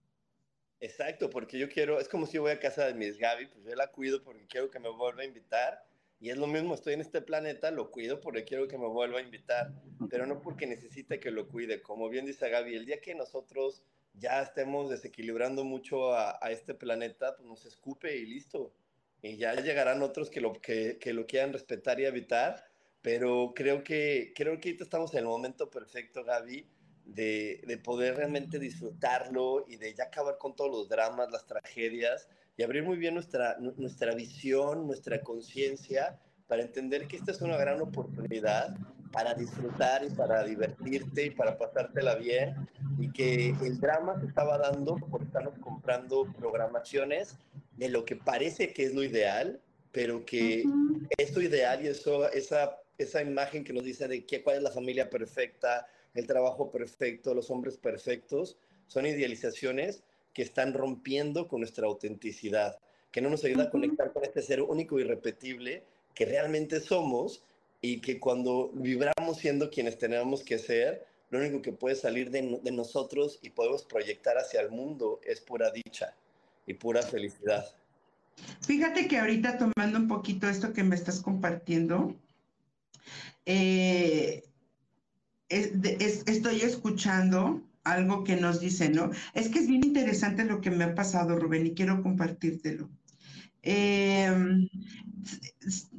Exacto, 0.80 1.28
porque 1.28 1.58
yo 1.58 1.68
quiero, 1.68 1.98
es 1.98 2.08
como 2.08 2.24
si 2.26 2.34
yo 2.34 2.42
voy 2.42 2.52
a 2.52 2.60
casa 2.60 2.84
de 2.84 2.94
mis 2.94 3.18
Gaby, 3.18 3.46
pues 3.46 3.64
yo 3.64 3.74
la 3.74 3.90
cuido 3.90 4.22
porque 4.22 4.46
quiero 4.46 4.70
que 4.70 4.78
me 4.78 4.88
vuelva 4.88 5.22
a 5.22 5.26
invitar. 5.26 5.87
Y 6.20 6.30
es 6.30 6.36
lo 6.36 6.48
mismo, 6.48 6.74
estoy 6.74 6.94
en 6.94 7.00
este 7.00 7.22
planeta, 7.22 7.70
lo 7.70 7.90
cuido 7.90 8.20
porque 8.20 8.44
quiero 8.44 8.66
que 8.66 8.76
me 8.76 8.88
vuelva 8.88 9.20
a 9.20 9.22
invitar, 9.22 9.72
pero 10.10 10.26
no 10.26 10.40
porque 10.40 10.66
necesite 10.66 11.20
que 11.20 11.30
lo 11.30 11.46
cuide. 11.46 11.80
Como 11.80 12.08
bien 12.08 12.26
dice 12.26 12.48
Gaby, 12.48 12.74
el 12.74 12.86
día 12.86 13.00
que 13.00 13.14
nosotros 13.14 13.84
ya 14.14 14.42
estemos 14.42 14.90
desequilibrando 14.90 15.62
mucho 15.62 16.12
a, 16.12 16.36
a 16.42 16.50
este 16.50 16.74
planeta, 16.74 17.36
pues 17.36 17.48
nos 17.48 17.64
escupe 17.66 18.16
y 18.16 18.26
listo. 18.26 18.74
Y 19.22 19.36
ya 19.36 19.54
llegarán 19.54 20.02
otros 20.02 20.28
que 20.28 20.40
lo, 20.40 20.52
que, 20.54 20.98
que 20.98 21.12
lo 21.12 21.26
quieran 21.26 21.52
respetar 21.52 22.00
y 22.00 22.06
habitar, 22.06 22.64
pero 23.00 23.52
creo 23.54 23.84
que, 23.84 24.32
creo 24.34 24.58
que 24.58 24.70
ahorita 24.70 24.84
estamos 24.84 25.12
en 25.12 25.20
el 25.20 25.26
momento 25.26 25.70
perfecto, 25.70 26.24
Gaby, 26.24 26.68
de, 27.04 27.62
de 27.64 27.78
poder 27.78 28.16
realmente 28.16 28.58
disfrutarlo 28.58 29.64
y 29.68 29.76
de 29.76 29.94
ya 29.94 30.04
acabar 30.04 30.36
con 30.36 30.56
todos 30.56 30.70
los 30.70 30.88
dramas, 30.88 31.30
las 31.30 31.46
tragedias 31.46 32.28
y 32.58 32.64
abrir 32.64 32.82
muy 32.82 32.98
bien 32.98 33.14
nuestra, 33.14 33.56
nu- 33.60 33.72
nuestra 33.78 34.14
visión, 34.14 34.86
nuestra 34.86 35.22
conciencia 35.22 36.18
para 36.48 36.62
entender 36.62 37.06
que 37.06 37.16
esta 37.16 37.30
es 37.30 37.40
una 37.40 37.56
gran 37.56 37.80
oportunidad 37.80 38.76
para 39.12 39.32
disfrutar 39.32 40.04
y 40.04 40.10
para 40.10 40.42
divertirte 40.44 41.26
y 41.26 41.30
para 41.30 41.56
pasártela 41.56 42.16
bien 42.16 42.54
y 42.98 43.10
que 43.12 43.50
el 43.62 43.78
drama 43.78 44.18
se 44.20 44.26
estaba 44.26 44.58
dando 44.58 44.96
por 44.96 45.22
estarnos 45.22 45.54
comprando 45.60 46.30
programaciones 46.36 47.36
de 47.76 47.88
lo 47.90 48.04
que 48.04 48.16
parece 48.16 48.72
que 48.72 48.84
es 48.84 48.92
lo 48.94 49.04
ideal, 49.04 49.60
pero 49.92 50.24
que 50.26 50.64
Ujú. 50.66 51.06
esto 51.16 51.40
ideal 51.40 51.84
y 51.84 51.88
eso, 51.88 52.28
esa, 52.32 52.76
esa 52.98 53.22
imagen 53.22 53.62
que 53.62 53.72
nos 53.72 53.84
dice 53.84 54.08
de 54.08 54.26
que, 54.26 54.42
cuál 54.42 54.56
es 54.56 54.62
la 54.64 54.72
familia 54.72 55.08
perfecta, 55.08 55.86
el 56.12 56.26
trabajo 56.26 56.72
perfecto, 56.72 57.34
los 57.34 57.50
hombres 57.50 57.76
perfectos, 57.76 58.58
son 58.88 59.06
idealizaciones 59.06 60.02
que 60.38 60.44
están 60.44 60.72
rompiendo 60.72 61.48
con 61.48 61.58
nuestra 61.62 61.88
autenticidad, 61.88 62.78
que 63.10 63.20
no 63.20 63.28
nos 63.28 63.42
ayuda 63.42 63.64
a 63.64 63.70
conectar 63.70 64.12
con 64.12 64.22
este 64.22 64.40
ser 64.40 64.62
único 64.62 64.96
y 64.96 65.02
irrepetible 65.02 65.82
que 66.14 66.26
realmente 66.26 66.78
somos 66.78 67.42
y 67.80 68.00
que 68.00 68.20
cuando 68.20 68.70
vibramos 68.72 69.38
siendo 69.38 69.68
quienes 69.68 69.98
tenemos 69.98 70.44
que 70.44 70.60
ser, 70.60 71.04
lo 71.30 71.40
único 71.40 71.60
que 71.60 71.72
puede 71.72 71.96
salir 71.96 72.30
de, 72.30 72.42
no- 72.42 72.58
de 72.58 72.70
nosotros 72.70 73.40
y 73.42 73.50
podemos 73.50 73.82
proyectar 73.84 74.38
hacia 74.38 74.60
el 74.60 74.70
mundo 74.70 75.18
es 75.24 75.40
pura 75.40 75.72
dicha 75.72 76.14
y 76.68 76.74
pura 76.74 77.02
felicidad. 77.02 77.66
Fíjate 78.64 79.08
que 79.08 79.18
ahorita 79.18 79.58
tomando 79.58 79.98
un 79.98 80.06
poquito 80.06 80.48
esto 80.48 80.72
que 80.72 80.84
me 80.84 80.94
estás 80.94 81.20
compartiendo, 81.20 82.14
eh, 83.44 84.44
es- 85.48 85.82
de- 85.82 85.96
es- 85.98 86.22
estoy 86.28 86.60
escuchando 86.60 87.60
algo 87.92 88.24
que 88.24 88.36
nos 88.36 88.60
dice, 88.60 88.88
¿no? 88.88 89.10
Es 89.34 89.48
que 89.48 89.60
es 89.60 89.68
bien 89.68 89.84
interesante 89.84 90.44
lo 90.44 90.60
que 90.60 90.70
me 90.70 90.84
ha 90.84 90.94
pasado, 90.94 91.38
Rubén, 91.38 91.66
y 91.66 91.74
quiero 91.74 92.02
compartírtelo. 92.02 92.88
Eh, 93.62 94.68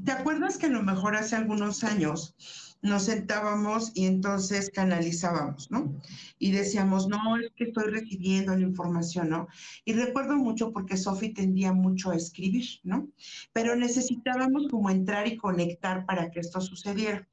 ¿Te 0.05 0.11
acuerdas 0.11 0.57
que 0.57 0.67
a 0.67 0.69
lo 0.69 0.81
mejor 0.81 1.15
hace 1.15 1.35
algunos 1.35 1.83
años 1.83 2.35
nos 2.81 3.03
sentábamos 3.03 3.91
y 3.93 4.05
entonces 4.05 4.69
canalizábamos, 4.73 5.69
¿no? 5.69 5.99
Y 6.37 6.51
decíamos, 6.51 7.07
no, 7.07 7.37
es 7.37 7.51
que 7.55 7.65
estoy 7.65 7.91
recibiendo 7.91 8.55
la 8.55 8.61
información, 8.61 9.29
¿no? 9.29 9.47
Y 9.83 9.93
recuerdo 9.93 10.37
mucho 10.37 10.71
porque 10.71 10.95
Sofi 10.95 11.33
tendía 11.33 11.73
mucho 11.73 12.11
a 12.11 12.15
escribir, 12.15 12.65
¿no? 12.83 13.09
Pero 13.51 13.75
necesitábamos 13.75 14.67
como 14.69 14.89
entrar 14.89 15.27
y 15.27 15.37
conectar 15.37 16.05
para 16.05 16.31
que 16.31 16.39
esto 16.39 16.61
sucediera. 16.61 17.27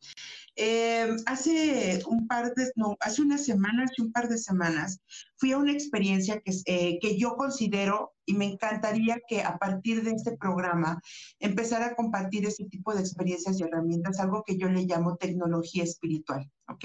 Eh, 0.57 1.15
hace 1.27 2.03
un 2.09 2.27
par 2.27 2.55
de, 2.55 2.73
no, 2.77 2.97
hace 3.01 3.23
unas 3.23 3.45
semanas, 3.45 3.91
hace 3.91 4.03
un 4.03 4.11
par 4.11 4.29
de 4.29 4.39
semanas, 4.39 5.01
fui 5.39 5.53
a 5.53 5.59
una 5.59 5.73
experiencia 5.73 6.41
que, 6.41 6.53
eh, 6.67 6.99
que 7.01 7.19
yo 7.19 7.37
considero 7.37 8.13
y 8.27 8.35
me 8.35 8.47
encantaría 8.47 9.19
que 9.27 9.43
a 9.43 9.57
partir 9.57 10.03
de 10.03 10.11
este 10.11 10.37
programa 10.37 11.01
empezara 11.39 11.87
a 11.87 11.95
compartir 11.95 12.45
ese 12.45 12.65
tipo 12.65 12.93
de 12.93 13.01
experiencias 13.01 13.59
y 13.59 13.63
herramientas, 13.63 14.19
algo 14.19 14.43
que 14.45 14.59
yo 14.59 14.69
le 14.69 14.83
llamo 14.83 15.17
tecnología 15.17 15.85
espiritual, 15.85 16.51
¿ok? 16.69 16.85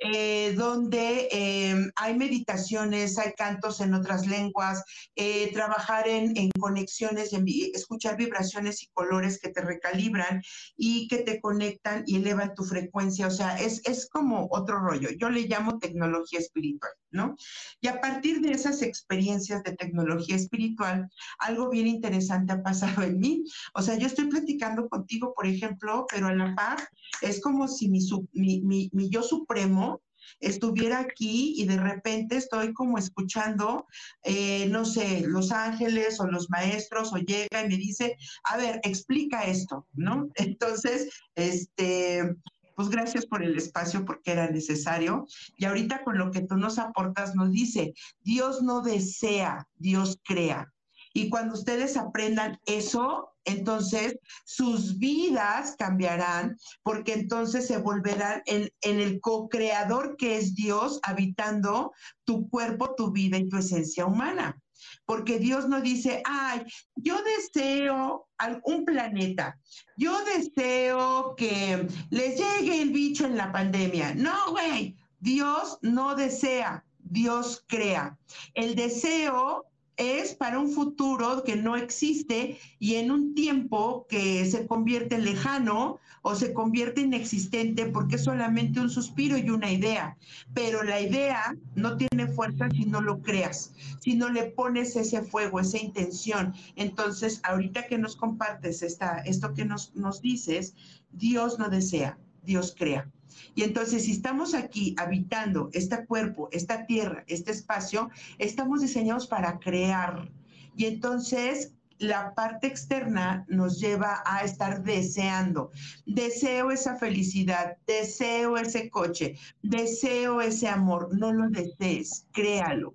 Eh, 0.00 0.52
donde 0.56 1.28
eh, 1.32 1.74
hay 1.96 2.16
meditaciones, 2.16 3.18
hay 3.18 3.32
cantos 3.32 3.80
en 3.80 3.94
otras 3.94 4.26
lenguas, 4.26 4.84
eh, 5.16 5.50
trabajar 5.52 6.06
en, 6.06 6.36
en 6.36 6.50
conexiones, 6.50 7.30
escuchar 7.74 8.16
vibraciones 8.16 8.82
y 8.82 8.88
colores 8.92 9.40
que 9.40 9.48
te 9.48 9.60
recalibran 9.60 10.40
y 10.76 11.08
que 11.08 11.18
te 11.18 11.40
conectan 11.40 12.04
y 12.06 12.16
elevan 12.16 12.54
tu 12.54 12.64
frecuencia. 12.64 13.26
O 13.26 13.30
sea, 13.30 13.58
es, 13.58 13.80
es 13.86 14.08
como 14.08 14.46
otro 14.50 14.78
rollo. 14.78 15.08
Yo 15.18 15.30
le 15.30 15.48
llamo 15.48 15.78
tecnología 15.78 16.38
espiritual, 16.38 16.92
¿no? 17.10 17.34
Y 17.80 17.88
a 17.88 18.00
partir 18.00 18.40
de 18.40 18.52
esas 18.52 18.82
experiencias 18.82 19.62
de 19.62 19.76
tecnología 19.76 20.36
espiritual, 20.36 21.08
algo 21.38 21.70
bien 21.70 21.86
interesante 21.86 22.52
ha 22.52 22.62
pasado 22.62 23.02
en 23.02 23.18
mí. 23.18 23.44
O 23.74 23.82
sea, 23.82 23.96
yo 23.96 24.06
estoy 24.06 24.26
platicando 24.26 24.88
contigo, 24.88 25.32
por 25.34 25.46
ejemplo, 25.46 26.06
pero 26.10 26.28
a 26.28 26.34
la 26.34 26.54
par 26.54 26.88
es 27.22 27.40
como 27.40 27.68
si 27.68 27.88
mi, 27.88 28.90
yo 29.10 29.22
supremo 29.22 30.00
estuviera 30.40 31.00
aquí 31.00 31.54
y 31.56 31.64
de 31.64 31.78
repente 31.78 32.36
estoy 32.36 32.72
como 32.72 32.98
escuchando, 32.98 33.86
eh, 34.22 34.66
no 34.68 34.84
sé, 34.84 35.24
los 35.26 35.52
ángeles 35.52 36.20
o 36.20 36.26
los 36.26 36.50
maestros 36.50 37.12
o 37.12 37.16
llega 37.16 37.64
y 37.64 37.68
me 37.68 37.76
dice, 37.76 38.16
a 38.44 38.56
ver, 38.56 38.80
explica 38.82 39.44
esto, 39.44 39.86
¿no? 39.94 40.28
Entonces, 40.34 41.08
este, 41.34 42.36
pues 42.78 42.90
gracias 42.90 43.26
por 43.26 43.42
el 43.42 43.56
espacio 43.56 44.04
porque 44.04 44.30
era 44.30 44.48
necesario. 44.48 45.26
Y 45.56 45.64
ahorita 45.64 46.04
con 46.04 46.16
lo 46.16 46.30
que 46.30 46.42
tú 46.42 46.56
nos 46.56 46.78
aportas 46.78 47.34
nos 47.34 47.50
dice, 47.50 47.92
Dios 48.20 48.62
no 48.62 48.82
desea, 48.82 49.66
Dios 49.74 50.20
crea. 50.22 50.72
Y 51.12 51.28
cuando 51.28 51.54
ustedes 51.54 51.96
aprendan 51.96 52.56
eso, 52.66 53.30
entonces 53.44 54.16
sus 54.44 54.96
vidas 55.00 55.74
cambiarán, 55.76 56.56
porque 56.84 57.14
entonces 57.14 57.66
se 57.66 57.78
volverán 57.78 58.42
en, 58.46 58.70
el 58.82 59.20
co-creador 59.20 60.16
que 60.16 60.36
es 60.36 60.54
Dios 60.54 61.00
habitando 61.02 61.90
tu 62.22 62.48
cuerpo, 62.48 62.94
tu 62.94 63.10
vida 63.10 63.38
y 63.38 63.48
tu 63.48 63.56
esencia 63.56 64.06
humana 64.06 64.56
porque 65.04 65.38
Dios 65.38 65.68
no 65.68 65.80
dice, 65.80 66.22
ay, 66.24 66.64
yo 66.96 67.16
deseo 67.22 68.28
un 68.64 68.84
planeta, 68.84 69.58
yo 69.96 70.16
deseo 70.24 71.34
que 71.36 71.88
les 72.10 72.38
llegue 72.38 72.82
el 72.82 72.90
bicho 72.90 73.24
en 73.26 73.36
la 73.36 73.50
pandemia. 73.52 74.14
No, 74.14 74.50
güey, 74.50 74.96
Dios 75.20 75.78
no 75.82 76.14
desea, 76.14 76.84
Dios 76.98 77.64
crea. 77.66 78.16
El 78.54 78.74
deseo 78.74 79.66
es 79.98 80.34
para 80.34 80.60
un 80.60 80.70
futuro 80.70 81.42
que 81.44 81.56
no 81.56 81.76
existe 81.76 82.58
y 82.78 82.94
en 82.94 83.10
un 83.10 83.34
tiempo 83.34 84.06
que 84.08 84.46
se 84.46 84.66
convierte 84.66 85.18
lejano 85.18 85.98
o 86.22 86.34
se 86.34 86.54
convierte 86.54 87.02
inexistente 87.02 87.86
porque 87.86 88.16
es 88.16 88.24
solamente 88.24 88.80
un 88.80 88.90
suspiro 88.90 89.36
y 89.36 89.50
una 89.50 89.70
idea. 89.70 90.16
Pero 90.54 90.82
la 90.84 91.00
idea 91.00 91.56
no 91.74 91.96
tiene 91.96 92.28
fuerza 92.28 92.70
si 92.70 92.86
no 92.86 93.00
lo 93.00 93.22
creas, 93.22 93.72
si 94.00 94.14
no 94.14 94.28
le 94.28 94.44
pones 94.44 94.94
ese 94.94 95.22
fuego, 95.22 95.58
esa 95.60 95.78
intención. 95.78 96.54
Entonces, 96.76 97.40
ahorita 97.42 97.86
que 97.88 97.98
nos 97.98 98.14
compartes 98.14 98.82
esta, 98.82 99.18
esto 99.18 99.52
que 99.52 99.64
nos, 99.64 99.94
nos 99.96 100.22
dices, 100.22 100.74
Dios 101.12 101.58
no 101.58 101.68
desea, 101.68 102.18
Dios 102.48 102.74
crea. 102.76 103.10
Y 103.54 103.62
entonces, 103.62 104.06
si 104.06 104.12
estamos 104.12 104.54
aquí 104.54 104.94
habitando 104.96 105.68
este 105.72 106.06
cuerpo, 106.06 106.48
esta 106.50 106.86
tierra, 106.86 107.24
este 107.28 107.52
espacio, 107.52 108.10
estamos 108.38 108.80
diseñados 108.80 109.26
para 109.26 109.58
crear. 109.58 110.30
Y 110.76 110.86
entonces, 110.86 111.74
la 111.98 112.34
parte 112.34 112.66
externa 112.68 113.44
nos 113.48 113.80
lleva 113.80 114.22
a 114.24 114.44
estar 114.44 114.82
deseando. 114.82 115.70
Deseo 116.06 116.70
esa 116.70 116.96
felicidad, 116.96 117.76
deseo 117.86 118.56
ese 118.56 118.88
coche, 118.88 119.36
deseo 119.62 120.40
ese 120.40 120.68
amor. 120.68 121.16
No 121.18 121.32
lo 121.32 121.50
desees, 121.50 122.26
créalo. 122.32 122.94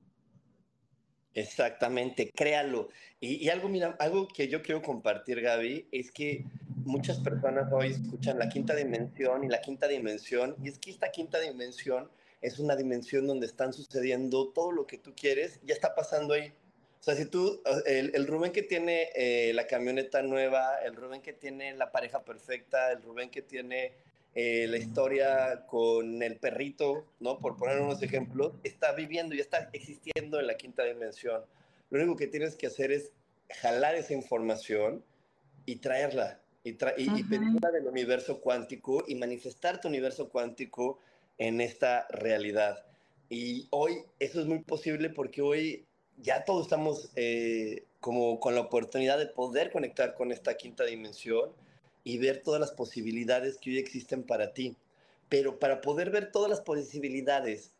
Exactamente, 1.36 2.32
créalo. 2.34 2.90
Y, 3.20 3.50
algo, 3.50 3.70
mira, 3.70 3.96
algo 4.00 4.28
que 4.28 4.48
yo 4.48 4.62
quiero 4.62 4.82
compartir, 4.82 5.42
Gaby, 5.42 5.88
es 5.92 6.12
que 6.12 6.46
muchas 6.86 7.20
personas 7.20 7.72
hoy 7.72 7.92
escuchan 7.92 8.40
la 8.40 8.50
quinta 8.50 8.76
dimensión 8.76 9.44
y 9.44 9.48
la 9.48 9.62
quinta 9.62 9.88
dimensión, 9.88 10.56
y 10.64 10.70
es 10.70 10.78
que 10.80 10.92
esta 10.92 11.12
quinta 11.12 11.40
dimensión 11.40 12.10
es 12.42 12.60
una 12.60 12.76
dimensión 12.76 13.26
donde 13.26 13.46
están 13.46 13.74
sucediendo 13.74 14.50
todo 14.50 14.72
lo 14.72 14.86
que 14.86 14.98
tú 14.98 15.14
quieres, 15.16 15.60
ya 15.64 15.74
está 15.74 15.96
pasando 15.96 16.34
ahí. 16.34 16.54
O 17.00 17.04
sea, 17.04 17.16
si 17.16 17.26
tú, 17.26 17.62
el, 17.86 18.28
Rubén 18.28 18.52
que 18.52 18.64
tiene 18.64 19.10
eh, 19.16 19.52
la 19.54 19.68
camioneta 19.68 20.22
nueva, 20.22 20.78
el 20.86 20.96
Rubén 20.96 21.22
que 21.22 21.34
tiene 21.34 21.74
la 21.74 21.92
pareja 21.92 22.24
perfecta, 22.24 22.92
el 22.92 23.02
Rubén 23.02 23.30
que 23.30 23.42
tiene 23.42 23.94
eh, 24.36 24.68
la 24.70 24.78
historia 24.78 25.66
con 25.68 26.24
el 26.24 26.38
perrito, 26.38 27.06
¿no? 27.20 27.40
Por 27.40 27.58
poner 27.58 27.80
unos 27.80 28.02
ejemplos, 28.02 28.54
está 28.64 28.94
viviendo 28.94 29.36
y 29.36 29.40
está 29.40 29.70
existiendo 29.74 30.40
en 30.40 30.48
la 30.48 30.56
quinta 30.56 30.84
dimensión. 30.84 31.44
Lo 31.90 32.00
único 32.00 32.16
que 32.16 32.28
tienes 32.28 32.56
que 32.56 32.68
hacer 32.68 32.92
es 32.92 33.12
jalar 33.62 33.96
esa 33.96 34.14
información 34.14 35.04
y 35.66 35.78
traerla, 35.78 36.40
y, 36.64 36.70
y, 36.72 37.24
pedirla 37.24 37.72
del 37.72 37.88
universo 37.88 38.40
cuántico 38.40 39.04
y 39.08 39.16
manifestar 39.16 39.82
tu 39.82 39.90
universo 39.90 40.30
cuántico 40.30 41.00
en 41.38 41.62
esta 41.62 42.08
realidad. 42.10 42.86
Y 43.30 43.68
hoy 43.72 44.04
eso 44.20 44.40
es 44.40 44.46
muy 44.46 44.60
posible 44.60 45.10
porque 45.10 45.42
hoy 45.42 45.86
ya 46.18 46.46
todos 46.46 46.64
estamos 46.64 47.10
eh, 47.16 47.84
como 48.00 48.40
con 48.40 48.56
la 48.56 48.62
oportunidad 48.62 49.18
de 49.18 49.28
poder 49.28 49.72
conectar 49.72 50.14
con 50.14 50.32
esta 50.32 50.56
quinta 50.56 50.86
dimensión 50.86 51.52
y 52.04 52.18
ver 52.18 52.42
todas 52.44 52.60
las 52.60 52.72
posibilidades 52.72 53.58
que 53.58 53.72
hoy 53.72 53.78
existen 53.80 54.24
para 54.24 54.54
ti. 54.54 54.76
Pero 55.30 55.58
para 55.60 55.82
poder 55.82 56.12
ver 56.12 56.32
todas 56.32 56.50
las 56.50 56.62
posibilidades 56.62 57.72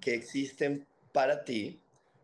que 0.00 0.14
existen 0.14 0.86
para 1.12 1.44
ti, 1.44 1.78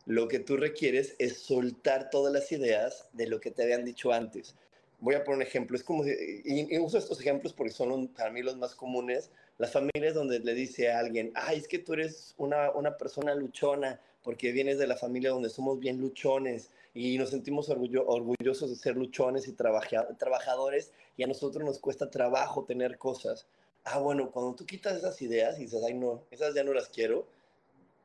lo 0.07 0.29
que 0.29 0.39
tú 0.39 0.57
requieres 0.57 1.15
es 1.19 1.39
soltar 1.39 2.11
todas 2.11 2.33
las 2.33 2.51
ideas 2.53 3.07
de 3.13 3.29
lo 3.29 3.41
que 3.41 3.51
te 3.51 3.63
habían 3.63 3.85
dicho 3.85 4.13
antes. 4.13 4.55
Voy 4.99 5.15
a 5.15 5.25
poner 5.25 5.37
un 5.37 5.43
ejemplo, 5.43 5.77
es 5.77 5.83
como, 5.83 6.05
y, 6.07 6.79
uso 6.79 6.99
estos 6.99 7.21
ejemplos 7.21 7.53
porque 7.53 7.73
son 7.73 8.09
para 8.09 8.31
mí 8.31 8.43
los 8.43 8.57
más 8.57 8.75
comunes, 8.75 9.31
las 9.59 9.73
familias 9.73 10.15
donde 10.15 10.39
le 10.39 10.55
dice 10.55 10.91
a 10.91 10.99
alguien, 10.99 11.33
ay, 11.35 11.59
es 11.59 11.69
que 11.69 11.79
tú 11.79 11.93
eres 11.93 12.35
una, 12.39 12.71
una 12.71 12.97
persona 12.97 13.35
luchona, 13.35 14.01
porque 14.23 14.51
vienes 14.53 14.79
de 14.79 14.87
la 14.87 14.97
familia 14.97 15.31
donde 15.31 15.51
somos 15.51 15.79
bien 15.79 16.01
luchones 16.01 16.71
y 16.95 17.17
nos 17.17 17.31
sentimos 17.31 17.69
orgullosos 17.69 18.71
de 18.71 18.77
ser 18.77 18.97
luchones 18.97 19.47
y 19.47 19.53
trabajadores 19.53 20.91
y 21.17 21.23
a 21.23 21.27
nosotros 21.27 21.65
nos 21.65 21.79
cuesta 21.79 22.11
trabajo 22.11 22.65
tener 22.65 22.99
cosas. 22.99 23.47
Ah, 23.85 23.99
bueno, 23.99 24.33
cuando 24.33 24.57
tú 24.57 24.67
quitas 24.67 24.97
esas 24.97 25.21
ideas 25.23 25.59
y 25.59 25.63
dices, 25.63 25.81
ay, 25.87 25.95
no, 25.95 26.23
esas 26.33 26.55
ya 26.55 26.65
no 26.65 26.73
las 26.73 26.89
quiero, 26.89 27.25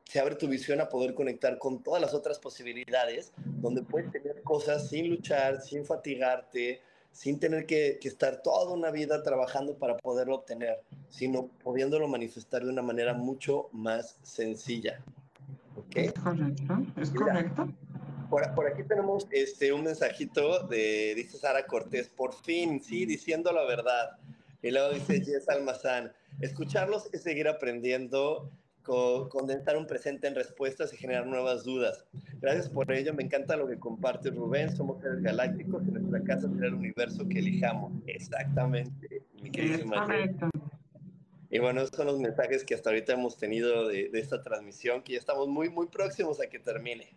se 0.04 0.20
abre 0.20 0.34
tu 0.36 0.48
visión 0.48 0.80
a 0.80 0.88
poder 0.88 1.14
conectar 1.14 1.58
con 1.58 1.82
todas 1.82 2.00
las 2.00 2.14
otras 2.14 2.38
posibilidades, 2.38 3.32
donde 3.44 3.82
puedes 3.82 4.10
tener 4.10 4.42
cosas 4.42 4.88
sin 4.88 5.08
luchar, 5.08 5.60
sin 5.60 5.84
fatigarte, 5.84 6.80
sin 7.12 7.38
tener 7.38 7.66
que, 7.66 7.98
estar 8.02 8.42
toda 8.42 8.72
una 8.72 8.90
vida 8.90 9.22
trabajando 9.22 9.76
para 9.76 9.96
poderlo 9.98 10.36
obtener, 10.36 10.80
sino 11.08 11.48
pudiéndolo 11.62 12.08
manifestar 12.08 12.64
de 12.64 12.70
una 12.70 12.82
manera 12.82 13.14
mucho 13.14 13.68
más 13.72 14.18
sencilla. 14.22 15.00
Es 15.94 16.12
correcto, 16.12 16.82
es 17.00 17.10
correcto. 17.10 17.72
Por, 18.30 18.66
aquí 18.66 18.82
tenemos 18.84 19.28
este, 19.30 19.72
un 19.74 19.84
mensajito 19.84 20.66
de, 20.66 21.12
dice 21.14 21.36
Sara 21.36 21.66
Cortés, 21.66 22.08
por 22.08 22.32
fin, 22.32 22.82
sí, 22.82 23.04
diciendo 23.04 23.52
la 23.52 23.64
verdad. 23.64 24.16
Y 24.62 24.70
luego 24.70 24.94
dice 24.94 25.22
Jess 25.22 25.48
Almazán, 25.50 26.12
escucharlos 26.40 27.10
es 27.12 27.22
seguir 27.22 27.46
aprendiendo 27.46 28.50
condensar 28.82 29.76
un 29.76 29.86
presente 29.86 30.26
en 30.26 30.34
respuestas 30.34 30.92
y 30.92 30.96
generar 30.96 31.26
nuevas 31.26 31.64
dudas. 31.64 32.06
Gracias 32.40 32.68
por 32.68 32.90
ello, 32.92 33.14
me 33.14 33.22
encanta 33.22 33.56
lo 33.56 33.68
que 33.68 33.78
comparte 33.78 34.30
Rubén, 34.30 34.74
somos 34.74 35.00
seres 35.00 35.22
galácticos 35.22 35.82
y 35.86 35.92
nuestra 35.92 36.22
casa 36.22 36.48
será 36.52 36.66
el 36.66 36.74
universo 36.74 37.28
que 37.28 37.38
elijamos. 37.38 37.92
Exactamente, 38.06 39.22
mi 39.40 39.50
querido 39.50 39.84
Y 41.50 41.58
bueno, 41.58 41.82
esos 41.82 41.96
son 41.96 42.06
los 42.06 42.18
mensajes 42.18 42.64
que 42.64 42.74
hasta 42.74 42.90
ahorita 42.90 43.12
hemos 43.12 43.36
tenido 43.38 43.88
de, 43.88 44.08
de, 44.08 44.20
esta 44.20 44.42
transmisión, 44.42 45.02
que 45.02 45.12
ya 45.12 45.18
estamos 45.18 45.48
muy, 45.48 45.68
muy 45.68 45.86
próximos 45.86 46.40
a 46.40 46.48
que 46.48 46.58
termine. 46.58 47.16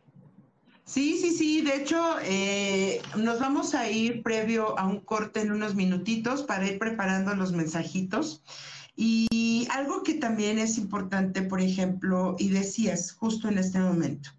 Sí, 0.86 1.18
sí, 1.18 1.32
sí, 1.32 1.61
de 1.63 1.78
hecho, 1.78 1.99
eh, 2.24 3.01
nos 3.18 3.39
vamos 3.39 3.74
a 3.74 3.89
ir 3.89 4.22
previo 4.22 4.78
a 4.78 4.86
un 4.86 4.99
corte 4.99 5.41
en 5.41 5.51
unos 5.51 5.74
minutitos 5.74 6.43
para 6.43 6.68
ir 6.68 6.78
preparando 6.78 7.34
los 7.34 7.53
mensajitos. 7.53 8.43
Y 8.96 9.68
algo 9.72 10.04
que 10.04 10.14
también 10.14 10.58
es 10.58 10.78
importante, 10.78 11.41
por 11.41 11.62
ejemplo, 11.62 12.36
y 12.39 12.50
decías 12.50 13.12
justo 13.12 13.50
en 13.50 13.58
este 13.58 13.80
momento, 13.80 14.30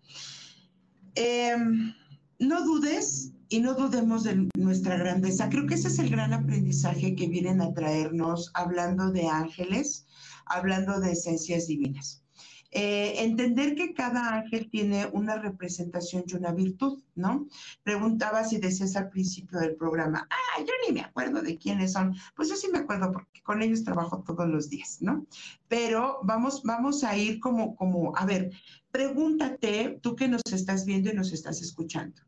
em, 1.14 1.92
no 2.38 2.64
dudes 2.64 3.32
y 3.48 3.60
no 3.60 3.74
dudemos 3.74 4.24
de 4.24 4.48
nuestra 4.56 4.96
grandeza. 4.96 5.48
Creo 5.48 5.66
que 5.66 5.74
ese 5.74 5.88
es 5.88 5.98
el 5.98 6.10
gran 6.10 6.32
aprendizaje 6.32 7.14
que 7.14 7.28
vienen 7.28 7.60
a 7.60 7.72
traernos 7.72 8.50
hablando 8.54 9.10
de 9.10 9.28
ángeles, 9.28 10.06
hablando 10.46 11.00
de 11.00 11.12
esencias 11.12 11.66
divinas. 11.66 12.25
Eh, 12.72 13.22
entender 13.24 13.74
que 13.74 13.94
cada 13.94 14.34
ángel 14.34 14.68
tiene 14.70 15.06
una 15.12 15.36
representación 15.36 16.24
y 16.26 16.34
una 16.34 16.52
virtud, 16.52 17.02
¿no? 17.14 17.46
Preguntaba 17.82 18.44
si 18.44 18.58
decías 18.58 18.96
al 18.96 19.08
principio 19.08 19.58
del 19.60 19.76
programa, 19.76 20.28
ah, 20.30 20.60
yo 20.60 20.72
ni 20.86 20.94
me 20.94 21.00
acuerdo 21.00 21.42
de 21.42 21.56
quiénes 21.56 21.92
son. 21.92 22.14
Pues 22.34 22.48
yo 22.48 22.56
sí 22.56 22.68
me 22.72 22.78
acuerdo 22.78 23.12
porque 23.12 23.42
con 23.42 23.62
ellos 23.62 23.84
trabajo 23.84 24.22
todos 24.26 24.48
los 24.48 24.68
días, 24.68 24.98
¿no? 25.00 25.26
Pero 25.68 26.18
vamos, 26.24 26.62
vamos 26.64 27.04
a 27.04 27.16
ir 27.16 27.38
como, 27.40 27.76
como, 27.76 28.16
a 28.16 28.26
ver, 28.26 28.50
pregúntate, 28.90 29.98
tú 30.02 30.16
que 30.16 30.28
nos 30.28 30.42
estás 30.52 30.84
viendo 30.84 31.10
y 31.10 31.14
nos 31.14 31.32
estás 31.32 31.62
escuchando. 31.62 32.20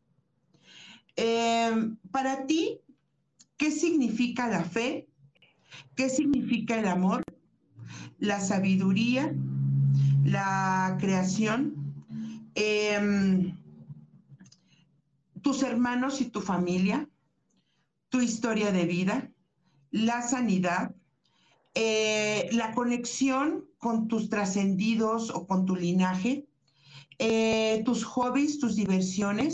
Em, 1.15 1.97
para 2.11 2.45
ti, 2.45 2.79
¿qué 3.57 3.71
significa 3.71 4.47
la 4.47 4.63
fe? 4.63 5.07
¿Qué 5.95 6.09
significa 6.09 6.79
el 6.79 6.87
amor? 6.87 7.23
La 8.19 8.39
sabiduría, 8.39 9.33
la 10.23 10.97
creación, 10.99 11.75
em, 12.55 13.57
tus 15.41 15.63
hermanos 15.63 16.21
y 16.21 16.25
tu 16.25 16.41
familia, 16.41 17.09
tu 18.09 18.21
historia 18.21 18.71
de 18.71 18.85
vida, 18.85 19.31
la 19.91 20.21
sanidad, 20.21 20.95
eh, 21.75 22.49
la 22.51 22.73
conexión 22.73 23.65
con 23.77 24.07
tus 24.07 24.29
trascendidos 24.29 25.29
o 25.29 25.47
con 25.47 25.65
tu 25.65 25.75
linaje, 25.75 26.47
eh, 27.19 27.81
tus 27.85 28.03
hobbies, 28.03 28.59
tus 28.59 28.75
diversiones. 28.75 29.53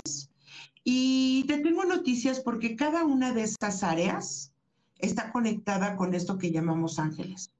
Y 0.83 1.43
te 1.47 1.59
tengo 1.59 1.83
noticias 1.83 2.39
porque 2.39 2.75
cada 2.75 3.03
una 3.03 3.33
de 3.33 3.43
estas 3.43 3.83
áreas 3.83 4.53
está 4.97 5.31
conectada 5.31 5.95
con 5.95 6.13
esto 6.13 6.37
que 6.37 6.51
llamamos 6.51 6.99
ángeles. 6.99 7.54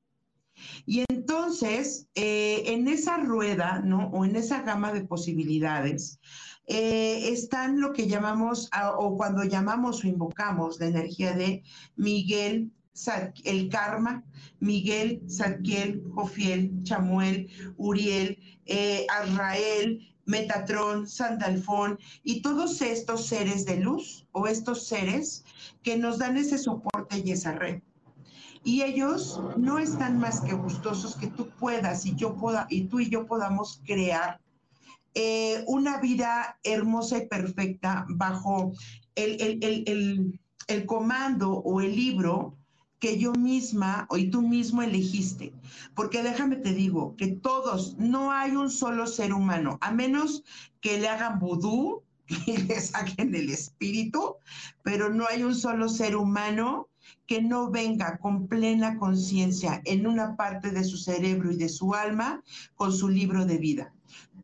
Y 0.85 1.03
entonces, 1.09 2.07
eh, 2.15 2.63
en 2.67 2.87
esa 2.87 3.17
rueda, 3.17 3.81
¿no? 3.83 4.07
O 4.09 4.25
en 4.25 4.35
esa 4.35 4.61
gama 4.61 4.93
de 4.93 5.05
posibilidades, 5.05 6.19
eh, 6.67 7.29
están 7.29 7.79
lo 7.79 7.93
que 7.93 8.07
llamamos, 8.07 8.69
o 8.97 9.15
cuando 9.15 9.43
llamamos 9.43 10.03
o 10.03 10.07
invocamos 10.07 10.79
la 10.79 10.87
energía 10.87 11.33
de 11.33 11.63
Miguel, 11.95 12.71
el 13.43 13.69
karma, 13.69 14.23
Miguel, 14.59 15.21
Zadkiel, 15.29 16.01
Jofiel, 16.13 16.71
Chamuel, 16.83 17.49
Uriel, 17.77 18.39
eh, 18.65 19.05
Azrael, 19.09 20.15
Metatrón, 20.25 21.07
Sandalfón 21.07 21.99
y 22.23 22.41
todos 22.41 22.81
estos 22.81 23.27
seres 23.27 23.65
de 23.65 23.77
luz 23.77 24.25
o 24.31 24.47
estos 24.47 24.87
seres 24.87 25.43
que 25.83 25.97
nos 25.97 26.17
dan 26.17 26.37
ese 26.37 26.57
soporte 26.57 27.21
y 27.23 27.31
esa 27.31 27.51
red. 27.51 27.81
Y 28.65 28.81
ellos 28.81 29.39
no 29.55 29.79
están 29.79 30.19
más 30.19 30.41
que 30.41 30.53
gustosos 30.53 31.15
que 31.15 31.27
tú 31.27 31.47
puedas 31.59 32.05
y 32.05 32.15
yo 32.15 32.35
pueda 32.35 32.67
y 32.69 32.85
tú 32.85 32.99
y 32.99 33.09
yo 33.09 33.25
podamos 33.25 33.81
crear 33.85 34.41
eh, 35.13 35.63
una 35.67 36.01
vida 36.01 36.59
hermosa 36.63 37.19
y 37.19 37.27
perfecta 37.27 38.05
bajo 38.09 38.73
el, 39.15 40.39
el 40.67 40.85
comando 40.85 41.51
o 41.51 41.79
el 41.79 41.95
libro 41.95 42.57
que 42.99 43.19
yo 43.19 43.33
misma 43.33 44.07
o 44.09 44.17
tú 44.31 44.41
mismo 44.41 44.81
elegiste. 44.81 45.53
Porque 45.93 46.23
déjame 46.23 46.55
te 46.55 46.73
digo 46.73 47.15
que 47.17 47.27
todos, 47.27 47.95
no 47.97 48.31
hay 48.31 48.55
un 48.55 48.71
solo 48.71 49.05
ser 49.05 49.31
humano, 49.31 49.77
a 49.81 49.91
menos 49.91 50.43
que 50.81 50.99
le 50.99 51.07
hagan 51.07 51.39
vudú 51.39 52.03
y 52.47 52.57
le 52.57 52.81
saquen 52.81 53.35
el 53.35 53.49
espíritu, 53.49 54.37
pero 54.81 55.13
no 55.13 55.27
hay 55.29 55.43
un 55.43 55.55
solo 55.55 55.87
ser 55.87 56.15
humano 56.15 56.89
que 57.27 57.41
no 57.41 57.71
venga 57.71 58.17
con 58.17 58.47
plena 58.47 58.97
conciencia 58.97 59.81
en 59.85 60.07
una 60.07 60.35
parte 60.35 60.71
de 60.71 60.83
su 60.83 60.97
cerebro 60.97 61.51
y 61.51 61.57
de 61.57 61.69
su 61.69 61.93
alma 61.93 62.43
con 62.75 62.93
su 62.93 63.09
libro 63.09 63.45
de 63.45 63.57
vida. 63.57 63.93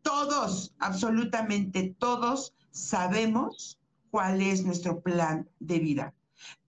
Todos, 0.02 0.74
absolutamente 0.80 1.96
todos, 2.00 2.56
sabemos 2.72 3.80
cuál 4.10 4.42
es 4.42 4.66
nuestro 4.66 5.02
plan 5.02 5.48
de 5.60 5.80
vida, 5.80 6.14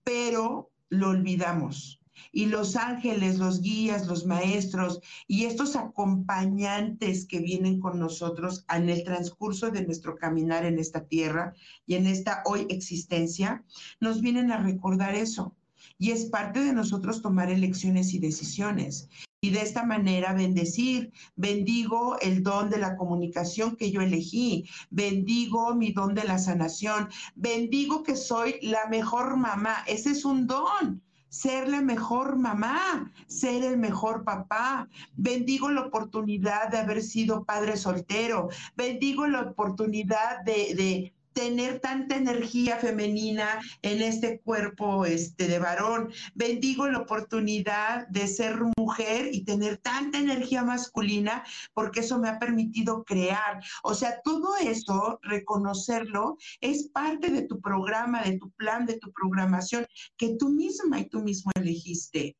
pero 0.04 0.70
lo 0.88 1.10
olvidamos. 1.10 2.00
Y 2.30 2.46
los 2.46 2.76
ángeles, 2.76 3.38
los 3.38 3.60
guías, 3.60 4.06
los 4.06 4.24
maestros 4.24 5.00
y 5.26 5.44
estos 5.44 5.76
acompañantes 5.76 7.26
que 7.26 7.40
vienen 7.40 7.80
con 7.80 7.98
nosotros 7.98 8.64
en 8.72 8.88
el 8.88 9.04
transcurso 9.04 9.70
de 9.70 9.84
nuestro 9.84 10.16
caminar 10.16 10.64
en 10.64 10.78
esta 10.78 11.06
tierra 11.06 11.54
y 11.86 11.94
en 11.94 12.06
esta 12.06 12.42
hoy 12.44 12.66
existencia, 12.70 13.64
nos 14.00 14.20
vienen 14.20 14.52
a 14.52 14.58
recordar 14.58 15.14
eso. 15.14 15.54
Y 15.98 16.10
es 16.10 16.26
parte 16.26 16.60
de 16.60 16.72
nosotros 16.72 17.22
tomar 17.22 17.50
elecciones 17.50 18.14
y 18.14 18.18
decisiones 18.18 19.08
y 19.44 19.50
de 19.50 19.60
esta 19.60 19.84
manera 19.84 20.32
bendecir. 20.32 21.12
Bendigo 21.36 22.18
el 22.20 22.42
don 22.42 22.70
de 22.70 22.78
la 22.78 22.96
comunicación 22.96 23.76
que 23.76 23.90
yo 23.90 24.00
elegí, 24.00 24.68
bendigo 24.90 25.74
mi 25.74 25.92
don 25.92 26.14
de 26.14 26.24
la 26.24 26.38
sanación, 26.38 27.10
bendigo 27.34 28.02
que 28.02 28.16
soy 28.16 28.56
la 28.62 28.86
mejor 28.88 29.36
mamá. 29.36 29.84
Ese 29.86 30.12
es 30.12 30.24
un 30.24 30.46
don 30.46 31.02
ser 31.34 31.68
la 31.68 31.82
mejor 31.82 32.36
mamá, 32.36 33.12
ser 33.26 33.64
el 33.64 33.76
mejor 33.76 34.22
papá. 34.22 34.88
Bendigo 35.16 35.68
la 35.68 35.80
oportunidad 35.80 36.68
de 36.68 36.78
haber 36.78 37.02
sido 37.02 37.44
padre 37.44 37.76
soltero. 37.76 38.50
Bendigo 38.76 39.26
la 39.26 39.40
oportunidad 39.40 40.44
de, 40.44 40.74
de, 40.76 41.13
tener 41.34 41.80
tanta 41.80 42.16
energía 42.16 42.78
femenina 42.78 43.60
en 43.82 44.00
este 44.00 44.40
cuerpo 44.40 45.04
este, 45.04 45.48
de 45.48 45.58
varón. 45.58 46.12
Bendigo 46.34 46.88
la 46.88 47.00
oportunidad 47.00 48.06
de 48.08 48.26
ser 48.28 48.56
mujer 48.78 49.28
y 49.32 49.44
tener 49.44 49.78
tanta 49.78 50.18
energía 50.18 50.62
masculina 50.62 51.44
porque 51.74 52.00
eso 52.00 52.18
me 52.18 52.28
ha 52.28 52.38
permitido 52.38 53.04
crear. 53.04 53.62
O 53.82 53.94
sea, 53.94 54.20
todo 54.22 54.56
eso, 54.56 55.18
reconocerlo, 55.22 56.38
es 56.60 56.88
parte 56.88 57.30
de 57.30 57.42
tu 57.42 57.60
programa, 57.60 58.22
de 58.22 58.38
tu 58.38 58.50
plan, 58.52 58.86
de 58.86 58.98
tu 58.98 59.12
programación 59.12 59.86
que 60.16 60.36
tú 60.36 60.48
misma 60.50 61.00
y 61.00 61.08
tú 61.08 61.20
mismo 61.20 61.50
elegiste. 61.56 62.36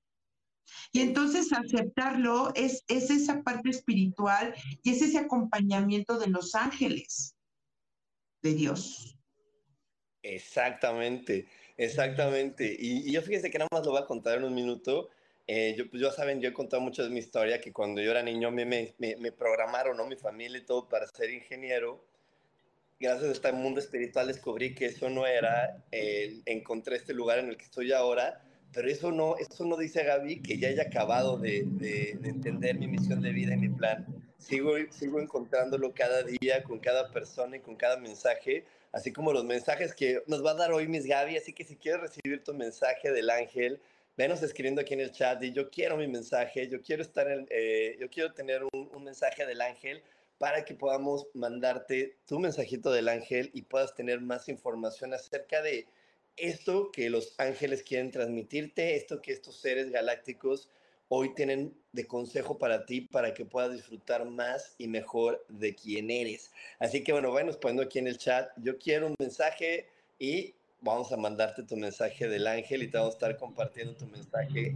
Y 0.93 1.01
entonces 1.01 1.53
aceptarlo 1.53 2.53
es, 2.55 2.85
es 2.89 3.11
esa 3.11 3.43
parte 3.43 3.71
espiritual 3.71 4.55
y 4.83 4.91
es 4.91 5.03
ese 5.03 5.19
acompañamiento 5.19 6.19
de 6.19 6.29
los 6.29 6.55
ángeles 6.55 7.34
Dios. 8.53 9.17
Exactamente, 10.23 11.47
exactamente. 11.77 12.77
Y, 12.79 13.13
yo 13.13 13.23
fíjese 13.23 13.51
que 13.51 13.59
nada 13.59 13.69
más 13.71 13.85
lo 13.85 13.93
voy 13.93 14.03
a 14.03 14.07
contar 14.07 14.39
en 14.39 14.45
un 14.45 14.55
minuto. 14.55 15.11
Eh, 15.47 15.75
yo, 15.77 15.89
pues 15.91 16.03
ya 16.03 16.11
saben, 16.11 16.41
yo 16.41 16.49
he 16.49 16.53
contado 16.53 16.83
mucho 16.83 17.05
de 17.05 17.11
mi 17.11 17.19
historia, 17.19 17.61
que 17.61 17.73
cuando 17.73 18.01
yo 18.01 18.11
era 18.11 18.23
niño 18.23 18.51
me, 18.51 18.65
me, 18.65 18.95
me 18.99 19.33
programaron, 19.33 19.97
¿no? 19.97 20.07
Mi 20.07 20.17
familia 20.17 20.59
y 20.59 20.65
todo 20.65 20.89
para 20.89 21.07
ser 21.07 21.31
ingeniero. 21.31 22.05
Gracias 22.99 23.29
a 23.29 23.33
este 23.33 23.53
mundo 23.53 23.81
espiritual 23.81 24.29
descubrí 24.29 24.75
que 24.75 24.87
eso 24.87 25.11
no 25.11 25.27
era, 25.27 25.85
encontré 26.47 26.97
este 26.97 27.13
lugar 27.13 27.39
en 27.39 27.49
el 27.49 27.57
que 27.57 27.65
estoy 27.65 27.93
ahora, 27.93 28.43
pero 28.73 28.89
eso 28.89 29.11
no, 29.11 29.37
eso 29.37 29.65
no 29.67 29.77
dice 29.77 30.05
Gaby 30.05 30.41
que 30.41 30.59
ya 30.59 30.69
haya 30.69 30.85
acabado 30.85 31.37
de 31.37 31.59
entender 32.23 32.79
mi 32.79 32.87
misión 32.87 33.21
de 33.21 33.33
vida 33.33 33.55
y 33.55 33.59
mi 33.59 33.69
plan 33.69 34.24
sigo, 34.45 34.75
sigo 34.91 35.21
encontrándolo 35.21 35.93
cada 35.95 36.23
día 36.23 36.63
con 36.65 36.79
cada 36.79 37.11
persona 37.11 37.57
y 37.57 37.61
con 37.61 37.77
cada 37.77 37.97
mensaje, 37.97 38.65
así 38.93 39.13
como 39.13 39.33
los 39.33 39.45
mensajes 39.45 39.95
que 39.95 40.23
nos 40.27 40.45
va 40.45 40.53
a 40.53 40.55
dar 40.55 40.73
hoy 40.73 40.87
Miss 40.87 41.07
Gaby. 41.07 41.37
Así 41.37 41.53
que 41.53 41.65
si 41.65 41.77
quieres 41.77 42.03
recibir 42.03 42.45
tu 42.45 42.55
mensaje 42.55 43.11
del 43.11 43.31
ángel, 43.31 43.81
venos 44.17 44.43
escribiendo 44.43 44.81
aquí 44.81 44.95
en 44.95 45.01
el 45.01 45.13
chat 45.13 45.43
y 45.43 45.53
yo 45.53 45.71
quiero 45.71 45.97
mi 45.97 46.07
mensaje, 46.07 46.69
yo 46.69 46.83
quiero 46.83 47.03
estar 47.03 47.31
en, 47.31 47.47
eh, 47.51 47.97
yo 48.01 48.09
quiero 48.11 48.33
tener 48.33 48.63
un, 48.65 48.91
un 48.93 49.05
mensaje 49.05 49.47
del 49.47 49.61
ángel 49.61 50.03
para 50.39 50.65
que 50.65 50.75
podamos 50.75 51.27
mandarte 51.33 52.17
tu 52.27 52.39
mensajito 52.39 52.93
del 52.93 53.09
ángel 53.09 53.51
y 53.55 53.63
puedas 53.63 53.95
tener 53.95 54.21
más 54.21 54.49
información 54.49 55.15
acerca 55.15 55.63
de 55.63 55.87
esto 56.37 56.91
que 56.91 57.11
los 57.11 57.35
ángeles 57.39 57.83
quieren 57.83 58.11
transmitirte, 58.11 58.97
esto 58.97 59.23
que 59.23 59.33
estos 59.33 59.57
seres 59.57 59.91
galácticos 59.91 60.69
hoy 61.09 61.35
tienen 61.35 61.75
de 61.93 62.07
consejo 62.07 62.59
para 62.59 62.87
ti 62.87 63.03
para 63.03 63.35
que 63.35 63.45
puedas 63.45 63.73
disfrutar 63.73 64.25
más 64.25 64.75
y 64.79 64.89
mejor 64.89 65.45
de 65.49 65.75
quién 65.75 66.11
eres. 66.11 66.51
Así 66.79 67.03
que 67.03 67.13
bueno, 67.13 67.31
bueno, 67.31 67.53
poniendo 67.61 67.83
aquí 67.83 67.99
en 67.99 68.09
el 68.09 68.19
chat, 68.19 68.49
yo 68.57 68.79
quiero 68.79 69.07
un 69.07 69.15
mensaje 69.19 69.89
y 70.19 70.55
vamos 70.81 71.13
a 71.13 71.17
mandarte 71.17 71.63
tu 71.63 71.77
mensaje 71.77 72.29
del 72.29 72.47
ángel 72.47 72.83
y 72.83 72.89
te 72.89 72.99
vamos 72.99 73.15
a 73.15 73.17
estar 73.17 73.37
compartiendo 73.37 73.95
tu 73.95 74.07
mensaje 74.07 74.75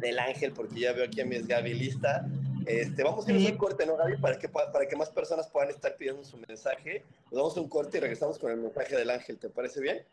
del 0.00 0.18
ángel 0.18 0.52
porque 0.52 0.80
ya 0.80 0.92
veo 0.92 1.04
aquí 1.04 1.20
a 1.20 1.24
mi 1.24 1.38
Gaby 1.38 1.74
lista. 1.74 2.26
Este, 2.66 3.02
vamos 3.02 3.26
a 3.26 3.32
ir 3.32 3.48
a 3.48 3.52
un 3.52 3.56
corte, 3.56 3.86
¿no, 3.86 3.96
Gaby? 3.96 4.18
Para 4.18 4.38
que, 4.38 4.48
para 4.48 4.86
que 4.86 4.94
más 4.94 5.08
personas 5.08 5.48
puedan 5.48 5.70
estar 5.70 5.96
pidiendo 5.96 6.22
su 6.22 6.36
mensaje. 6.36 7.02
Nos 7.30 7.40
vamos 7.40 7.56
a 7.56 7.60
un 7.60 7.68
corte 7.68 7.96
y 7.96 8.00
regresamos 8.00 8.38
con 8.38 8.50
el 8.50 8.58
mensaje 8.58 8.94
del 8.94 9.08
ángel. 9.08 9.38
¿Te 9.38 9.48
parece 9.48 9.80
bien? 9.80 10.04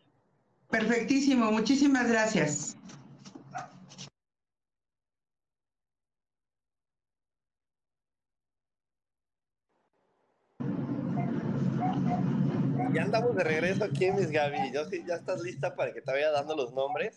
Perfectísimo, 0.69 1.51
muchísimas 1.51 2.07
gracias. 2.07 2.77
Ya 12.93 13.03
andamos 13.03 13.36
de 13.36 13.43
regreso 13.43 13.83
aquí, 13.83 14.11
Miss 14.11 14.29
Gaby. 14.29 14.71
¿Ya 15.07 15.15
estás 15.15 15.41
lista 15.41 15.75
para 15.75 15.93
que 15.93 16.01
te 16.01 16.11
vaya 16.11 16.31
dando 16.31 16.55
los 16.55 16.73
nombres? 16.73 17.15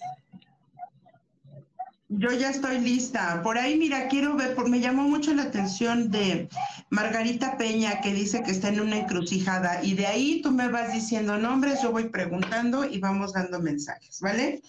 Yo 2.08 2.32
ya 2.32 2.50
estoy 2.50 2.80
lista. 2.80 3.42
Por 3.42 3.58
ahí, 3.58 3.76
mira, 3.76 4.08
quiero 4.08 4.34
ver, 4.34 4.54
porque 4.54 4.70
me 4.70 4.80
llamó 4.80 5.02
mucho 5.02 5.34
la 5.34 5.42
atención 5.42 6.10
de 6.10 6.48
Margarita 6.88 7.58
Peña, 7.58 8.00
que 8.00 8.14
dice 8.14 8.42
que 8.42 8.50
está 8.50 8.68
en 8.68 8.80
una 8.80 8.98
encrucijada. 8.98 9.84
Y 9.84 9.94
de 9.94 10.06
ahí 10.06 10.40
tú 10.42 10.50
me 10.50 10.68
vas 10.68 10.92
diciendo 10.92 11.36
nombres, 11.36 11.82
yo 11.82 11.92
voy 11.92 12.08
preguntando 12.08 12.84
y 12.84 12.98
vamos 12.98 13.34
dando 13.34 13.60
mensajes, 13.60 14.20
¿vale? 14.20 14.62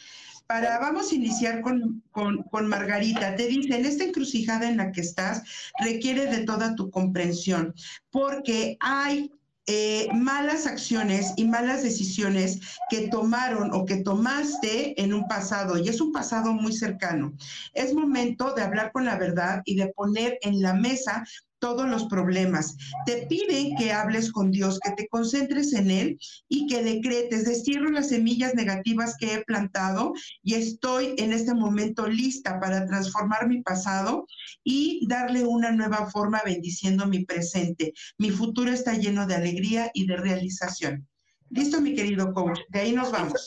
Para, 0.48 0.80
vamos 0.80 1.12
a 1.12 1.16
iniciar 1.16 1.62
con, 1.62 2.04
con, 2.12 2.44
con, 2.44 2.68
Margarita. 2.68 3.36
Te 3.36 3.48
dice, 3.48 3.76
en 3.76 3.86
esta 3.86 4.04
encrucijada 4.04 4.68
en 4.68 4.78
la 4.78 4.92
que 4.92 5.02
estás, 5.02 5.44
requiere 5.80 6.26
de 6.26 6.44
toda 6.44 6.76
tu 6.76 6.90
comprensión, 6.90 7.74
porque 8.10 8.76
hay 8.82 9.32
eh, 9.72 10.08
malas 10.16 10.66
acciones 10.66 11.34
y 11.36 11.46
malas 11.46 11.84
decisiones 11.84 12.60
que 12.90 13.08
tomaron 13.10 13.72
o 13.72 13.86
que 13.86 13.98
tomaste 13.98 15.00
en 15.00 15.14
un 15.14 15.28
pasado, 15.28 15.78
y 15.78 15.88
es 15.88 16.02
un 16.02 16.12
pasado 16.12 16.54
muy 16.54 16.74
cercano. 16.74 17.34
Es 17.76 17.94
momento 17.94 18.56
de 18.56 18.64
hablar 18.64 18.92
con 18.92 19.06
la 19.06 19.16
verdad 19.20 19.62
y 19.66 19.76
de 19.76 19.90
poner 19.90 20.40
en 20.42 20.64
la 20.64 20.74
mesa 20.74 21.24
todos 21.60 21.88
los 21.88 22.06
problemas. 22.06 22.76
Te 23.06 23.28
piden 23.28 23.76
que 23.76 23.92
hables 23.92 24.32
con 24.32 24.52
Dios, 24.52 24.80
que 24.80 24.92
te 24.92 25.08
concentres 25.08 25.74
en 25.74 25.92
Él 25.92 26.20
y 26.48 26.68
que 26.68 26.84
decretes, 26.84 27.46
destierro 27.46 27.90
las 27.90 28.10
semillas 28.10 28.56
negativas 28.56 29.16
que 29.18 29.34
he 29.34 29.44
plantado 29.44 30.14
y 30.42 30.56
estoy 30.56 31.16
en 31.18 31.34
este 31.34 31.54
momento 31.54 32.08
lista 32.08 32.60
para 32.60 32.86
transformar 32.86 33.48
mi 33.48 33.62
pasado 33.62 34.26
y 34.64 35.06
darle 35.08 35.46
una 35.46 35.72
nueva 35.72 36.10
forma 36.10 36.42
bendiciendo 36.44 37.06
mi 37.06 37.26
presente. 37.26 37.94
Mi 38.18 38.32
futuro 38.32 38.72
está 38.72 38.94
lleno 38.94 39.28
de 39.28 39.36
alegría 39.36 39.92
y 39.94 40.08
de 40.08 40.18
realización. 40.18 41.08
Listo, 41.50 41.82
mi 41.82 41.96
querido 41.96 42.34
coach. 42.34 42.60
De 42.70 42.80
ahí 42.80 42.94
nos 42.94 43.12
vamos. 43.12 43.46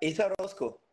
Isa 0.00 0.26
Orozco. 0.26 0.87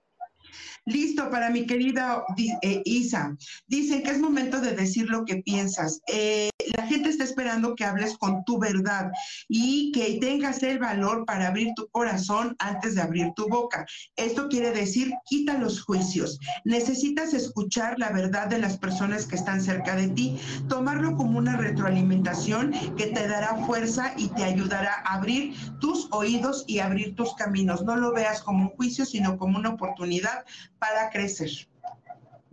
Listo, 0.85 1.31
para 1.31 1.49
mi 1.49 1.65
querida 1.65 2.23
eh, 2.61 2.81
Isa. 2.85 3.35
Dicen 3.67 4.03
que 4.03 4.11
es 4.11 4.19
momento 4.19 4.61
de 4.61 4.75
decir 4.75 5.09
lo 5.09 5.25
que 5.25 5.37
piensas. 5.37 5.99
Eh, 6.07 6.51
la 6.77 6.85
gente 6.85 7.09
está 7.09 7.23
esperando 7.23 7.75
que 7.75 7.85
hables 7.85 8.15
con 8.17 8.43
tu 8.45 8.59
verdad 8.59 9.11
y 9.47 9.91
que 9.91 10.19
tengas 10.19 10.61
el 10.61 10.77
valor 10.77 11.25
para 11.25 11.47
abrir 11.47 11.73
tu 11.75 11.87
corazón 11.87 12.55
antes 12.59 12.93
de 12.93 13.01
abrir 13.01 13.31
tu 13.35 13.47
boca. 13.47 13.85
Esto 14.15 14.47
quiere 14.47 14.71
decir, 14.71 15.11
quita 15.25 15.57
los 15.57 15.81
juicios. 15.81 16.39
Necesitas 16.65 17.33
escuchar 17.33 17.97
la 17.97 18.11
verdad 18.11 18.47
de 18.47 18.59
las 18.59 18.77
personas 18.77 19.25
que 19.25 19.35
están 19.35 19.61
cerca 19.61 19.95
de 19.95 20.09
ti, 20.09 20.37
tomarlo 20.67 21.15
como 21.15 21.39
una 21.39 21.57
retroalimentación 21.57 22.73
que 22.95 23.07
te 23.07 23.27
dará 23.27 23.55
fuerza 23.65 24.13
y 24.17 24.27
te 24.29 24.43
ayudará 24.43 25.01
a 25.03 25.15
abrir 25.15 25.55
tus 25.79 26.07
oídos 26.11 26.63
y 26.67 26.77
abrir 26.77 27.15
tus 27.15 27.33
caminos. 27.35 27.83
No 27.83 27.95
lo 27.95 28.13
veas 28.13 28.43
como 28.43 28.65
un 28.65 28.75
juicio, 28.75 29.05
sino 29.05 29.37
como 29.37 29.57
una 29.57 29.69
oportunidad 29.69 30.45
para 30.79 31.09
crecer. 31.09 31.67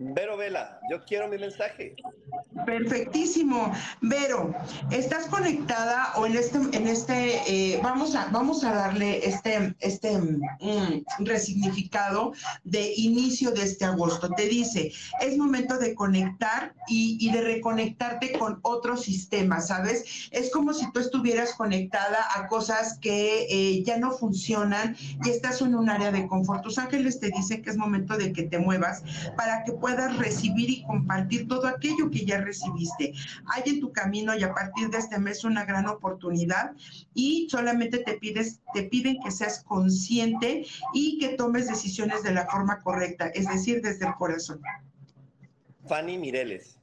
Vero 0.04 0.36
Vela, 0.36 0.80
yo 0.90 1.04
quiero 1.04 1.28
mi 1.28 1.38
mensaje. 1.38 1.94
Perfectísimo. 2.66 3.72
Vero, 4.00 4.54
¿estás 4.90 5.26
conectada 5.26 6.12
o 6.16 6.26
en 6.26 6.36
este, 6.36 6.58
en 6.58 6.86
este, 6.88 7.36
eh, 7.46 7.80
vamos 7.82 8.14
a, 8.14 8.26
vamos 8.26 8.64
a 8.64 8.72
darle 8.72 9.26
este, 9.26 9.74
este 9.80 10.18
mm, 10.18 11.04
resignificado 11.20 12.32
de 12.64 12.92
inicio 12.96 13.52
de 13.52 13.62
este 13.62 13.84
agosto? 13.84 14.28
Te 14.30 14.48
dice, 14.48 14.92
es 15.20 15.38
momento 15.38 15.78
de 15.78 15.94
conectar 15.94 16.74
y, 16.88 17.30
de 17.32 17.40
reconectarte 17.40 18.32
con 18.38 18.58
otro 18.62 18.96
sistema, 18.96 19.60
¿sabes? 19.60 20.28
Es 20.30 20.50
como 20.50 20.74
si 20.74 20.90
tú 20.92 21.00
estuvieras 21.00 21.54
conectada 21.54 22.26
a 22.36 22.46
cosas 22.48 22.98
que 22.98 23.46
eh, 23.48 23.82
ya 23.84 23.96
no 23.96 24.10
funcionan 24.10 24.96
y 25.24 25.30
estás 25.30 25.62
en 25.62 25.74
un 25.74 25.88
área 25.88 26.10
de 26.10 26.26
confort. 26.26 26.62
Tus 26.62 26.78
ángeles 26.78 27.20
te 27.20 27.30
dicen 27.30 27.62
que 27.62 27.70
es 27.70 27.76
momento 27.76 28.16
de 28.16 28.32
que 28.32 28.42
te 28.42 28.58
muevas 28.58 29.02
para 29.36 29.64
que 29.64 29.72
puedas 29.72 29.91
recibir 29.96 30.70
y 30.70 30.82
compartir 30.84 31.48
todo 31.48 31.66
aquello 31.66 32.10
que 32.10 32.24
ya 32.24 32.40
recibiste. 32.40 33.12
Hay 33.46 33.62
en 33.66 33.80
tu 33.80 33.92
camino 33.92 34.34
y 34.36 34.42
a 34.42 34.54
partir 34.54 34.88
de 34.90 34.98
este 34.98 35.18
mes 35.18 35.44
una 35.44 35.64
gran 35.64 35.86
oportunidad 35.86 36.72
y 37.14 37.48
solamente 37.50 37.98
te 37.98 38.14
pides, 38.14 38.60
te 38.74 38.84
piden 38.84 39.18
que 39.22 39.30
seas 39.30 39.62
consciente 39.64 40.66
y 40.92 41.18
que 41.18 41.30
tomes 41.30 41.68
decisiones 41.68 42.22
de 42.22 42.32
la 42.32 42.46
forma 42.46 42.80
correcta, 42.82 43.28
es 43.28 43.48
decir, 43.48 43.82
desde 43.82 44.06
el 44.06 44.14
corazón. 44.14 44.60
Fanny 45.86 46.18
Mireles. 46.18 46.81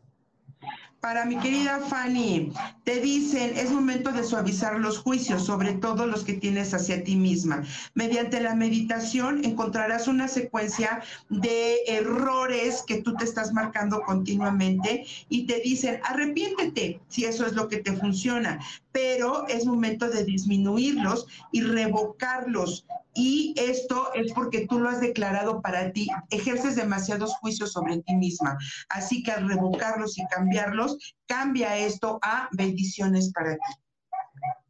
Para 1.01 1.23
mi 1.23 1.37
querida 1.37 1.79
Fanny, 1.79 2.51
te 2.83 2.99
dicen, 2.99 3.55
es 3.55 3.71
momento 3.71 4.11
de 4.11 4.21
suavizar 4.21 4.77
los 4.79 4.97
juicios, 4.99 5.45
sobre 5.45 5.73
todo 5.75 6.05
los 6.05 6.25
que 6.25 6.33
tienes 6.33 6.73
hacia 6.73 7.05
ti 7.05 7.15
misma. 7.15 7.63
Mediante 7.93 8.41
la 8.41 8.53
meditación 8.53 9.45
encontrarás 9.45 10.09
una 10.09 10.27
secuencia 10.27 11.01
de 11.29 11.77
errores 11.87 12.83
que 12.85 13.01
tú 13.01 13.15
te 13.15 13.23
estás 13.23 13.53
marcando 13.53 14.01
continuamente 14.01 15.05
y 15.29 15.45
te 15.45 15.61
dicen, 15.61 16.01
arrepiéntete 16.03 16.99
si 17.07 17.23
eso 17.23 17.45
es 17.45 17.53
lo 17.53 17.69
que 17.69 17.77
te 17.77 17.93
funciona, 17.93 18.59
pero 18.91 19.47
es 19.47 19.65
momento 19.65 20.09
de 20.09 20.25
disminuirlos 20.25 21.27
y 21.53 21.61
revocarlos 21.61 22.85
y 23.19 23.53
esto 23.57 24.13
es 24.13 24.31
porque 24.31 24.65
tú 24.65 24.79
lo 24.79 24.87
has 24.87 25.01
declarado 25.01 25.61
para 25.61 25.91
ti. 25.91 26.07
Ejerces 26.29 26.77
demasiados 26.77 27.35
juicios 27.39 27.73
sobre 27.73 28.01
ti 28.03 28.15
misma. 28.15 28.57
Así 28.87 29.23
que 29.23 29.31
al 29.31 29.49
revocarlos 29.49 30.17
y 30.17 30.25
cambiarlos, 30.27 30.97
cambia 31.27 31.77
esto 31.77 32.17
a 32.21 32.47
bendiciones 32.53 33.33
para 33.33 33.55
ti. 33.55 33.73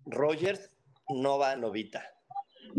Rogers 0.07 0.71
Nova 1.09 1.55
Novita. 1.55 2.03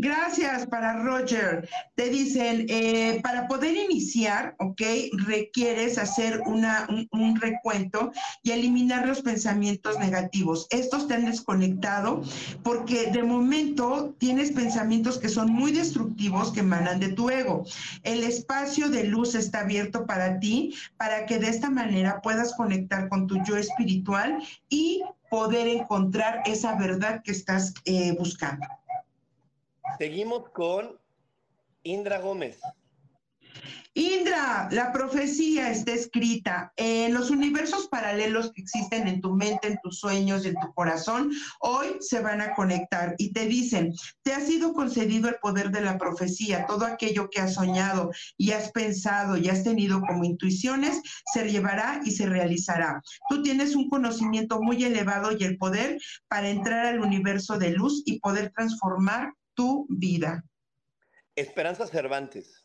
Gracias 0.01 0.65
para 0.65 1.03
Roger. 1.03 1.69
Te 1.93 2.09
dicen, 2.09 2.65
eh, 2.69 3.19
para 3.21 3.47
poder 3.47 3.77
iniciar, 3.77 4.55
¿ok? 4.57 4.81
Requieres 5.27 5.99
hacer 5.99 6.41
un, 6.47 7.35
recuento 7.39 8.11
y 8.41 8.49
eliminar 8.49 9.07
los 9.07 9.21
pensamientos 9.21 9.99
negativos. 9.99 10.65
Estos 10.71 11.07
te 11.07 11.13
han 11.13 11.25
desconectado 11.25 12.23
porque 12.63 13.11
de 13.11 13.21
momento 13.21 14.15
tienes 14.17 14.51
pensamientos 14.51 15.19
que 15.19 15.29
son 15.29 15.51
muy 15.51 15.71
destructivos 15.71 16.51
que 16.51 16.61
emanan 16.61 16.99
de 16.99 17.09
tu 17.09 17.29
ego. 17.29 17.63
El 18.01 18.23
espacio 18.23 18.89
de 18.89 19.03
luz 19.03 19.35
está 19.35 19.59
abierto 19.59 20.07
para 20.07 20.39
ti 20.39 20.73
para 20.97 21.27
que 21.27 21.37
de 21.37 21.49
esta 21.49 21.69
manera 21.69 22.21
puedas 22.23 22.55
conectar 22.55 23.07
con 23.07 23.27
tu 23.27 23.37
yo 23.43 23.55
espiritual 23.55 24.41
y 24.67 25.03
poder 25.29 25.67
encontrar 25.67 26.41
esa 26.45 26.75
verdad 26.75 27.21
que 27.23 27.31
estás 27.31 27.73
eh, 27.85 28.15
buscando. 28.17 28.65
Seguimos 29.97 30.49
con 30.49 30.99
Indra 31.83 32.19
Gómez. 32.19 32.59
Indra, 33.93 34.69
la 34.71 34.93
profecía 34.93 35.69
está 35.69 35.91
escrita 35.91 36.71
en 36.77 37.13
los 37.13 37.29
universos 37.29 37.89
paralelos 37.89 38.53
que 38.53 38.61
existen 38.61 39.05
en 39.09 39.19
tu 39.19 39.35
mente, 39.35 39.67
en 39.67 39.79
tus 39.83 39.99
sueños, 39.99 40.45
en 40.45 40.55
tu 40.55 40.73
corazón. 40.73 41.29
Hoy 41.59 41.97
se 41.99 42.21
van 42.21 42.39
a 42.39 42.53
conectar 42.53 43.15
y 43.17 43.33
te 43.33 43.47
dicen, 43.47 43.93
te 44.23 44.31
ha 44.31 44.39
sido 44.39 44.73
concedido 44.73 45.27
el 45.27 45.35
poder 45.41 45.71
de 45.71 45.81
la 45.81 45.97
profecía. 45.97 46.65
Todo 46.67 46.85
aquello 46.85 47.29
que 47.29 47.41
has 47.41 47.55
soñado 47.55 48.11
y 48.37 48.51
has 48.51 48.71
pensado 48.71 49.35
y 49.35 49.49
has 49.49 49.65
tenido 49.65 49.99
como 49.99 50.23
intuiciones 50.23 51.01
se 51.33 51.51
llevará 51.51 51.99
y 52.05 52.11
se 52.11 52.27
realizará. 52.27 53.01
Tú 53.27 53.43
tienes 53.43 53.75
un 53.75 53.89
conocimiento 53.89 54.61
muy 54.61 54.81
elevado 54.85 55.33
y 55.37 55.43
el 55.43 55.57
poder 55.57 55.99
para 56.29 56.47
entrar 56.47 56.85
al 56.85 57.01
universo 57.01 57.57
de 57.57 57.71
luz 57.71 58.03
y 58.05 58.21
poder 58.21 58.53
transformar 58.55 59.33
tu 59.53 59.87
vida. 59.89 60.43
Esperanza 61.35 61.87
Cervantes. 61.87 62.63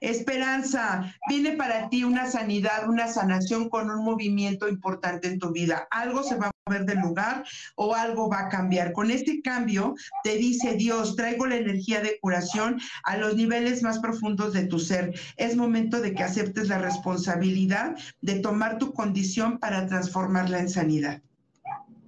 Esperanza, 0.00 1.12
viene 1.28 1.52
para 1.52 1.88
ti 1.88 2.04
una 2.04 2.30
sanidad, 2.30 2.88
una 2.88 3.08
sanación 3.08 3.68
con 3.68 3.90
un 3.90 4.04
movimiento 4.04 4.68
importante 4.68 5.28
en 5.28 5.38
tu 5.38 5.50
vida. 5.52 5.88
Algo 5.90 6.22
se 6.22 6.36
va 6.36 6.46
a 6.46 6.50
mover 6.66 6.84
del 6.84 7.00
lugar 7.00 7.44
o 7.74 7.94
algo 7.94 8.28
va 8.28 8.40
a 8.40 8.48
cambiar. 8.48 8.92
Con 8.92 9.10
este 9.10 9.42
cambio, 9.42 9.94
te 10.22 10.36
dice 10.36 10.74
Dios, 10.74 11.16
traigo 11.16 11.46
la 11.46 11.56
energía 11.56 12.00
de 12.00 12.18
curación 12.20 12.80
a 13.04 13.16
los 13.16 13.34
niveles 13.34 13.82
más 13.82 13.98
profundos 13.98 14.52
de 14.52 14.66
tu 14.66 14.78
ser. 14.78 15.18
Es 15.36 15.56
momento 15.56 16.00
de 16.00 16.14
que 16.14 16.22
aceptes 16.22 16.68
la 16.68 16.78
responsabilidad 16.78 17.96
de 18.20 18.38
tomar 18.40 18.78
tu 18.78 18.92
condición 18.92 19.58
para 19.58 19.86
transformarla 19.86 20.60
en 20.60 20.70
sanidad. 20.70 21.22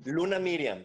Luna 0.05 0.39
Miriam. 0.39 0.79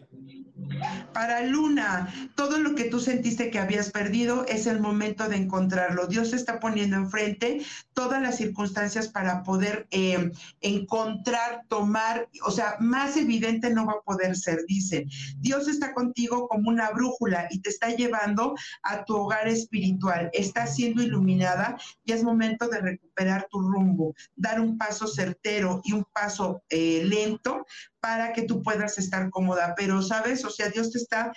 Para 1.12 1.42
Luna, 1.42 2.12
todo 2.34 2.58
lo 2.58 2.74
que 2.74 2.84
tú 2.84 3.00
sentiste 3.00 3.50
que 3.50 3.58
habías 3.58 3.90
perdido 3.90 4.44
es 4.46 4.66
el 4.66 4.80
momento 4.80 5.28
de 5.28 5.36
encontrarlo. 5.36 6.06
Dios 6.06 6.32
está 6.32 6.60
poniendo 6.60 6.96
enfrente 6.96 7.62
todas 7.94 8.20
las 8.20 8.36
circunstancias 8.36 9.08
para 9.08 9.42
poder 9.42 9.86
eh, 9.90 10.30
encontrar, 10.60 11.62
tomar, 11.68 12.28
o 12.44 12.50
sea, 12.50 12.76
más 12.80 13.16
evidente 13.16 13.70
no 13.70 13.86
va 13.86 13.94
a 13.94 14.02
poder 14.02 14.36
ser, 14.36 14.64
dice. 14.66 15.06
Dios 15.38 15.68
está 15.68 15.94
contigo 15.94 16.48
como 16.48 16.68
una 16.68 16.90
brújula 16.90 17.46
y 17.50 17.60
te 17.60 17.70
está 17.70 17.88
llevando 17.88 18.54
a 18.82 19.04
tu 19.04 19.16
hogar 19.16 19.48
espiritual. 19.48 20.30
Está 20.32 20.66
siendo 20.66 21.02
iluminada 21.02 21.78
y 22.04 22.12
es 22.12 22.22
momento 22.22 22.68
de 22.68 22.80
recuperar 22.80 23.46
tu 23.50 23.60
rumbo, 23.60 24.14
dar 24.34 24.60
un 24.60 24.76
paso 24.76 25.06
certero 25.06 25.80
y 25.84 25.92
un 25.92 26.04
paso 26.12 26.62
eh, 26.68 27.02
lento 27.04 27.64
para 28.06 28.32
que 28.32 28.42
tú 28.42 28.62
puedas 28.62 28.98
estar 28.98 29.28
cómoda. 29.30 29.74
Pero, 29.76 30.00
¿sabes? 30.00 30.44
O 30.44 30.50
sea, 30.50 30.68
Dios 30.68 30.92
te 30.92 30.98
está 30.98 31.32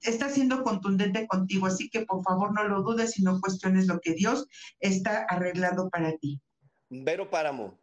está 0.00 0.30
siendo 0.30 0.62
contundente 0.62 1.26
contigo, 1.26 1.66
así 1.66 1.90
que 1.90 2.06
por 2.06 2.22
favor 2.22 2.54
no 2.54 2.62
lo 2.64 2.82
dudes 2.82 3.18
y 3.18 3.22
no 3.22 3.40
cuestiones 3.40 3.88
lo 3.88 3.98
que 4.00 4.14
Dios 4.14 4.46
está 4.78 5.24
arreglando 5.28 5.90
para 5.90 6.16
ti. 6.18 6.40
Vero 6.88 7.28
Páramo. 7.28 7.76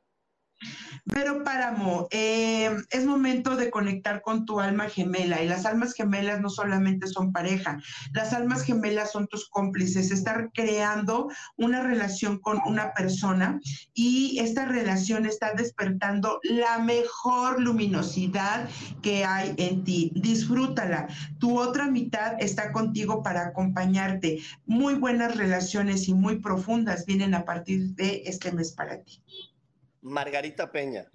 Pero 1.06 1.44
Páramo, 1.44 2.08
eh, 2.12 2.76
es 2.90 3.06
momento 3.06 3.56
de 3.56 3.70
conectar 3.70 4.22
con 4.22 4.46
tu 4.46 4.60
alma 4.60 4.90
gemela 4.90 5.42
y 5.42 5.48
las 5.48 5.66
almas 5.66 5.94
gemelas 5.94 6.42
no 6.42 6.50
solamente 6.50 7.08
son 7.08 7.32
pareja, 7.32 7.80
las 8.14 8.34
almas 8.34 8.64
gemelas 8.64 9.12
son 9.12 9.28
tus 9.28 9.48
cómplices, 9.50 10.12
estar 10.12 10.52
creando 10.54 11.30
una 11.58 11.84
relación 11.84 12.40
con 12.40 12.60
una 12.66 12.94
persona 12.94 13.60
y 13.94 14.40
esta 14.40 14.66
relación 14.66 15.26
está 15.26 15.54
despertando 15.54 16.40
la 16.44 16.80
mejor 16.80 17.62
luminosidad 17.62 18.68
que 19.02 19.26
hay 19.26 19.54
en 19.58 19.84
ti. 19.84 20.12
Disfrútala. 20.16 21.08
Tu 21.40 21.60
otra 21.60 21.88
mitad 21.88 22.34
está 22.40 22.72
contigo 22.72 23.22
para 23.22 23.48
acompañarte. 23.48 24.40
Muy 24.66 24.96
buenas 24.96 25.36
relaciones 25.36 26.08
y 26.08 26.14
muy 26.14 26.40
profundas 26.40 27.06
vienen 27.06 27.36
a 27.36 27.46
partir 27.46 27.94
de 27.96 28.24
este 28.26 28.52
mes 28.52 28.72
para 28.72 29.02
ti. 29.02 29.22
Margarita 30.06 30.72
Peña. 30.72 31.10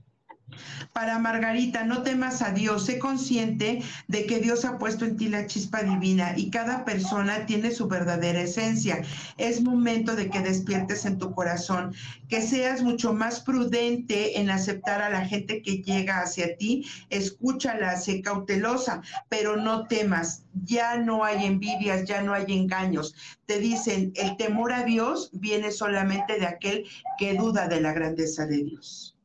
Para 0.93 1.19
Margarita, 1.19 1.85
no 1.85 2.03
temas 2.03 2.43
a 2.43 2.51
Dios, 2.51 2.87
sé 2.87 2.99
consciente 2.99 3.83
de 4.09 4.27
que 4.27 4.41
Dios 4.41 4.65
ha 4.65 4.79
puesto 4.79 5.05
en 5.05 5.17
ti 5.17 5.29
la 5.29 5.47
chispa 5.47 5.83
divina 5.83 6.35
y 6.37 6.51
cada 6.51 6.85
persona 6.85 7.47
tiene 7.47 7.71
su 7.71 7.87
verdadera 7.87 8.43
esencia. 8.43 9.03
Es 9.39 9.63
momento 9.63 10.17
de 10.17 10.29
que 10.29 10.41
despiertes 10.41 11.05
en 11.05 11.19
tu 11.19 11.33
corazón, 11.33 11.95
que 12.29 12.43
seas 12.43 12.83
mucho 12.83 13.13
más 13.13 13.41
prudente 13.41 14.41
en 14.41 14.51
aceptar 14.51 15.03
a 15.03 15.11
la 15.11 15.27
gente 15.27 15.63
que 15.63 15.83
llega 15.83 16.21
hacia 16.21 16.57
ti, 16.57 16.87
escúchala, 17.11 17.97
sé 17.97 18.23
cautelosa, 18.23 19.03
pero 19.29 19.57
no 19.57 19.87
temas, 19.87 20.45
ya 20.65 20.97
no 20.97 21.25
hay 21.25 21.47
envidias, 21.47 22.05
ya 22.05 22.23
no 22.23 22.35
hay 22.35 22.47
engaños. 22.49 23.15
Te 23.47 23.59
dicen, 23.59 24.13
el 24.17 24.37
temor 24.37 24.73
a 24.73 24.85
Dios 24.85 25.31
viene 25.33 25.71
solamente 25.71 26.39
de 26.39 26.47
aquel 26.47 26.87
que 27.19 27.35
duda 27.35 27.69
de 27.69 27.81
la 27.81 27.93
grandeza 27.93 28.47
de 28.47 28.65
Dios. 28.65 29.17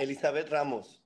Elizabeth 0.00 0.50
Ramos. 0.50 0.99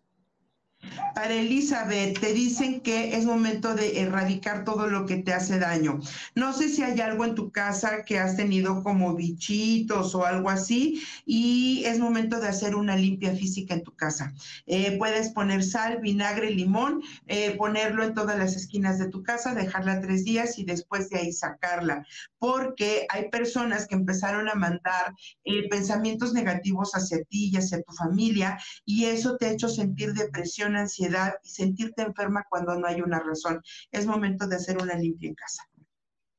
Para 1.15 1.33
Elizabeth, 1.33 2.19
te 2.19 2.33
dicen 2.33 2.81
que 2.81 3.17
es 3.17 3.25
momento 3.25 3.75
de 3.75 4.01
erradicar 4.01 4.65
todo 4.65 4.89
lo 4.89 5.07
que 5.07 5.19
te 5.19 5.33
hace 5.33 5.59
daño. 5.61 6.01
No 6.35 6.53
sé 6.53 6.69
si 6.69 6.83
hay 6.83 7.01
algo 7.01 7.25
en 7.25 7.37
tu 7.37 7.53
casa 7.53 8.05
que 8.05 8.19
has 8.19 8.37
tenido 8.37 8.83
como 8.83 9.15
bichitos 9.15 10.15
o 10.15 10.25
algo 10.25 10.51
así 10.51 11.03
y 11.25 11.85
es 11.87 12.01
momento 12.01 12.41
de 12.41 12.49
hacer 12.49 12.75
una 12.75 12.97
limpia 12.97 13.33
física 13.35 13.75
en 13.75 13.85
tu 13.85 13.95
casa. 13.95 14.35
Eh, 14.67 14.97
puedes 14.99 15.31
poner 15.31 15.63
sal, 15.63 16.01
vinagre, 16.01 16.51
limón, 16.51 17.01
eh, 17.27 17.57
ponerlo 17.57 18.03
en 18.03 18.15
todas 18.15 18.37
las 18.37 18.57
esquinas 18.57 18.99
de 18.99 19.09
tu 19.09 19.23
casa, 19.23 19.55
dejarla 19.55 20.01
tres 20.01 20.25
días 20.25 20.59
y 20.59 20.65
después 20.65 21.11
de 21.11 21.19
ahí 21.19 21.33
sacarla, 21.33 22.05
porque 22.39 23.07
hay 23.09 23.31
personas 23.31 23.87
que 23.87 23.95
empezaron 23.95 24.49
a 24.49 24.55
mandar 24.55 25.15
eh, 25.45 25.69
pensamientos 25.69 26.33
negativos 26.33 26.93
hacia 26.95 27.23
ti 27.25 27.51
y 27.53 27.57
hacia 27.57 27.83
tu 27.83 27.93
familia 27.95 28.59
y 28.85 29.05
eso 29.05 29.37
te 29.37 29.47
ha 29.47 29.53
hecho 29.53 29.69
sentir 29.69 30.13
depresión 30.13 30.74
ansiedad 30.77 31.35
y 31.43 31.49
sentirte 31.49 32.03
enferma 32.03 32.45
cuando 32.49 32.75
no 32.77 32.87
hay 32.87 33.01
una 33.01 33.21
razón. 33.21 33.61
Es 33.91 34.07
momento 34.07 34.47
de 34.47 34.57
hacer 34.57 34.79
una 34.83 34.95
limpia 34.95 35.29
en 35.29 35.35
casa. 35.35 35.63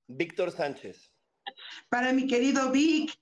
Víctor 0.08 0.52
Sánchez. 0.52 1.12
Para 1.90 2.14
mi 2.14 2.28
querido 2.28 2.72
Vic, 2.72 3.14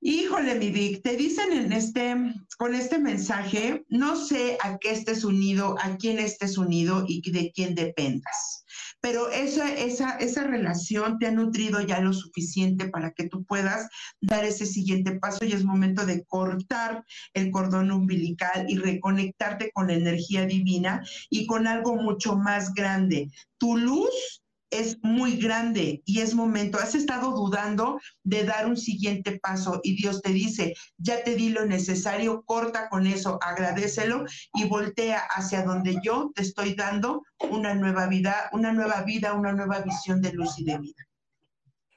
híjole 0.00 0.54
mi 0.54 0.70
Vic, 0.70 1.02
te 1.02 1.16
dicen 1.16 1.52
en 1.52 1.72
este, 1.72 2.16
con 2.58 2.74
este 2.74 2.98
mensaje, 2.98 3.84
no 3.88 4.16
sé 4.16 4.56
a 4.62 4.78
qué 4.78 4.92
estés 4.92 5.24
unido, 5.24 5.76
a 5.80 5.96
quién 5.96 6.18
estés 6.18 6.58
unido 6.58 7.04
y 7.06 7.30
de 7.30 7.52
quién 7.52 7.74
dependas 7.74 8.59
pero 9.00 9.30
esa, 9.30 9.72
esa, 9.72 10.16
esa 10.18 10.44
relación 10.44 11.18
te 11.18 11.26
ha 11.26 11.30
nutrido 11.30 11.80
ya 11.80 12.00
lo 12.00 12.12
suficiente 12.12 12.88
para 12.88 13.12
que 13.12 13.28
tú 13.28 13.44
puedas 13.44 13.88
dar 14.20 14.44
ese 14.44 14.66
siguiente 14.66 15.18
paso 15.18 15.44
y 15.44 15.52
es 15.52 15.64
momento 15.64 16.04
de 16.06 16.24
cortar 16.24 17.04
el 17.34 17.50
cordón 17.50 17.90
umbilical 17.90 18.66
y 18.68 18.76
reconectarte 18.76 19.70
con 19.72 19.86
la 19.86 19.94
energía 19.94 20.46
divina 20.46 21.02
y 21.30 21.46
con 21.46 21.66
algo 21.66 21.96
mucho 21.96 22.36
más 22.36 22.74
grande. 22.74 23.30
Tu 23.58 23.76
luz 23.76 24.39
es 24.70 24.98
muy 25.02 25.36
grande 25.36 26.02
y 26.04 26.20
es 26.20 26.34
momento. 26.34 26.78
Has 26.78 26.94
estado 26.94 27.32
dudando 27.32 28.00
de 28.22 28.44
dar 28.44 28.66
un 28.66 28.76
siguiente 28.76 29.38
paso 29.38 29.80
y 29.82 29.96
Dios 29.96 30.22
te 30.22 30.32
dice, 30.32 30.74
ya 30.96 31.22
te 31.24 31.34
di 31.34 31.50
lo 31.50 31.66
necesario, 31.66 32.42
corta 32.44 32.88
con 32.88 33.06
eso, 33.06 33.38
agradecelo 33.42 34.24
y 34.54 34.64
voltea 34.64 35.20
hacia 35.30 35.64
donde 35.64 35.96
yo 36.02 36.30
te 36.34 36.42
estoy 36.42 36.74
dando 36.74 37.22
una 37.50 37.74
nueva 37.74 38.06
vida, 38.06 38.48
una 38.52 38.72
nueva 38.72 39.02
vida, 39.02 39.34
una 39.34 39.52
nueva 39.52 39.80
visión 39.80 40.20
de 40.20 40.32
luz 40.32 40.58
y 40.58 40.64
de 40.64 40.78
vida. 40.78 41.06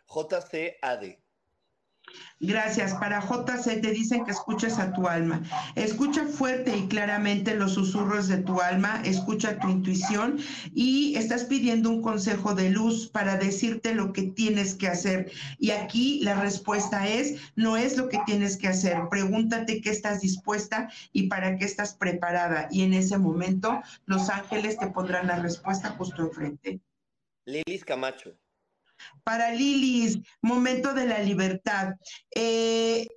JCAD. 0.07 1.22
Gracias. 2.39 2.93
Para 2.95 3.21
JC 3.21 3.81
te 3.81 3.91
dicen 3.91 4.25
que 4.25 4.31
escuches 4.31 4.77
a 4.77 4.93
tu 4.93 5.07
alma. 5.07 5.41
Escucha 5.75 6.25
fuerte 6.25 6.75
y 6.75 6.87
claramente 6.87 7.55
los 7.55 7.73
susurros 7.73 8.27
de 8.27 8.37
tu 8.37 8.61
alma, 8.61 9.01
escucha 9.05 9.59
tu 9.59 9.69
intuición 9.69 10.39
y 10.73 11.15
estás 11.15 11.45
pidiendo 11.45 11.89
un 11.89 12.01
consejo 12.01 12.53
de 12.53 12.69
luz 12.69 13.07
para 13.07 13.37
decirte 13.37 13.95
lo 13.95 14.11
que 14.13 14.23
tienes 14.23 14.75
que 14.75 14.87
hacer. 14.87 15.31
Y 15.57 15.71
aquí 15.71 16.19
la 16.21 16.35
respuesta 16.35 17.07
es, 17.07 17.39
no 17.55 17.77
es 17.77 17.97
lo 17.97 18.09
que 18.09 18.19
tienes 18.25 18.57
que 18.57 18.67
hacer. 18.67 18.97
Pregúntate 19.09 19.81
qué 19.81 19.89
estás 19.89 20.21
dispuesta 20.21 20.89
y 21.11 21.27
para 21.27 21.57
qué 21.57 21.65
estás 21.65 21.93
preparada. 21.93 22.67
Y 22.71 22.83
en 22.83 22.93
ese 22.93 23.17
momento 23.17 23.81
los 24.05 24.29
ángeles 24.29 24.77
te 24.77 24.87
pondrán 24.87 25.27
la 25.27 25.37
respuesta 25.37 25.91
justo 25.91 26.21
enfrente. 26.21 26.81
Lilis 27.45 27.83
Camacho. 27.85 28.35
Para 29.23 29.51
Lilis, 29.51 30.19
momento 30.41 30.93
de 30.93 31.05
la 31.05 31.19
libertad. 31.19 31.95
Eh, 32.35 33.07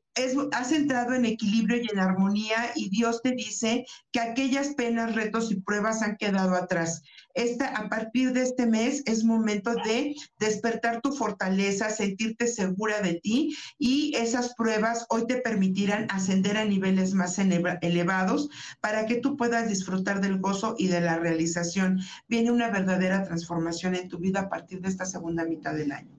has 0.52 0.72
entrado 0.72 1.14
en 1.14 1.26
equilibrio 1.26 1.76
y 1.82 1.88
en 1.92 1.98
armonía 1.98 2.72
y 2.74 2.88
Dios 2.88 3.20
te 3.22 3.32
dice 3.32 3.84
que 4.12 4.20
aquellas 4.20 4.68
penas, 4.74 5.14
retos 5.14 5.50
y 5.50 5.60
pruebas 5.60 6.02
han 6.02 6.16
quedado 6.16 6.54
atrás. 6.54 7.02
Esta, 7.34 7.68
a 7.68 7.88
partir 7.90 8.32
de 8.32 8.42
este 8.42 8.66
mes 8.66 9.02
es 9.04 9.24
momento 9.24 9.74
de 9.84 10.14
despertar 10.38 11.02
tu 11.02 11.12
fortaleza, 11.12 11.90
sentirte 11.90 12.46
segura 12.46 13.02
de 13.02 13.14
ti 13.14 13.54
y 13.78 14.14
esas 14.16 14.54
pruebas 14.54 15.04
hoy 15.10 15.26
te 15.26 15.36
permitirán 15.36 16.06
ascender 16.10 16.56
a 16.56 16.64
niveles 16.64 17.12
más 17.12 17.38
elevados 17.38 18.48
para 18.80 19.04
que 19.04 19.16
tú 19.16 19.36
puedas 19.36 19.68
disfrutar 19.68 20.22
del 20.22 20.38
gozo 20.38 20.76
y 20.78 20.88
de 20.88 21.02
la 21.02 21.18
realización. 21.18 22.00
Viene 22.26 22.50
una 22.50 22.70
verdadera 22.70 23.22
transformación 23.22 23.94
en 23.94 24.08
tu 24.08 24.18
vida 24.18 24.40
a 24.40 24.48
partir 24.48 24.80
de 24.80 24.88
esta 24.88 25.04
segunda 25.04 25.44
mitad 25.44 25.74
del 25.74 25.92
año. 25.92 26.16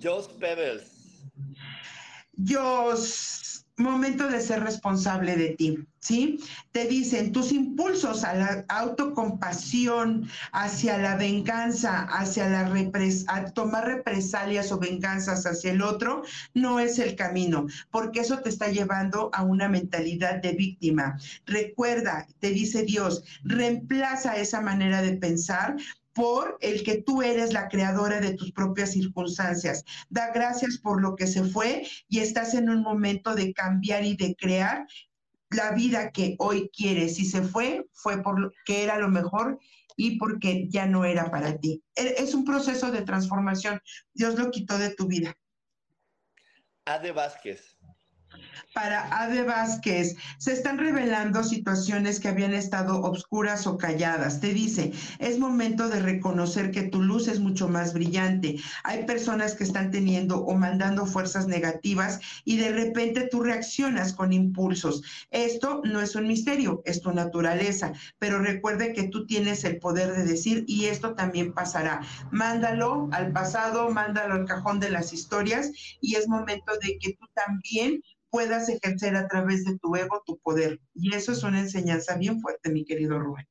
Jos 0.00 0.28
Pebbles. 0.28 1.01
Jos, 2.46 3.66
momento 3.76 4.28
de 4.28 4.40
ser 4.40 4.62
responsable 4.62 5.36
de 5.36 5.50
ti, 5.50 5.78
¿sí? 5.98 6.38
Te 6.72 6.86
dicen, 6.86 7.32
tus 7.32 7.52
impulsos 7.52 8.24
a 8.24 8.34
la 8.34 8.64
autocompasión, 8.68 10.28
hacia 10.52 10.98
la 10.98 11.16
venganza, 11.16 12.02
hacia 12.02 12.48
la 12.48 12.68
repres 12.68 13.24
a 13.28 13.44
tomar 13.46 13.86
represalias 13.86 14.72
o 14.72 14.78
venganzas 14.78 15.46
hacia 15.46 15.72
el 15.72 15.82
otro, 15.82 16.22
no 16.54 16.80
es 16.80 16.98
el 16.98 17.16
camino, 17.16 17.66
porque 17.90 18.20
eso 18.20 18.38
te 18.38 18.48
está 18.48 18.68
llevando 18.68 19.30
a 19.32 19.42
una 19.42 19.68
mentalidad 19.68 20.40
de 20.40 20.52
víctima. 20.52 21.18
Recuerda, 21.46 22.26
te 22.40 22.50
dice 22.50 22.84
Dios, 22.84 23.24
reemplaza 23.42 24.36
esa 24.36 24.60
manera 24.60 25.02
de 25.02 25.16
pensar 25.16 25.76
por 26.14 26.58
el 26.60 26.82
que 26.82 27.02
tú 27.02 27.22
eres 27.22 27.52
la 27.52 27.68
creadora 27.68 28.20
de 28.20 28.34
tus 28.34 28.52
propias 28.52 28.92
circunstancias. 28.92 29.84
Da 30.10 30.32
gracias 30.32 30.78
por 30.78 31.00
lo 31.00 31.16
que 31.16 31.26
se 31.26 31.44
fue 31.44 31.86
y 32.08 32.20
estás 32.20 32.54
en 32.54 32.68
un 32.68 32.82
momento 32.82 33.34
de 33.34 33.52
cambiar 33.52 34.04
y 34.04 34.16
de 34.16 34.34
crear 34.36 34.86
la 35.50 35.72
vida 35.72 36.10
que 36.10 36.36
hoy 36.38 36.70
quieres. 36.74 37.16
Si 37.16 37.24
se 37.24 37.42
fue, 37.42 37.86
fue 37.92 38.22
porque 38.22 38.82
era 38.82 38.98
lo 38.98 39.08
mejor 39.08 39.58
y 39.96 40.18
porque 40.18 40.68
ya 40.68 40.86
no 40.86 41.04
era 41.04 41.30
para 41.30 41.58
ti. 41.58 41.82
E, 41.94 42.14
es 42.18 42.34
un 42.34 42.44
proceso 42.44 42.90
de 42.90 43.02
transformación. 43.02 43.80
Dios 44.14 44.36
lo 44.36 44.50
quitó 44.50 44.78
de 44.78 44.94
tu 44.94 45.06
vida. 45.06 45.36
Ade 46.84 47.12
Vázquez 47.12 47.76
para 48.74 49.22
Ave 49.22 49.42
Vázquez. 49.42 50.16
Se 50.38 50.52
están 50.52 50.78
revelando 50.78 51.44
situaciones 51.44 52.20
que 52.20 52.28
habían 52.28 52.54
estado 52.54 53.00
obscuras 53.02 53.66
o 53.66 53.76
calladas. 53.76 54.40
Te 54.40 54.52
dice, 54.52 54.92
es 55.18 55.38
momento 55.38 55.88
de 55.88 56.00
reconocer 56.00 56.70
que 56.70 56.82
tu 56.82 57.02
luz 57.02 57.28
es 57.28 57.40
mucho 57.40 57.68
más 57.68 57.92
brillante. 57.92 58.56
Hay 58.84 59.04
personas 59.04 59.54
que 59.54 59.64
están 59.64 59.90
teniendo 59.90 60.38
o 60.44 60.54
mandando 60.54 61.06
fuerzas 61.06 61.46
negativas 61.46 62.20
y 62.44 62.56
de 62.56 62.70
repente 62.70 63.28
tú 63.30 63.42
reaccionas 63.42 64.12
con 64.12 64.32
impulsos. 64.32 65.02
Esto 65.30 65.82
no 65.84 66.00
es 66.00 66.14
un 66.14 66.26
misterio, 66.26 66.82
es 66.84 67.00
tu 67.00 67.12
naturaleza, 67.12 67.92
pero 68.18 68.38
recuerde 68.38 68.92
que 68.92 69.08
tú 69.08 69.26
tienes 69.26 69.64
el 69.64 69.78
poder 69.78 70.12
de 70.12 70.24
decir 70.24 70.64
y 70.66 70.86
esto 70.86 71.14
también 71.14 71.52
pasará. 71.52 72.00
Mándalo 72.30 73.08
al 73.12 73.32
pasado, 73.32 73.90
mándalo 73.90 74.34
al 74.34 74.46
cajón 74.46 74.80
de 74.80 74.90
las 74.90 75.12
historias 75.12 75.70
y 76.00 76.16
es 76.16 76.28
momento 76.28 76.72
de 76.82 76.98
que 76.98 77.14
tú 77.14 77.26
también 77.34 78.02
puedas 78.32 78.68
ejercer 78.70 79.14
a 79.14 79.28
través 79.28 79.64
de 79.64 79.78
tu 79.78 79.94
ego 79.94 80.22
tu 80.26 80.38
poder. 80.38 80.80
Y 80.94 81.14
eso 81.14 81.32
es 81.32 81.42
una 81.42 81.60
enseñanza 81.60 82.16
bien 82.16 82.40
fuerte, 82.40 82.70
mi 82.70 82.84
querido 82.84 83.18
Rubén. 83.18 83.46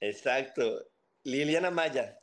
Exacto. 0.00 0.84
Liliana 1.24 1.70
Maya. 1.70 2.20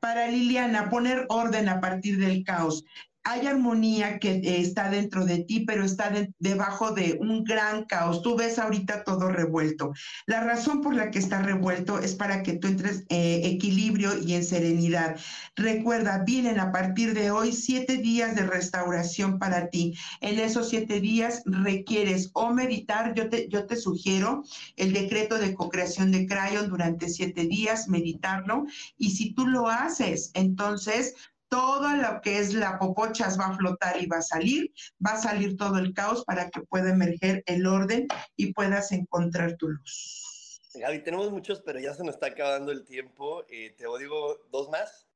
Para 0.00 0.26
Liliana, 0.26 0.90
poner 0.90 1.26
orden 1.28 1.68
a 1.68 1.80
partir 1.80 2.18
del 2.18 2.42
caos 2.44 2.84
hay 3.24 3.46
armonía 3.46 4.18
que 4.18 4.32
eh, 4.32 4.60
está 4.60 4.90
dentro 4.90 5.24
de 5.24 5.44
ti, 5.44 5.60
pero 5.60 5.84
está 5.84 6.12
debajo 6.38 6.92
de 6.92 7.18
un 7.20 7.44
gran 7.44 7.84
caos. 7.84 8.22
Tú 8.22 8.36
ves 8.36 8.58
ahorita 8.58 9.04
todo 9.04 9.28
revuelto. 9.28 9.92
La 10.26 10.42
razón 10.42 10.80
por 10.80 10.94
la 10.94 11.10
que 11.10 11.18
está 11.18 11.42
revuelto 11.42 11.98
es 11.98 12.14
para 12.14 12.42
que 12.42 12.54
tú 12.54 12.68
entres 12.68 13.04
en 13.08 13.20
eh, 13.20 13.46
equilibrio 13.46 14.18
y 14.18 14.34
en 14.34 14.44
serenidad. 14.44 15.16
Recuerda, 15.54 16.22
vienen 16.24 16.58
a 16.58 16.72
partir 16.72 17.14
de 17.14 17.30
hoy 17.30 17.52
siete 17.52 17.98
días 17.98 18.34
de 18.34 18.46
restauración 18.46 19.38
para 19.38 19.68
ti. 19.68 19.94
En 20.20 20.38
esos 20.38 20.70
siete 20.70 21.00
días 21.00 21.42
requieres 21.44 22.30
o 22.32 22.52
meditar, 22.52 23.14
yo 23.14 23.28
te, 23.28 23.48
yo 23.48 23.66
te 23.66 23.76
sugiero 23.76 24.44
el 24.76 24.92
decreto 24.92 25.38
de 25.38 25.54
co-creación 25.54 26.10
de 26.10 26.26
Crayon 26.26 26.68
durante 26.68 27.08
siete 27.08 27.46
días, 27.46 27.88
meditarlo. 27.88 28.64
Y 28.96 29.10
si 29.10 29.34
tú 29.34 29.46
lo 29.46 29.68
haces, 29.68 30.30
entonces 30.34 31.14
todo 31.50 31.94
lo 31.96 32.20
que 32.22 32.38
es 32.38 32.54
la 32.54 32.78
popochas 32.78 33.38
va 33.38 33.48
a 33.48 33.56
flotar 33.56 34.00
y 34.00 34.06
va 34.06 34.18
a 34.18 34.22
salir, 34.22 34.72
va 35.04 35.12
a 35.12 35.20
salir 35.20 35.56
todo 35.56 35.78
el 35.78 35.92
caos 35.92 36.24
para 36.24 36.48
que 36.48 36.62
pueda 36.62 36.90
emerger 36.90 37.42
el 37.46 37.66
orden 37.66 38.06
y 38.36 38.54
puedas 38.54 38.92
encontrar 38.92 39.56
tu 39.56 39.68
luz. 39.68 40.62
Gaby, 40.74 41.02
tenemos 41.02 41.30
muchos, 41.30 41.60
pero 41.60 41.80
ya 41.80 41.92
se 41.92 42.04
nos 42.04 42.14
está 42.14 42.28
acabando 42.28 42.70
el 42.70 42.84
tiempo. 42.84 43.44
Eh, 43.50 43.74
te 43.76 43.84
digo 43.98 44.38
dos 44.52 44.70
más. 44.70 45.08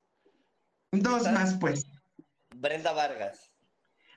Dos 0.90 1.30
más, 1.30 1.54
pues. 1.54 1.86
Brenda 2.56 2.92
Vargas. 2.92 3.54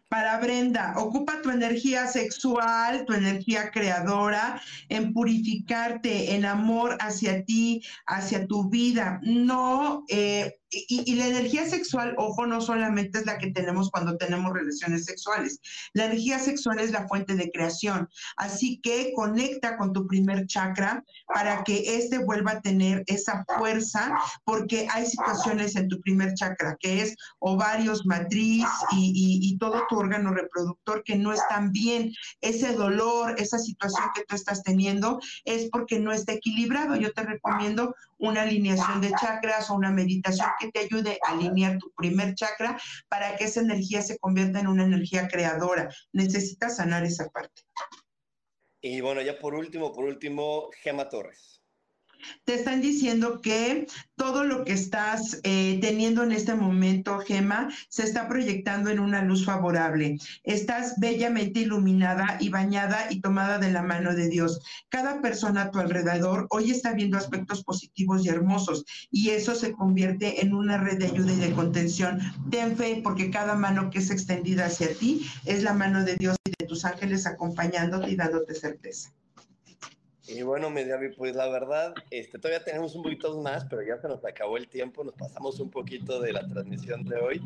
Para 0.09 0.39
Brenda, 0.39 0.93
ocupa 0.95 1.41
tu 1.41 1.49
energía 1.49 2.07
sexual, 2.07 3.03
tu 3.05 3.11
energía 3.11 3.72
creadora, 3.72 4.61
en 4.88 5.11
purificarte, 5.11 6.34
en 6.34 6.45
amor 6.45 6.97
hacia 7.01 7.43
ti, 7.43 7.84
hacia 8.05 8.47
tu 8.47 8.70
vida. 8.70 9.20
No 9.24 10.05
eh, 10.07 10.59
y, 10.70 11.15
la 11.15 11.28
energía 11.28 11.68
sexual, 11.70 12.13
ojo, 12.18 12.45
no 12.45 12.61
solamente 12.61 13.20
es 13.20 13.26
la 13.26 13.38
que 13.38 13.51
tenemos 13.51 13.89
cuando 13.89 14.18
tenemos 14.18 14.53
relaciones 14.53 15.05
sexuales. 15.05 15.59
La 15.93 16.05
energía 16.05 16.39
sexual 16.39 16.80
es 16.80 16.91
la 16.91 17.07
fuente 17.07 17.36
de 17.36 17.49
creación. 17.51 18.09
Así 18.36 18.80
que 18.82 19.13
conecta 19.15 19.78
con 19.78 19.93
tu 19.93 20.07
primer 20.07 20.45
chakra 20.47 21.03
para 21.34 21.63
que 21.63 21.97
éste 21.97 22.18
vuelva 22.20 22.51
a 22.51 22.61
tener 22.61 23.03
esa 23.07 23.45
fuerza, 23.57 24.18
porque 24.43 24.88
hay 24.91 25.05
situaciones 25.05 25.76
en 25.76 25.88
tu 25.88 26.01
primer 26.01 26.34
chakra, 26.34 26.78
que 26.80 27.01
es 27.01 27.15
ovarios, 27.39 28.05
matriz 28.05 28.65
y, 28.91 29.39
y 29.41 29.57
todo 29.57 29.84
tu 29.88 29.97
órgano 29.97 30.34
reproductor 30.34 31.03
que 31.03 31.15
no 31.15 31.32
están 31.32 31.72
bien. 31.72 32.11
Ese 32.41 32.74
dolor, 32.74 33.36
esa 33.38 33.59
situación 33.59 34.03
que 34.13 34.26
tú 34.26 34.36
estás 34.36 34.63
teniendo 34.63 35.20
es 35.45 35.70
porque 35.72 35.99
no 35.99 36.11
está 36.11 36.34
equilibrado. 36.34 36.95
Yo 36.95 37.13
te 37.13 37.24
recomiendo 37.24 37.95
una 38.18 38.41
alineación 38.43 39.01
de 39.01 39.11
chakras 39.11 39.70
o 39.70 39.76
una 39.76 39.91
meditación 39.91 40.49
que 40.59 40.72
te 40.72 40.80
ayude 40.80 41.20
a 41.26 41.32
alinear 41.32 41.78
tu 41.78 41.91
primer 41.93 42.36
chakra 42.36 42.80
para 43.09 43.36
que 43.36 43.45
esa 43.45 43.61
energía 43.61 44.01
se 44.01 44.18
convierta 44.18 44.59
en 44.59 44.68
una 44.68 44.84
energía 44.84 45.28
creadora. 45.28 45.89
Necesitas 46.13 46.78
sanar 46.78 47.03
esa 47.03 47.30
parte. 47.30 47.63
Y 48.82 49.01
bueno, 49.01 49.22
ya 49.22 49.38
por 49.39 49.53
último, 49.53 49.91
por 49.91 50.05
último, 50.05 50.70
Gema 50.82 51.09
Torres 51.09 51.57
te 52.45 52.55
están 52.55 52.82
diciendo 52.82 53.41
que 53.41 53.88
todo 54.15 54.43
lo 54.43 54.65
que 54.65 54.74
estás 54.74 55.39
eh, 55.43 55.78
teniendo 55.82 56.24
en 56.24 56.32
este 56.32 56.55
momento, 56.55 57.20
Gema, 57.20 57.70
se 57.89 58.03
está 58.03 58.28
proyectando 58.28 58.89
en 58.89 58.99
una 58.99 59.22
luz 59.22 59.45
favorable. 59.45 60.18
Estás 60.43 60.95
bellamente 60.97 61.61
iluminada 61.61 62.38
y 62.39 62.49
bañada 62.49 63.07
y 63.11 63.22
tomada 63.22 63.59
de 63.59 63.72
la 63.72 63.84
mano 63.84 64.15
de 64.15 64.28
Dios. 64.28 64.59
Cada 64.89 65.22
persona 65.22 65.63
a 65.63 65.72
tu 65.72 65.80
alrededor 65.80 66.47
hoy 66.49 66.72
está 66.72 66.93
viendo 66.93 67.18
aspectos 67.18 67.63
positivos 67.63 68.26
y 68.26 68.30
hermosos 68.30 68.86
y 69.11 69.30
eso 69.30 69.53
se 69.55 69.74
convierte 69.74 70.41
en 70.41 70.53
una 70.53 70.78
red 70.78 70.97
de 70.97 71.05
ayuda 71.05 71.34
y 71.34 71.38
de 71.38 71.53
contención. 71.53 72.20
Ten 72.49 72.76
fe 72.76 73.01
porque 73.03 73.30
cada 73.30 73.55
mano 73.55 73.89
que 73.89 73.99
es 73.99 74.09
extendida 74.09 74.65
hacia 74.65 74.93
ti 74.95 75.30
es 75.45 75.63
la 75.63 75.74
mano 75.74 76.03
de 76.03 76.15
Dios 76.15 76.38
y 76.45 76.51
de 76.57 76.68
tus 76.68 76.86
ángeles 76.86 77.28
acompañándote 77.28 78.09
y 78.09 78.15
dándote 78.15 78.55
certeza. 78.55 79.11
Y 80.28 80.41
bueno, 80.41 80.69
Mediavi, 80.69 81.15
pues 81.15 81.36
la 81.36 81.47
verdad, 81.47 81.95
este, 82.11 82.38
todavía 82.38 82.63
tenemos 82.63 82.95
un 82.95 83.03
poquito 83.03 83.39
más, 83.41 83.65
pero 83.65 83.82
ya 83.82 83.97
se 83.97 84.09
nos 84.09 84.23
acabó 84.25 84.57
el 84.57 84.67
tiempo, 84.67 85.03
nos 85.03 85.13
pasamos 85.13 85.59
un 85.59 85.69
poquito 85.69 86.19
de 86.19 86.34
la 86.34 86.45
transmisión 86.47 87.05
de 87.05 87.15
hoy, 87.15 87.41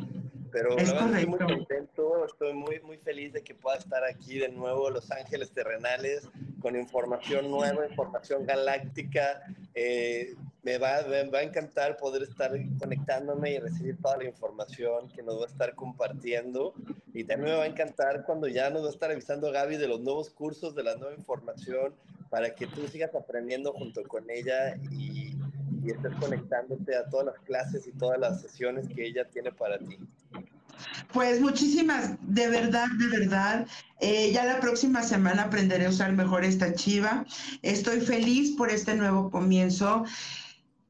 pero 0.51 0.69
la 0.69 0.75
verdad 0.75 1.07
estoy 1.13 1.25
muy 1.27 1.39
contento, 1.39 2.25
estoy 2.25 2.53
muy, 2.53 2.79
muy 2.81 2.97
feliz 2.97 3.33
de 3.33 3.43
que 3.43 3.53
pueda 3.53 3.77
estar 3.77 4.03
aquí 4.03 4.39
de 4.39 4.49
nuevo 4.49 4.89
Los 4.89 5.11
Ángeles 5.11 5.51
Terrenales 5.51 6.27
con 6.59 6.75
información 6.75 7.51
nueva, 7.51 7.87
información 7.87 8.45
galáctica. 8.45 9.43
Eh, 9.75 10.35
me, 10.63 10.77
va, 10.77 11.01
me 11.07 11.23
va 11.29 11.39
a 11.39 11.43
encantar 11.43 11.97
poder 11.97 12.23
estar 12.23 12.51
conectándome 12.79 13.51
y 13.51 13.59
recibir 13.59 13.97
toda 14.01 14.17
la 14.17 14.25
información 14.25 15.07
que 15.09 15.23
nos 15.23 15.39
va 15.39 15.45
a 15.45 15.47
estar 15.47 15.75
compartiendo. 15.75 16.73
Y 17.13 17.23
también 17.23 17.51
me 17.51 17.57
va 17.57 17.63
a 17.63 17.67
encantar 17.67 18.23
cuando 18.25 18.47
ya 18.47 18.69
nos 18.69 18.83
va 18.83 18.87
a 18.87 18.91
estar 18.91 19.11
avisando 19.11 19.51
Gaby 19.51 19.77
de 19.77 19.87
los 19.87 20.01
nuevos 20.01 20.29
cursos, 20.29 20.75
de 20.75 20.83
la 20.83 20.95
nueva 20.95 21.13
información, 21.15 21.93
para 22.31 22.55
que 22.55 22.65
tú 22.65 22.87
sigas 22.87 23.13
aprendiendo 23.13 23.73
junto 23.73 24.01
con 24.03 24.27
ella 24.31 24.75
y, 24.89 25.37
estés 25.85 26.13
conectándote 26.19 26.95
a 26.95 27.09
todas 27.09 27.25
las 27.25 27.39
clases 27.39 27.87
y 27.87 27.91
todas 27.93 28.19
las 28.19 28.41
sesiones 28.41 28.87
que 28.87 29.03
ella 29.03 29.27
tiene 29.29 29.51
para 29.51 29.79
ti. 29.79 29.97
Pues 31.11 31.41
muchísimas, 31.41 32.15
de 32.21 32.47
verdad, 32.49 32.85
de 32.99 33.19
verdad. 33.19 33.67
Eh, 33.99 34.31
ya 34.31 34.45
la 34.45 34.59
próxima 34.59 35.01
semana 35.01 35.43
aprenderé 35.43 35.87
a 35.87 35.89
usar 35.89 36.13
mejor 36.13 36.45
esta 36.45 36.75
chiva. 36.75 37.25
Estoy 37.63 37.99
feliz 37.99 38.51
por 38.55 38.69
este 38.69 38.95
nuevo 38.95 39.31
comienzo. 39.31 40.05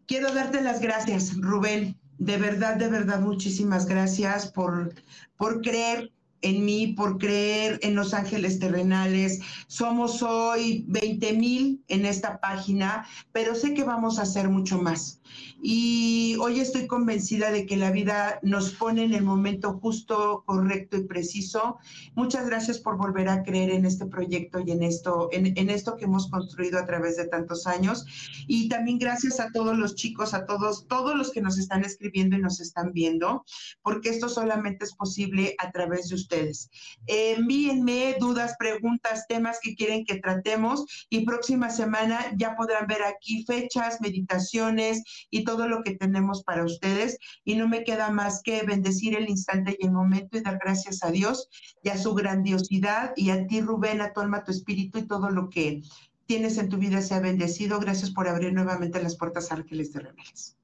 Quiero 0.08 0.34
darte 0.34 0.62
las 0.62 0.82
gracias, 0.82 1.36
Rubén. 1.38 1.98
De 2.20 2.38
verdad, 2.38 2.76
de 2.76 2.89
verdad, 2.89 3.22
muchísimas 3.22 3.86
gracias 3.86 4.52
por, 4.52 4.94
por 5.38 5.62
creer 5.62 6.12
en 6.42 6.66
mí, 6.66 6.88
por 6.88 7.18
creer 7.18 7.80
en 7.84 7.96
los 7.96 8.14
ángeles 8.14 8.60
terrenales. 8.60 9.39
Somos 9.68 10.22
hoy 10.24 10.86
20 10.88 11.34
mil 11.34 11.84
en 11.88 12.06
esta 12.06 12.39
página, 12.39 13.06
pero 13.32 13.56
sé 13.56 13.74
que 13.74 13.84
vamos 13.84 14.20
a 14.20 14.24
hacer 14.24 14.50
mucho 14.50 14.82
más. 14.82 15.20
Y 15.64 16.38
hoy 16.39 16.59
estoy 16.59 16.88
convencida 16.88 17.51
de 17.51 17.68
que 17.68 17.78
la 17.78 17.91
vida 17.91 18.39
nos 18.41 18.72
pone 18.72 19.03
en 19.03 19.14
el 19.14 19.24
momento 19.24 19.78
justo, 19.80 20.43
correcto 20.47 20.97
y 20.97 21.03
preciso. 21.03 21.78
Muchas 22.16 22.47
gracias 22.47 22.80
por 22.80 22.97
volver 22.97 23.30
a 23.30 23.43
creer 23.43 23.70
en 23.70 23.86
este 23.86 24.07
proyecto 24.07 24.59
y 24.59 24.72
en 24.72 24.82
esto, 24.82 25.30
en, 25.32 25.55
en 25.55 25.70
esto 25.70 25.97
que 25.97 26.05
hemos 26.05 26.32
construido 26.32 26.80
a 26.80 26.88
través 26.88 27.18
de 27.18 27.28
tantos 27.28 27.68
años. 27.68 28.05
Y 28.47 28.70
también 28.70 28.97
gracias 28.97 29.39
a 29.39 29.51
todos 29.51 29.78
los 29.78 29.93
chicos, 29.93 30.34
a 30.34 30.47
todos, 30.47 30.88
todos 30.88 31.16
los 31.16 31.32
que 31.32 31.41
nos 31.41 31.59
están 31.59 31.86
escribiendo 31.86 32.36
y 32.36 32.41
nos 32.41 32.59
están 32.59 32.91
viendo, 32.91 33.45
porque 33.84 34.09
esto 34.09 34.30
solamente 34.30 34.86
es 34.86 34.95
posible 34.95 35.53
a 35.59 35.72
través 35.72 36.09
de 36.09 36.16
ustedes. 36.16 36.72
envíenme 37.05 38.16
dudas, 38.20 38.55
preguntas, 38.57 39.28
temas 39.28 39.59
que 39.62 39.76
quieren 39.76 40.05
que 40.05 40.16
tratemos 40.16 40.86
y 41.09 41.24
próxima 41.24 41.70
semana 41.70 42.34
ya 42.36 42.55
podrán 42.55 42.88
ver 42.88 43.03
aquí 43.03 43.45
fechas, 43.45 44.01
meditaciones 44.01 45.03
y 45.30 45.43
todo 45.43 45.51
lo 45.58 45.84
que 45.84 45.95
tenemos 45.95 46.43
para 46.43 46.64
ustedes. 46.64 47.18
Y 47.43 47.56
no 47.56 47.68
me 47.68 47.84
queda 47.84 48.10
más 48.10 48.41
que 48.43 48.64
bendecir 48.64 49.16
el 49.16 49.30
instante 49.30 49.78
y 49.80 49.86
el 49.86 49.91
momento 49.91 50.38
y 50.38 50.41
dar 50.41 50.60
gracias 50.60 51.04
a 51.04 51.12
Dios 51.12 51.49
y 51.84 51.89
a 51.89 51.97
su 51.97 52.14
grandiosidad 52.14 53.14
y 53.16 53.30
a 53.32 53.47
ti, 53.47 53.62
Rubén, 53.62 54.02
a 54.02 54.14
tu 54.14 54.22
alma, 54.22 54.43
tu 54.43 54.52
espíritu 54.52 54.99
y 54.99 55.08
todo 55.08 55.30
lo 55.30 55.49
que 55.49 55.82
tienes 56.26 56.58
en 56.58 56.70
tu 56.70 56.78
vida 56.78 57.02
sea 57.02 57.20
bendecido. 57.20 57.80
Gracias 57.80 58.12
por 58.12 58.28
abrir 58.28 58.54
nuevamente 58.54 59.02
las 59.02 59.18
puertas 59.18 59.52
Ángeles 59.52 59.93
de 59.93 59.99
Rebeldes. 59.99 60.56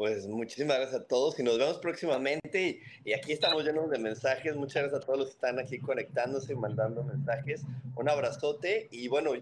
Pues 0.00 0.26
muchísimas 0.26 0.78
gracias 0.78 1.02
a 1.02 1.04
todos 1.04 1.38
y 1.38 1.42
nos 1.42 1.58
vemos 1.58 1.76
próximamente. 1.76 2.80
Y, 3.04 3.12
aquí 3.12 3.32
estamos 3.32 3.64
llenos 3.64 3.90
de 3.90 3.98
mensajes. 3.98 4.56
Muchas 4.56 4.84
gracias 4.84 5.02
a 5.02 5.04
todos 5.04 5.18
los 5.18 5.28
que 5.28 5.34
están 5.34 5.58
aquí 5.58 5.78
conectándose 5.78 6.54
y 6.54 6.56
mandando 6.56 7.02
mensajes. 7.02 7.64
Un 7.96 8.08
abrazote 8.08 8.88
y 8.90 9.08
bueno, 9.08 9.32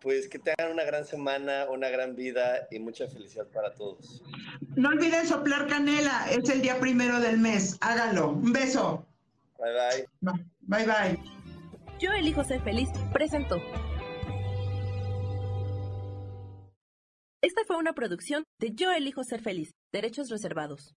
pues 0.00 0.28
que 0.28 0.38
tengan 0.38 0.72
una 0.72 0.84
gran 0.84 1.04
semana, 1.04 1.66
una 1.70 1.88
gran 1.88 2.16
vida 2.16 2.66
y 2.70 2.78
mucha 2.78 3.06
felicidad 3.08 3.46
para 3.48 3.74
todos. 3.74 4.22
No 4.76 4.88
olviden 4.88 5.26
soplar 5.26 5.66
canela, 5.66 6.26
es 6.30 6.48
el 6.48 6.62
día 6.62 6.80
primero 6.80 7.20
del 7.20 7.38
mes, 7.38 7.76
háganlo. 7.80 8.30
Un 8.30 8.52
beso. 8.52 9.06
Bye 9.58 10.06
bye. 10.22 10.34
Bye 10.62 10.86
bye. 10.86 11.18
Yo 11.98 12.12
elijo 12.12 12.42
ser 12.44 12.62
feliz, 12.62 12.88
presento. 13.12 13.56
Esta 17.42 17.62
fue 17.66 17.76
una 17.76 17.92
producción 17.92 18.44
de 18.58 18.72
Yo 18.74 18.90
elijo 18.92 19.22
ser 19.24 19.42
feliz, 19.42 19.70
derechos 19.92 20.30
reservados. 20.30 20.94